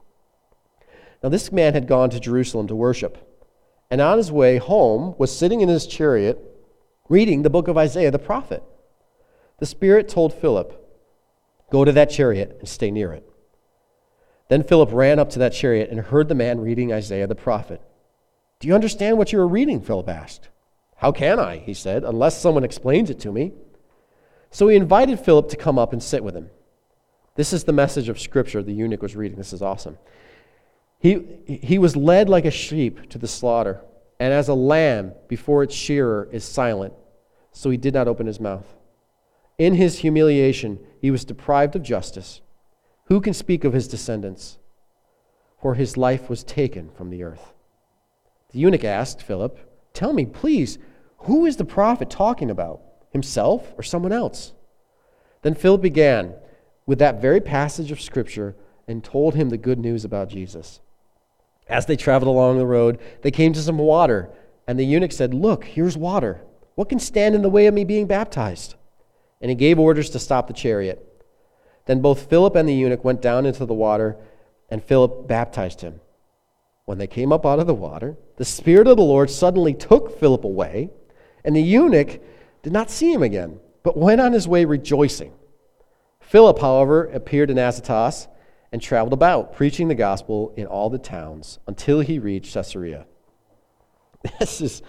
Now, 1.23 1.31
this 1.31 1.51
man 1.51 1.73
had 1.73 1.87
gone 1.87 2.11
to 2.11 2.21
Jerusalem 2.21 2.67
to 2.69 2.77
worship, 2.77 3.27
and 3.91 4.03
on 4.03 4.19
his 4.19 4.31
way 4.31 4.59
home 4.59 5.15
was 5.17 5.35
sitting 5.35 5.63
in 5.63 5.71
his 5.71 5.87
chariot 5.87 6.47
reading 7.11 7.43
the 7.43 7.51
book 7.51 7.69
of 7.69 7.77
Isaiah 7.77 8.13
the 8.13 8.19
prophet. 8.19 8.63
The 9.59 9.67
Spirit 9.67 10.09
told 10.09 10.33
Philip, 10.33 10.77
Go 11.71 11.85
to 11.85 11.93
that 11.93 12.09
chariot 12.09 12.57
and 12.61 12.69
stay 12.69 12.91
near 12.91 13.13
it. 13.13 13.29
Then 14.49 14.63
Philip 14.63 14.91
ran 14.93 15.19
up 15.19 15.29
to 15.31 15.39
that 15.41 15.53
chariot 15.53 15.91
and 15.91 16.01
heard 16.01 16.29
the 16.29 16.35
man 16.35 16.61
reading 16.61 16.93
Isaiah 16.93 17.27
the 17.27 17.35
prophet. 17.35 17.83
Do 18.61 18.69
you 18.69 18.75
understand 18.75 19.19
what 19.19 19.33
you 19.33 19.41
are 19.41 19.47
reading? 19.47 19.81
Philip 19.81 20.09
asked. 20.09 20.49
How 20.97 21.13
can 21.13 21.39
I? 21.39 21.59
He 21.59 21.75
said, 21.75 22.05
unless 22.05 22.41
someone 22.41 22.65
explains 22.65 23.11
it 23.11 23.21
to 23.21 23.33
me. 23.33 23.53
So 24.51 24.69
he 24.69 24.77
invited 24.77 25.19
Philip 25.19 25.49
to 25.51 25.57
come 25.57 25.79
up 25.79 25.93
and 25.93 26.03
sit 26.03 26.23
with 26.23 26.37
him. 26.37 26.51
This 27.35 27.53
is 27.53 27.65
the 27.65 27.73
message 27.73 28.09
of 28.09 28.21
Scripture 28.21 28.63
the 28.63 28.73
eunuch 28.73 29.03
was 29.03 29.17
reading. 29.17 29.39
This 29.39 29.53
is 29.53 29.63
awesome. 29.63 29.99
He, 30.99 31.25
he 31.47 31.79
was 31.79 31.97
led 31.97 32.29
like 32.29 32.45
a 32.45 32.51
sheep 32.51 33.09
to 33.11 33.19
the 33.19 33.29
slaughter, 33.29 33.81
and 34.19 34.33
as 34.35 34.49
a 34.49 34.55
lamb 34.55 35.13
before 35.29 35.63
its 35.63 35.75
shearer 35.75 36.29
is 36.31 36.45
silent, 36.45 36.93
so 37.53 37.71
he 37.71 37.77
did 37.77 37.95
not 37.95 38.09
open 38.09 38.27
his 38.27 38.41
mouth. 38.41 38.77
In 39.59 39.75
his 39.75 39.99
humiliation, 39.99 40.79
he 41.01 41.11
was 41.11 41.25
deprived 41.25 41.77
of 41.77 41.83
justice. 41.83 42.41
Who 43.07 43.21
can 43.21 43.35
speak 43.35 43.65
of 43.65 43.73
his 43.73 43.89
descendants? 43.89 44.59
For 45.61 45.75
his 45.75 45.97
life 45.97 46.31
was 46.31 46.45
taken 46.45 46.91
from 46.91 47.11
the 47.11 47.23
earth. 47.23 47.53
The 48.53 48.59
eunuch 48.61 48.85
asked 48.85 49.23
Philip, 49.23 49.59
Tell 49.93 50.13
me, 50.13 50.25
please, 50.25 50.79
who 51.19 51.45
is 51.45 51.57
the 51.57 51.65
prophet 51.65 52.09
talking 52.09 52.51
about? 52.51 52.81
Himself 53.13 53.75
or 53.77 53.83
someone 53.83 54.13
else? 54.13 54.53
Then 55.43 55.55
Philip 55.55 55.83
began 55.83 56.35
with 56.87 56.99
that 57.01 57.21
very 57.21 57.41
passage 57.41 57.91
of 57.91 58.01
Scripture 58.01 58.57
and 58.87 59.05
told 59.05 59.35
him 59.35 59.51
the 59.51 59.59
good 59.59 59.79
news 59.79 60.05
about 60.05 60.29
Jesus. 60.29 60.81
As 61.69 61.87
they 61.87 61.97
traveled 61.97 62.29
along 62.29 62.59
the 62.59 62.67
road, 62.67 62.99
they 63.23 63.31
came 63.31 63.53
to 63.53 63.63
some 63.63 63.79
water, 63.79 64.31
and 64.67 64.79
the 64.79 64.85
eunuch 64.85 65.13
said, 65.13 65.35
Look, 65.35 65.65
here's 65.65 65.97
water. 65.97 66.41
What 66.81 66.89
can 66.89 66.99
stand 66.99 67.35
in 67.35 67.43
the 67.43 67.51
way 67.51 67.67
of 67.67 67.75
me 67.75 67.85
being 67.85 68.07
baptized? 68.07 68.75
And 69.43 69.51
he 69.51 69.55
gave 69.55 69.79
orders 69.79 70.09
to 70.09 70.19
stop 70.19 70.47
the 70.47 70.55
chariot. 70.55 71.07
Then 71.85 72.01
both 72.01 72.31
Philip 72.31 72.57
and 72.57 72.67
the 72.67 72.73
eunuch 72.73 73.05
went 73.05 73.21
down 73.21 73.45
into 73.45 73.67
the 73.67 73.75
water, 73.75 74.17
and 74.71 74.83
Philip 74.83 75.29
baptized 75.29 75.83
him. 75.83 76.01
When 76.87 76.97
they 76.97 77.07
came 77.07 77.35
up 77.35 77.45
out 77.45 77.59
of 77.59 77.67
the 77.67 77.75
water, 77.75 78.17
the 78.39 78.47
Spirit 78.47 78.87
of 78.87 78.97
the 78.97 79.03
Lord 79.03 79.29
suddenly 79.29 79.75
took 79.75 80.19
Philip 80.19 80.43
away, 80.43 80.89
and 81.45 81.55
the 81.55 81.61
eunuch 81.61 82.19
did 82.63 82.73
not 82.73 82.91
see 82.91 83.13
him 83.13 83.23
again, 83.23 83.61
but 83.83 83.99
went 83.99 84.23
on 84.23 84.33
his 84.33 84.49
way 84.49 84.65
rejoicing. 84.65 85.35
Philip, 86.19 86.61
however, 86.61 87.05
appeared 87.09 87.51
in 87.51 87.59
Azotus 87.59 88.27
and 88.73 88.81
traveled 88.81 89.13
about, 89.13 89.53
preaching 89.53 89.89
the 89.89 89.95
gospel 89.95 90.55
in 90.57 90.65
all 90.65 90.89
the 90.89 90.97
towns 90.97 91.59
until 91.67 92.01
he 92.01 92.19
reached 92.19 92.55
Caesarea. 92.55 93.05
This 94.39 94.63
is 94.63 94.83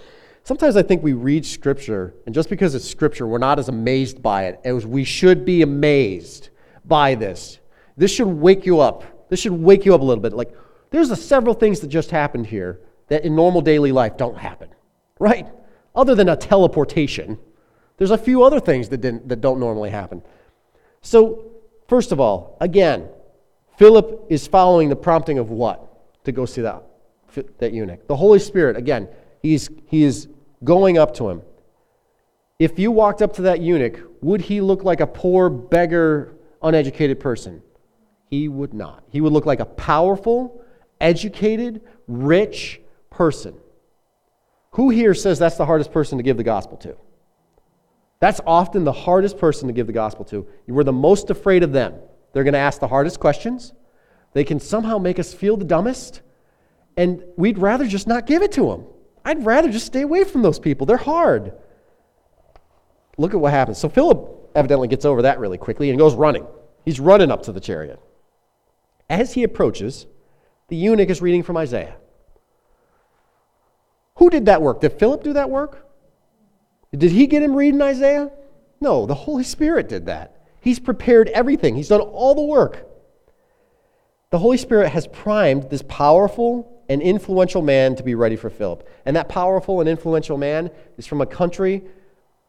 sometimes 0.44 0.76
I 0.76 0.84
think 0.84 1.04
we 1.04 1.14
read 1.14 1.46
scripture, 1.46 2.14
and 2.26 2.36
just 2.36 2.50
because 2.50 2.76
it's 2.76 2.90
scripture, 2.90 3.28
we're 3.28 3.38
not 3.38 3.60
as 3.60 3.70
amazed 3.70 4.22
by 4.22 4.46
it 4.46 4.60
as 4.64 4.86
we 4.86 5.04
should 5.04 5.46
be 5.46 5.62
amazed 5.62 6.50
by 6.86 7.16
this. 7.16 7.60
This 7.98 8.12
should 8.12 8.28
wake 8.28 8.66
you 8.66 8.80
up. 8.80 9.30
This 9.30 9.40
should 9.40 9.54
wake 9.54 9.86
you 9.86 9.94
up 9.94 10.02
a 10.02 10.04
little 10.04 10.22
bit. 10.22 10.34
Like, 10.34 10.52
there's 10.90 11.10
a, 11.10 11.16
several 11.16 11.54
things 11.54 11.80
that 11.80 11.88
just 11.88 12.12
happened 12.12 12.48
here 12.48 12.82
that 13.08 13.24
in 13.24 13.36
normal 13.36 13.62
daily 13.62 13.92
life 13.92 14.18
don't 14.18 14.38
happen, 14.38 14.70
right? 15.20 15.48
Other 15.96 16.16
than 16.16 16.30
a 16.30 16.36
teleportation, 16.36 17.38
there's 17.98 18.12
a 18.12 18.18
few 18.18 18.44
other 18.44 18.60
things 18.60 18.90
that, 18.90 18.98
didn't, 18.98 19.28
that 19.30 19.42
don't 19.42 19.60
normally 19.60 19.90
happen. 19.90 20.22
So, 21.02 21.52
first 21.88 22.12
of 22.12 22.20
all, 22.20 22.58
again, 22.62 23.08
Philip 23.78 24.28
is 24.30 24.48
following 24.48 24.90
the 24.90 24.96
prompting 24.96 25.40
of 25.40 25.50
what? 25.50 25.88
To 26.26 26.32
go 26.32 26.46
see 26.46 26.62
that, 26.62 26.84
that 27.58 27.74
eunuch. 27.74 28.08
The 28.08 28.16
Holy 28.16 28.40
Spirit, 28.40 28.78
again, 28.78 29.08
he's, 29.42 29.70
he 29.88 30.04
is 30.04 30.28
going 30.64 30.98
up 30.98 31.14
to 31.16 31.30
him. 31.30 31.42
If 32.60 32.78
you 32.78 32.92
walked 32.92 33.22
up 33.22 33.34
to 33.34 33.44
that 33.44 33.62
eunuch, 33.62 34.00
would 34.22 34.42
he 34.42 34.62
look 34.62 34.84
like 34.84 35.00
a 35.00 35.08
poor, 35.08 35.50
beggar, 35.50 36.36
uneducated 36.62 37.20
person? 37.20 37.62
He 38.30 38.48
would 38.48 38.74
not. 38.74 39.04
He 39.10 39.20
would 39.20 39.34
look 39.34 39.46
like 39.46 39.60
a 39.60 39.66
powerful, 39.66 40.64
educated, 41.00 41.82
rich 42.08 42.80
person. 43.10 43.56
Who 44.74 44.90
here 44.90 45.14
says 45.14 45.40
that's 45.40 45.58
the 45.58 45.66
hardest 45.66 45.92
person 45.92 46.18
to 46.18 46.24
give 46.24 46.38
the 46.38 46.44
gospel 46.44 46.78
to? 46.78 46.96
That's 48.20 48.40
often 48.46 48.84
the 48.84 48.94
hardest 48.94 49.38
person 49.38 49.68
to 49.68 49.74
give 49.74 49.88
the 49.88 49.94
gospel 49.94 50.24
to. 50.26 50.48
Were 50.68 50.84
the 50.84 50.94
most 50.94 51.30
afraid 51.32 51.64
of 51.64 51.74
them. 51.74 51.96
They're 52.32 52.44
going 52.44 52.54
to 52.54 52.60
ask 52.60 52.80
the 52.80 52.88
hardest 52.88 53.20
questions. 53.20 53.74
They 54.34 54.44
can 54.44 54.60
somehow 54.60 55.00
make 55.00 55.20
us 55.20 55.34
feel 55.34 55.58
the 55.58 55.66
dumbest. 55.66 56.22
And 56.96 57.24
we'd 57.36 57.58
rather 57.58 57.88
just 57.88 58.08
not 58.08 58.28
give 58.28 58.44
it 58.44 58.52
to 58.54 58.68
them. 58.68 58.86
I'd 59.24 59.46
rather 59.46 59.72
just 59.72 59.86
stay 59.86 60.02
away 60.02 60.24
from 60.24 60.42
those 60.42 60.60
people. 60.60 60.86
They're 60.86 60.98
hard. 60.98 61.54
Look 63.18 63.34
at 63.34 63.40
what 63.40 63.52
happens. 63.52 63.78
So 63.78 63.90
Philip 63.90 64.52
evidently 64.56 64.88
gets 64.88 65.06
over 65.06 65.22
that 65.24 65.40
really 65.40 65.58
quickly 65.58 65.90
and 65.90 66.00
goes 66.00 66.16
running. 66.16 66.46
He's 66.86 67.00
running 67.00 67.32
up 67.32 67.44
to 67.44 67.52
the 67.52 67.60
chariot. 67.60 68.00
As 69.10 69.34
he 69.34 69.44
approaches, 69.44 70.08
the 70.70 70.76
eunuch 70.76 71.10
is 71.10 71.22
reading 71.22 71.44
from 71.44 71.58
Isaiah. 71.58 71.96
Who 74.16 74.30
did 74.30 74.46
that 74.46 74.62
work? 74.62 74.82
Did 74.82 74.94
Philip 74.94 75.24
do 75.24 75.34
that 75.34 75.50
work? 75.50 75.88
Did 76.96 77.12
he 77.12 77.28
get 77.28 77.44
him 77.44 77.56
reading 77.56 77.82
Isaiah? 77.82 78.32
No, 78.80 79.06
the 79.06 79.16
Holy 79.16 79.44
Spirit 79.44 79.88
did 79.88 80.08
that. 80.08 80.48
He's 80.62 80.80
prepared 80.80 81.30
everything, 81.30 81.76
He's 81.76 81.90
done 81.90 82.02
all 82.02 82.36
the 82.36 82.42
work. 82.42 82.88
The 84.30 84.40
Holy 84.40 84.58
Spirit 84.58 84.90
has 84.90 85.08
primed 85.08 85.70
this 85.70 85.84
powerful 85.88 86.71
and 86.92 87.02
influential 87.02 87.62
man 87.62 87.96
to 87.96 88.04
be 88.04 88.16
ready 88.16 88.36
for 88.36 88.50
Philip. 88.50 88.86
And 89.06 89.16
that 89.16 89.30
powerful 89.30 89.80
and 89.80 89.88
influential 89.88 90.38
man 90.38 90.70
is 90.98 91.08
from 91.08 91.22
a 91.22 91.26
country 91.26 91.84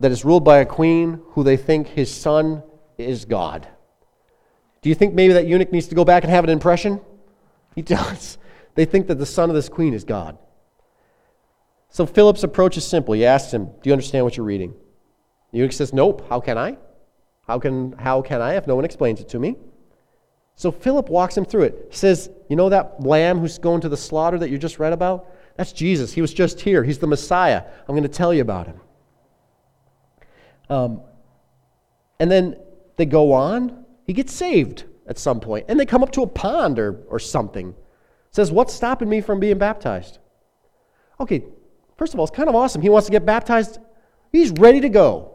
that 0.01 0.11
is 0.11 0.24
ruled 0.24 0.45
by 0.45 0.59
a 0.59 0.66
queen 0.66 1.20
who 1.28 1.45
they 1.45 1.57
think 1.57 1.86
his 1.86 2.12
son 2.12 2.64
is 2.99 3.24
God. 3.24 3.68
Do 4.80 4.88
you 4.88 4.97
think 4.97 5.14
maybe 5.14 5.34
that 5.34 5.47
eunuch 5.47 5.70
needs 5.70 5.86
to 5.86 5.95
go 5.95 6.05
back 6.05 6.24
and 6.24 6.32
have 6.32 6.43
an 6.43 6.51
impression? 6.51 7.01
He 7.76 7.82
does. 7.99 8.36
They 8.74 8.84
think 8.84 9.07
that 9.07 9.14
the 9.20 9.26
son 9.26 9.49
of 9.49 9.55
this 9.55 9.68
queen 9.68 9.95
is 9.95 10.03
God. 10.03 10.36
So 11.90 12.05
Philip's 12.05 12.43
approach 12.43 12.76
is 12.76 12.84
simple. 12.84 13.14
He 13.14 13.24
asks 13.24 13.55
him, 13.55 13.66
Do 13.66 13.90
you 13.90 13.93
understand 13.93 14.24
what 14.24 14.36
you're 14.36 14.47
reading? 14.47 14.74
The 15.53 15.59
eunuch 15.59 15.72
says, 15.72 15.93
Nope. 15.93 16.26
How 16.28 16.40
can 16.40 16.59
I? 16.59 16.78
How 17.47 17.61
can, 17.61 17.93
how 17.93 18.22
can 18.22 18.40
I 18.40 18.55
if 18.55 18.66
no 18.66 18.74
one 18.74 18.84
explains 18.84 19.20
it 19.20 19.28
to 19.28 19.38
me? 19.38 19.55
So 20.57 20.71
Philip 20.71 21.09
walks 21.09 21.37
him 21.37 21.45
through 21.45 21.65
it. 21.65 21.89
He 21.91 21.97
says, 21.97 22.31
You 22.49 22.57
know 22.57 22.69
that 22.69 23.03
lamb 23.03 23.39
who's 23.39 23.59
going 23.59 23.81
to 23.83 23.89
the 23.89 23.97
slaughter 23.97 24.39
that 24.39 24.51
you 24.51 24.59
just 24.59 24.79
read 24.79 24.93
about? 24.93 25.27
That's 25.57 25.73
Jesus. 25.73 26.13
He 26.13 26.21
was 26.21 26.33
just 26.33 26.61
here. 26.61 26.83
He's 26.83 26.99
the 26.99 27.07
Messiah. 27.07 27.63
I'm 27.89 27.95
going 27.95 28.03
to 28.03 28.09
tell 28.09 28.33
you 28.33 28.43
about 28.43 28.67
him. 28.67 28.81
Um, 30.69 31.03
and 32.19 32.31
then 32.31 32.57
they 32.97 33.07
go 33.07 33.33
on. 33.33 33.85
He 34.07 34.13
gets 34.13 34.33
saved 34.33 34.85
at 35.07 35.19
some 35.19 35.41
point, 35.41 35.67
and 35.69 35.79
they 35.79 35.87
come 35.87 36.03
up 36.03 36.13
to 36.13 36.23
a 36.23 36.27
pond 36.27 36.79
or, 36.79 37.05
or 37.09 37.19
something. 37.19 37.75
Says, 38.31 38.51
What's 38.51 38.73
stopping 38.73 39.09
me 39.09 39.21
from 39.21 39.41
being 39.41 39.59
baptized? 39.59 40.19
Okay, 41.21 41.45
first 41.97 42.15
of 42.15 42.21
all, 42.21 42.27
it's 42.27 42.35
kind 42.35 42.49
of 42.49 42.55
awesome. 42.55 42.83
He 42.83 42.89
wants 42.89 43.07
to 43.07 43.13
get 43.13 43.27
baptized. 43.27 43.79
He's 44.33 44.51
ready 44.53 44.81
to 44.81 44.89
go. 44.89 45.35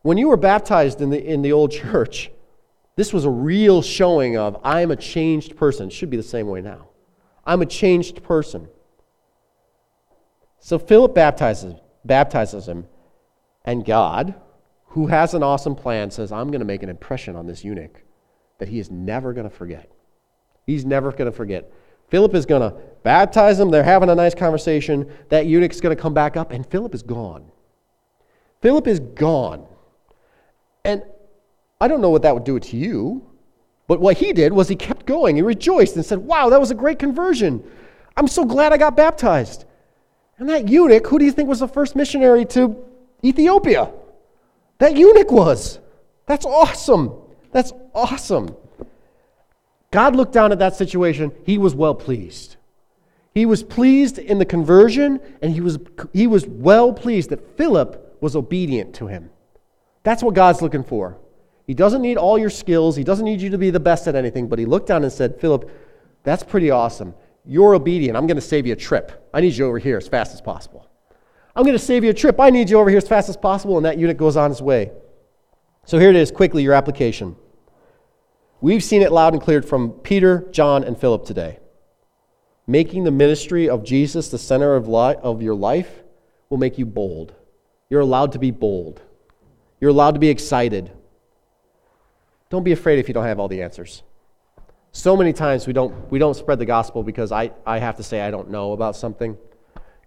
When 0.00 0.18
you 0.18 0.28
were 0.28 0.36
baptized 0.36 1.00
in 1.00 1.10
the, 1.10 1.24
in 1.24 1.42
the 1.42 1.52
old 1.52 1.70
church, 1.82 2.30
this 2.96 3.12
was 3.12 3.24
a 3.24 3.30
real 3.30 3.82
showing 3.82 4.36
of 4.36 4.60
I'm 4.62 4.90
a 4.90 4.96
changed 4.96 5.56
person. 5.56 5.88
It 5.88 5.92
should 5.92 6.10
be 6.10 6.16
the 6.16 6.22
same 6.22 6.48
way 6.48 6.60
now. 6.60 6.88
I'm 7.44 7.62
a 7.62 7.66
changed 7.66 8.22
person. 8.22 8.68
So 10.60 10.78
Philip 10.78 11.14
baptizes, 11.14 11.74
baptizes 12.04 12.68
him, 12.68 12.86
and 13.64 13.84
God, 13.84 14.34
who 14.86 15.06
has 15.06 15.34
an 15.34 15.42
awesome 15.42 15.74
plan, 15.74 16.10
says, 16.10 16.30
I'm 16.30 16.48
going 16.48 16.60
to 16.60 16.66
make 16.66 16.82
an 16.82 16.88
impression 16.88 17.34
on 17.34 17.46
this 17.46 17.64
eunuch 17.64 18.02
that 18.58 18.68
he 18.68 18.78
is 18.78 18.90
never 18.90 19.32
going 19.32 19.48
to 19.48 19.54
forget. 19.54 19.90
He's 20.66 20.84
never 20.84 21.10
going 21.10 21.30
to 21.30 21.36
forget. 21.36 21.72
Philip 22.08 22.34
is 22.34 22.46
going 22.46 22.62
to 22.62 22.76
baptize 23.02 23.58
him. 23.58 23.70
They're 23.70 23.82
having 23.82 24.10
a 24.10 24.14
nice 24.14 24.34
conversation. 24.34 25.10
That 25.30 25.46
eunuch's 25.46 25.80
going 25.80 25.96
to 25.96 26.00
come 26.00 26.14
back 26.14 26.36
up, 26.36 26.52
and 26.52 26.64
Philip 26.66 26.94
is 26.94 27.02
gone. 27.02 27.50
Philip 28.60 28.86
is 28.86 29.00
gone. 29.00 29.66
And 30.84 31.02
I 31.82 31.88
don't 31.88 32.00
know 32.00 32.10
what 32.10 32.22
that 32.22 32.32
would 32.32 32.44
do 32.44 32.60
to 32.60 32.76
you, 32.76 33.26
but 33.88 34.00
what 34.00 34.16
he 34.16 34.32
did 34.32 34.52
was 34.52 34.68
he 34.68 34.76
kept 34.76 35.04
going. 35.04 35.34
He 35.34 35.42
rejoiced 35.42 35.96
and 35.96 36.04
said, 36.04 36.20
Wow, 36.20 36.48
that 36.50 36.60
was 36.60 36.70
a 36.70 36.76
great 36.76 37.00
conversion. 37.00 37.68
I'm 38.16 38.28
so 38.28 38.44
glad 38.44 38.72
I 38.72 38.76
got 38.76 38.96
baptized. 38.96 39.64
And 40.38 40.48
that 40.48 40.68
eunuch, 40.68 41.08
who 41.08 41.18
do 41.18 41.24
you 41.24 41.32
think 41.32 41.48
was 41.48 41.58
the 41.58 41.66
first 41.66 41.96
missionary 41.96 42.44
to 42.46 42.76
Ethiopia? 43.24 43.90
That 44.78 44.96
eunuch 44.96 45.32
was. 45.32 45.80
That's 46.26 46.46
awesome. 46.46 47.14
That's 47.50 47.72
awesome. 47.92 48.54
God 49.90 50.14
looked 50.14 50.32
down 50.32 50.52
at 50.52 50.60
that 50.60 50.76
situation. 50.76 51.32
He 51.44 51.58
was 51.58 51.74
well 51.74 51.96
pleased. 51.96 52.54
He 53.34 53.44
was 53.44 53.64
pleased 53.64 54.20
in 54.20 54.38
the 54.38 54.44
conversion, 54.44 55.18
and 55.42 55.52
he 55.52 55.60
was, 55.60 55.80
he 56.12 56.28
was 56.28 56.46
well 56.46 56.92
pleased 56.92 57.30
that 57.30 57.56
Philip 57.56 58.18
was 58.20 58.36
obedient 58.36 58.94
to 58.96 59.08
him. 59.08 59.30
That's 60.04 60.22
what 60.22 60.36
God's 60.36 60.62
looking 60.62 60.84
for. 60.84 61.18
He 61.66 61.74
doesn't 61.74 62.02
need 62.02 62.16
all 62.16 62.38
your 62.38 62.50
skills, 62.50 62.96
He 62.96 63.04
doesn't 63.04 63.24
need 63.24 63.40
you 63.40 63.50
to 63.50 63.58
be 63.58 63.70
the 63.70 63.80
best 63.80 64.06
at 64.08 64.14
anything, 64.14 64.48
but 64.48 64.58
He 64.58 64.66
looked 64.66 64.88
down 64.88 65.04
and 65.04 65.12
said, 65.12 65.40
Philip, 65.40 65.70
that's 66.22 66.42
pretty 66.42 66.70
awesome. 66.70 67.14
you're 67.44 67.74
obedient. 67.74 68.16
I'm 68.16 68.26
going 68.26 68.36
to 68.36 68.40
save 68.40 68.66
you 68.66 68.72
a 68.72 68.76
trip. 68.76 69.28
I 69.34 69.40
need 69.40 69.54
you 69.54 69.66
over 69.66 69.78
here 69.78 69.96
as 69.96 70.08
fast 70.08 70.32
as 70.34 70.40
possible. 70.40 70.88
I'm 71.54 71.64
going 71.64 71.76
to 71.76 71.84
save 71.84 72.04
you 72.04 72.10
a 72.10 72.14
trip. 72.14 72.40
I 72.40 72.50
need 72.50 72.70
you 72.70 72.78
over 72.78 72.88
here 72.88 72.98
as 72.98 73.08
fast 73.08 73.28
as 73.28 73.36
possible. 73.36 73.76
And 73.76 73.84
that 73.84 73.98
eunuch 73.98 74.16
goes 74.16 74.36
on 74.36 74.50
its 74.50 74.60
way. 74.60 74.92
So 75.84 75.98
here 75.98 76.10
it 76.10 76.16
is 76.16 76.30
quickly 76.30 76.62
your 76.62 76.72
application. 76.72 77.36
We've 78.60 78.84
seen 78.84 79.02
it 79.02 79.10
loud 79.10 79.32
and 79.34 79.42
clear 79.42 79.60
from 79.60 79.90
Peter, 79.90 80.46
John, 80.52 80.84
and 80.84 80.96
Philip 80.96 81.24
today. 81.24 81.58
Making 82.66 83.02
the 83.02 83.10
ministry 83.10 83.68
of 83.68 83.82
Jesus 83.82 84.28
the 84.28 84.38
center 84.38 84.76
of, 84.76 84.86
li- 84.86 85.16
of 85.20 85.42
your 85.42 85.56
life 85.56 86.02
will 86.48 86.58
make 86.58 86.78
you 86.78 86.86
bold. 86.86 87.34
You're 87.90 88.00
allowed 88.00 88.32
to 88.32 88.38
be 88.38 88.52
bold. 88.52 89.02
You're 89.80 89.90
allowed 89.90 90.12
to 90.12 90.20
be 90.20 90.28
excited. 90.28 90.92
Don't 92.52 92.64
be 92.64 92.72
afraid 92.72 92.98
if 92.98 93.08
you 93.08 93.14
don't 93.14 93.24
have 93.24 93.40
all 93.40 93.48
the 93.48 93.62
answers. 93.62 94.02
So 94.92 95.16
many 95.16 95.32
times 95.32 95.66
we 95.66 95.72
don't, 95.72 96.10
we 96.12 96.18
don't 96.18 96.34
spread 96.34 96.58
the 96.58 96.66
gospel 96.66 97.02
because 97.02 97.32
I, 97.32 97.50
I 97.64 97.78
have 97.78 97.96
to 97.96 98.02
say 98.02 98.20
I 98.20 98.30
don't 98.30 98.50
know 98.50 98.72
about 98.72 98.94
something. 98.94 99.38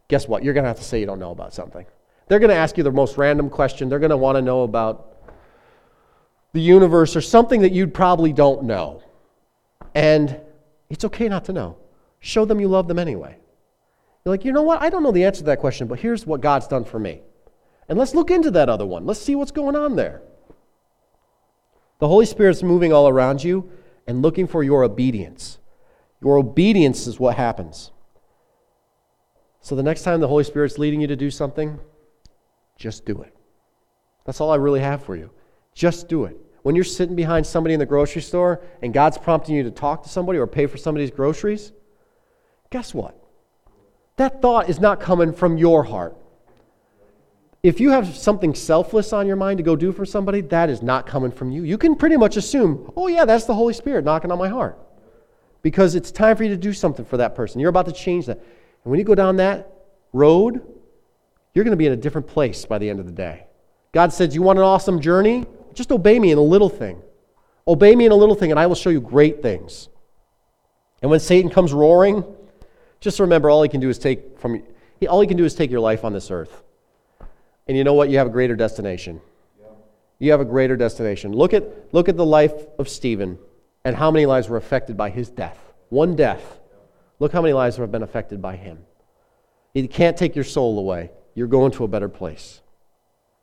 Guess 0.09 0.27
what? 0.27 0.43
You're 0.43 0.53
going 0.53 0.63
to 0.63 0.67
have 0.67 0.77
to 0.77 0.83
say 0.83 0.99
you 0.99 1.07
don't 1.07 1.17
know 1.17 1.31
about 1.31 1.55
something. 1.55 1.87
They're 2.27 2.37
going 2.37 2.51
to 2.51 2.55
ask 2.55 2.77
you 2.77 2.83
the 2.83 2.91
most 2.91 3.17
random 3.17 3.49
question. 3.49 3.89
They're 3.89 3.97
going 3.97 4.11
to 4.11 4.17
want 4.17 4.35
to 4.35 4.43
know 4.43 4.61
about 4.61 5.23
the 6.53 6.61
universe 6.61 7.15
or 7.15 7.21
something 7.21 7.61
that 7.61 7.71
you 7.71 7.87
probably 7.87 8.31
don't 8.31 8.65
know. 8.65 9.01
And 9.95 10.39
it's 10.91 11.03
okay 11.03 11.27
not 11.27 11.45
to 11.45 11.53
know. 11.53 11.77
Show 12.19 12.45
them 12.45 12.59
you 12.59 12.67
love 12.67 12.87
them 12.87 12.99
anyway. 12.99 13.37
You're 14.23 14.33
like, 14.33 14.45
you 14.45 14.51
know 14.51 14.61
what? 14.61 14.83
I 14.83 14.91
don't 14.91 15.01
know 15.01 15.11
the 15.11 15.23
answer 15.23 15.39
to 15.39 15.45
that 15.45 15.61
question, 15.61 15.87
but 15.87 15.99
here's 15.99 16.27
what 16.27 16.41
God's 16.41 16.67
done 16.67 16.85
for 16.85 16.99
me. 16.99 17.21
And 17.89 17.97
let's 17.97 18.13
look 18.13 18.29
into 18.29 18.51
that 18.51 18.69
other 18.69 18.85
one. 18.85 19.07
Let's 19.07 19.19
see 19.19 19.33
what's 19.33 19.49
going 19.49 19.75
on 19.75 19.95
there. 19.95 20.21
The 21.99 22.07
Holy 22.07 22.25
Spirit's 22.25 22.63
moving 22.63 22.91
all 22.91 23.07
around 23.07 23.43
you 23.43 23.71
and 24.07 24.21
looking 24.21 24.47
for 24.47 24.63
your 24.63 24.83
obedience. 24.83 25.59
Your 26.21 26.37
obedience 26.37 27.07
is 27.07 27.19
what 27.19 27.35
happens. 27.35 27.91
So 29.61 29.75
the 29.75 29.83
next 29.83 30.03
time 30.03 30.19
the 30.19 30.27
Holy 30.27 30.43
Spirit's 30.43 30.77
leading 30.77 31.01
you 31.01 31.07
to 31.07 31.15
do 31.15 31.31
something, 31.31 31.79
just 32.77 33.05
do 33.05 33.21
it. 33.21 33.35
That's 34.25 34.41
all 34.41 34.51
I 34.51 34.55
really 34.57 34.81
have 34.81 35.03
for 35.03 35.15
you. 35.15 35.31
Just 35.73 36.07
do 36.07 36.25
it. 36.25 36.37
When 36.63 36.75
you're 36.75 36.83
sitting 36.83 37.15
behind 37.15 37.45
somebody 37.45 37.73
in 37.73 37.79
the 37.79 37.85
grocery 37.85 38.21
store 38.21 38.61
and 38.81 38.93
God's 38.93 39.17
prompting 39.17 39.55
you 39.55 39.63
to 39.63 39.71
talk 39.71 40.03
to 40.03 40.09
somebody 40.09 40.39
or 40.39 40.47
pay 40.47 40.65
for 40.65 40.77
somebody's 40.77 41.11
groceries, 41.11 41.71
guess 42.71 42.93
what? 42.93 43.21
That 44.17 44.41
thought 44.41 44.69
is 44.69 44.79
not 44.79 44.99
coming 44.99 45.31
from 45.31 45.57
your 45.57 45.83
heart. 45.83 46.17
If 47.65 47.79
you 47.79 47.89
have 47.89 48.15
something 48.15 48.53
selfless 48.53 49.11
on 49.11 49.25
your 49.25 49.37
mind 49.37 49.57
to 49.57 49.63
go 49.63 49.75
do 49.75 49.91
for 49.91 50.05
somebody, 50.05 50.41
that 50.41 50.69
is 50.69 50.83
not 50.83 51.07
coming 51.07 51.31
from 51.31 51.49
you. 51.51 51.63
You 51.63 51.79
can 51.79 51.95
pretty 51.95 52.15
much 52.15 52.37
assume, 52.37 52.93
oh, 52.95 53.07
yeah, 53.07 53.25
that's 53.25 53.45
the 53.45 53.55
Holy 53.55 53.73
Spirit 53.73 54.05
knocking 54.05 54.31
on 54.31 54.37
my 54.37 54.49
heart. 54.49 54.77
Because 55.63 55.95
it's 55.95 56.11
time 56.11 56.37
for 56.37 56.43
you 56.43 56.49
to 56.49 56.57
do 56.57 56.73
something 56.73 57.03
for 57.03 57.17
that 57.17 57.33
person. 57.33 57.59
You're 57.59 57.71
about 57.71 57.87
to 57.87 57.91
change 57.91 58.27
that. 58.27 58.37
And 58.37 58.91
when 58.91 58.99
you 58.99 59.03
go 59.03 59.15
down 59.15 59.37
that 59.37 59.67
road, 60.13 60.61
you're 61.55 61.63
going 61.63 61.71
to 61.71 61.75
be 61.75 61.87
in 61.87 61.91
a 61.91 61.97
different 61.97 62.27
place 62.27 62.65
by 62.65 62.77
the 62.77 62.87
end 62.87 62.99
of 62.99 63.07
the 63.07 63.11
day. 63.11 63.47
God 63.93 64.13
said, 64.13 64.31
You 64.31 64.43
want 64.43 64.59
an 64.59 64.65
awesome 64.65 65.01
journey? 65.01 65.47
Just 65.73 65.91
obey 65.91 66.19
me 66.19 66.29
in 66.29 66.37
a 66.37 66.43
little 66.43 66.69
thing. 66.69 67.01
Obey 67.67 67.95
me 67.95 68.05
in 68.05 68.11
a 68.11 68.15
little 68.15 68.35
thing, 68.35 68.51
and 68.51 68.59
I 68.59 68.67
will 68.67 68.75
show 68.75 68.91
you 68.91 69.01
great 69.01 69.41
things. 69.41 69.89
And 71.01 71.09
when 71.09 71.19
Satan 71.19 71.49
comes 71.49 71.73
roaring, 71.73 72.25
just 72.99 73.19
remember 73.19 73.49
all 73.49 73.63
he 73.63 73.69
can 73.69 73.81
do 73.81 73.89
is 73.89 73.97
take 73.97 74.37
from 74.37 74.61
all 75.09 75.19
he 75.19 75.25
can 75.25 75.35
do 75.35 75.45
is 75.45 75.55
take 75.55 75.71
your 75.71 75.79
life 75.79 76.05
on 76.05 76.13
this 76.13 76.29
earth. 76.29 76.61
And 77.67 77.77
you 77.77 77.83
know 77.83 77.93
what? 77.93 78.09
You 78.09 78.17
have 78.17 78.27
a 78.27 78.31
greater 78.31 78.55
destination. 78.55 79.21
You 80.19 80.31
have 80.31 80.39
a 80.39 80.45
greater 80.45 80.77
destination. 80.77 81.33
Look 81.33 81.53
at, 81.53 81.93
look 81.93 82.07
at 82.07 82.15
the 82.15 82.25
life 82.25 82.53
of 82.79 82.87
Stephen 82.87 83.37
and 83.83 83.95
how 83.95 84.11
many 84.11 84.25
lives 84.25 84.47
were 84.47 84.57
affected 84.57 84.95
by 84.95 85.09
his 85.09 85.29
death. 85.29 85.59
One 85.89 86.15
death. 86.15 86.59
Look 87.19 87.31
how 87.31 87.41
many 87.41 87.53
lives 87.53 87.77
have 87.77 87.91
been 87.91 88.03
affected 88.03 88.41
by 88.41 88.55
him. 88.55 88.79
He 89.73 89.87
can't 89.87 90.15
take 90.15 90.35
your 90.35 90.43
soul 90.43 90.79
away. 90.79 91.11
You're 91.33 91.47
going 91.47 91.71
to 91.73 91.83
a 91.83 91.87
better 91.87 92.09
place. 92.09 92.61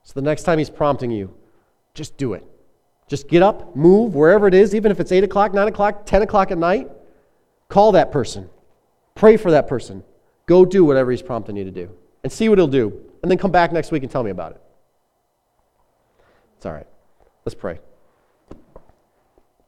So 0.02 0.12
the 0.14 0.22
next 0.22 0.44
time 0.44 0.58
he's 0.58 0.70
prompting 0.70 1.10
you, 1.10 1.34
just 1.94 2.16
do 2.16 2.32
it. 2.32 2.44
Just 3.06 3.28
get 3.28 3.42
up, 3.42 3.76
move 3.76 4.14
wherever 4.14 4.48
it 4.48 4.54
is, 4.54 4.74
even 4.74 4.90
if 4.90 4.98
it's 4.98 5.12
8 5.12 5.24
o'clock, 5.24 5.52
9 5.52 5.68
o'clock, 5.68 6.06
10 6.06 6.22
o'clock 6.22 6.50
at 6.50 6.58
night. 6.58 6.90
Call 7.68 7.92
that 7.92 8.10
person. 8.10 8.48
Pray 9.14 9.36
for 9.36 9.50
that 9.50 9.68
person. 9.68 10.02
Go 10.46 10.64
do 10.64 10.84
whatever 10.84 11.10
he's 11.10 11.22
prompting 11.22 11.56
you 11.56 11.64
to 11.64 11.70
do 11.70 11.90
and 12.22 12.32
see 12.32 12.48
what 12.48 12.58
he'll 12.58 12.66
do 12.66 12.98
and 13.22 13.30
then 13.30 13.38
come 13.38 13.50
back 13.50 13.72
next 13.72 13.90
week 13.90 14.02
and 14.02 14.10
tell 14.10 14.22
me 14.22 14.30
about 14.30 14.52
it. 14.52 14.60
It's 16.56 16.66
all 16.66 16.72
right. 16.72 16.86
Let's 17.44 17.54
pray. 17.54 17.80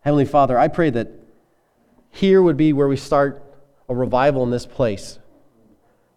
Heavenly 0.00 0.26
Father, 0.26 0.58
I 0.58 0.68
pray 0.68 0.90
that 0.90 1.08
here 2.10 2.42
would 2.42 2.56
be 2.56 2.72
where 2.72 2.88
we 2.88 2.96
start 2.96 3.42
a 3.88 3.94
revival 3.94 4.42
in 4.42 4.50
this 4.50 4.66
place. 4.66 5.18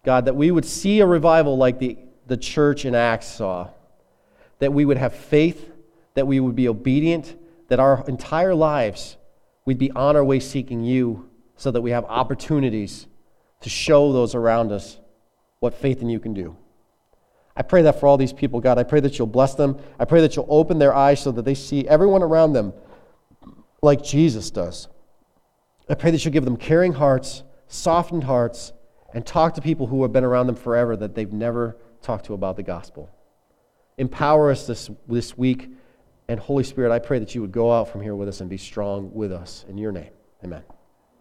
God, 0.04 0.26
that 0.26 0.36
we 0.36 0.50
would 0.50 0.64
see 0.64 1.00
a 1.00 1.06
revival 1.06 1.56
like 1.56 1.78
the, 1.78 1.98
the 2.26 2.36
church 2.36 2.84
in 2.84 2.94
Acts 2.94 3.26
saw, 3.26 3.70
that 4.58 4.72
we 4.72 4.84
would 4.84 4.98
have 4.98 5.14
faith, 5.14 5.70
that 6.14 6.26
we 6.26 6.40
would 6.40 6.54
be 6.54 6.68
obedient, 6.68 7.36
that 7.68 7.80
our 7.80 8.04
entire 8.08 8.54
lives 8.54 9.16
we'd 9.64 9.78
be 9.78 9.90
on 9.90 10.16
our 10.16 10.24
way 10.24 10.40
seeking 10.40 10.82
you 10.82 11.28
so 11.56 11.70
that 11.70 11.82
we 11.82 11.90
have 11.90 12.04
opportunities 12.04 13.06
to 13.60 13.68
show 13.68 14.12
those 14.12 14.34
around 14.34 14.72
us 14.72 14.98
what 15.60 15.74
faith 15.74 16.00
in 16.00 16.08
you 16.08 16.20
can 16.20 16.32
do. 16.32 16.56
I 17.58 17.62
pray 17.62 17.82
that 17.82 17.98
for 17.98 18.06
all 18.06 18.16
these 18.16 18.32
people, 18.32 18.60
God. 18.60 18.78
I 18.78 18.84
pray 18.84 19.00
that 19.00 19.18
you'll 19.18 19.26
bless 19.26 19.56
them. 19.56 19.78
I 19.98 20.04
pray 20.04 20.20
that 20.20 20.36
you'll 20.36 20.46
open 20.48 20.78
their 20.78 20.94
eyes 20.94 21.20
so 21.20 21.32
that 21.32 21.44
they 21.44 21.54
see 21.54 21.86
everyone 21.88 22.22
around 22.22 22.52
them 22.52 22.72
like 23.82 24.02
Jesus 24.02 24.52
does. 24.52 24.86
I 25.88 25.94
pray 25.94 26.12
that 26.12 26.24
you'll 26.24 26.32
give 26.32 26.44
them 26.44 26.56
caring 26.56 26.92
hearts, 26.92 27.42
softened 27.66 28.22
hearts, 28.22 28.72
and 29.12 29.26
talk 29.26 29.54
to 29.54 29.60
people 29.60 29.88
who 29.88 30.02
have 30.02 30.12
been 30.12 30.22
around 30.22 30.46
them 30.46 30.54
forever 30.54 30.96
that 30.96 31.16
they've 31.16 31.32
never 31.32 31.76
talked 32.00 32.26
to 32.26 32.34
about 32.34 32.54
the 32.54 32.62
gospel. 32.62 33.10
Empower 33.96 34.52
us 34.52 34.66
this, 34.68 34.88
this 35.08 35.36
week. 35.36 35.68
And 36.28 36.38
Holy 36.38 36.62
Spirit, 36.62 36.92
I 36.92 37.00
pray 37.00 37.18
that 37.18 37.34
you 37.34 37.40
would 37.40 37.52
go 37.52 37.72
out 37.72 37.88
from 37.90 38.02
here 38.02 38.14
with 38.14 38.28
us 38.28 38.40
and 38.40 38.48
be 38.48 38.58
strong 38.58 39.12
with 39.12 39.32
us. 39.32 39.64
In 39.68 39.78
your 39.78 39.90
name, 39.90 40.10
amen. 40.44 40.62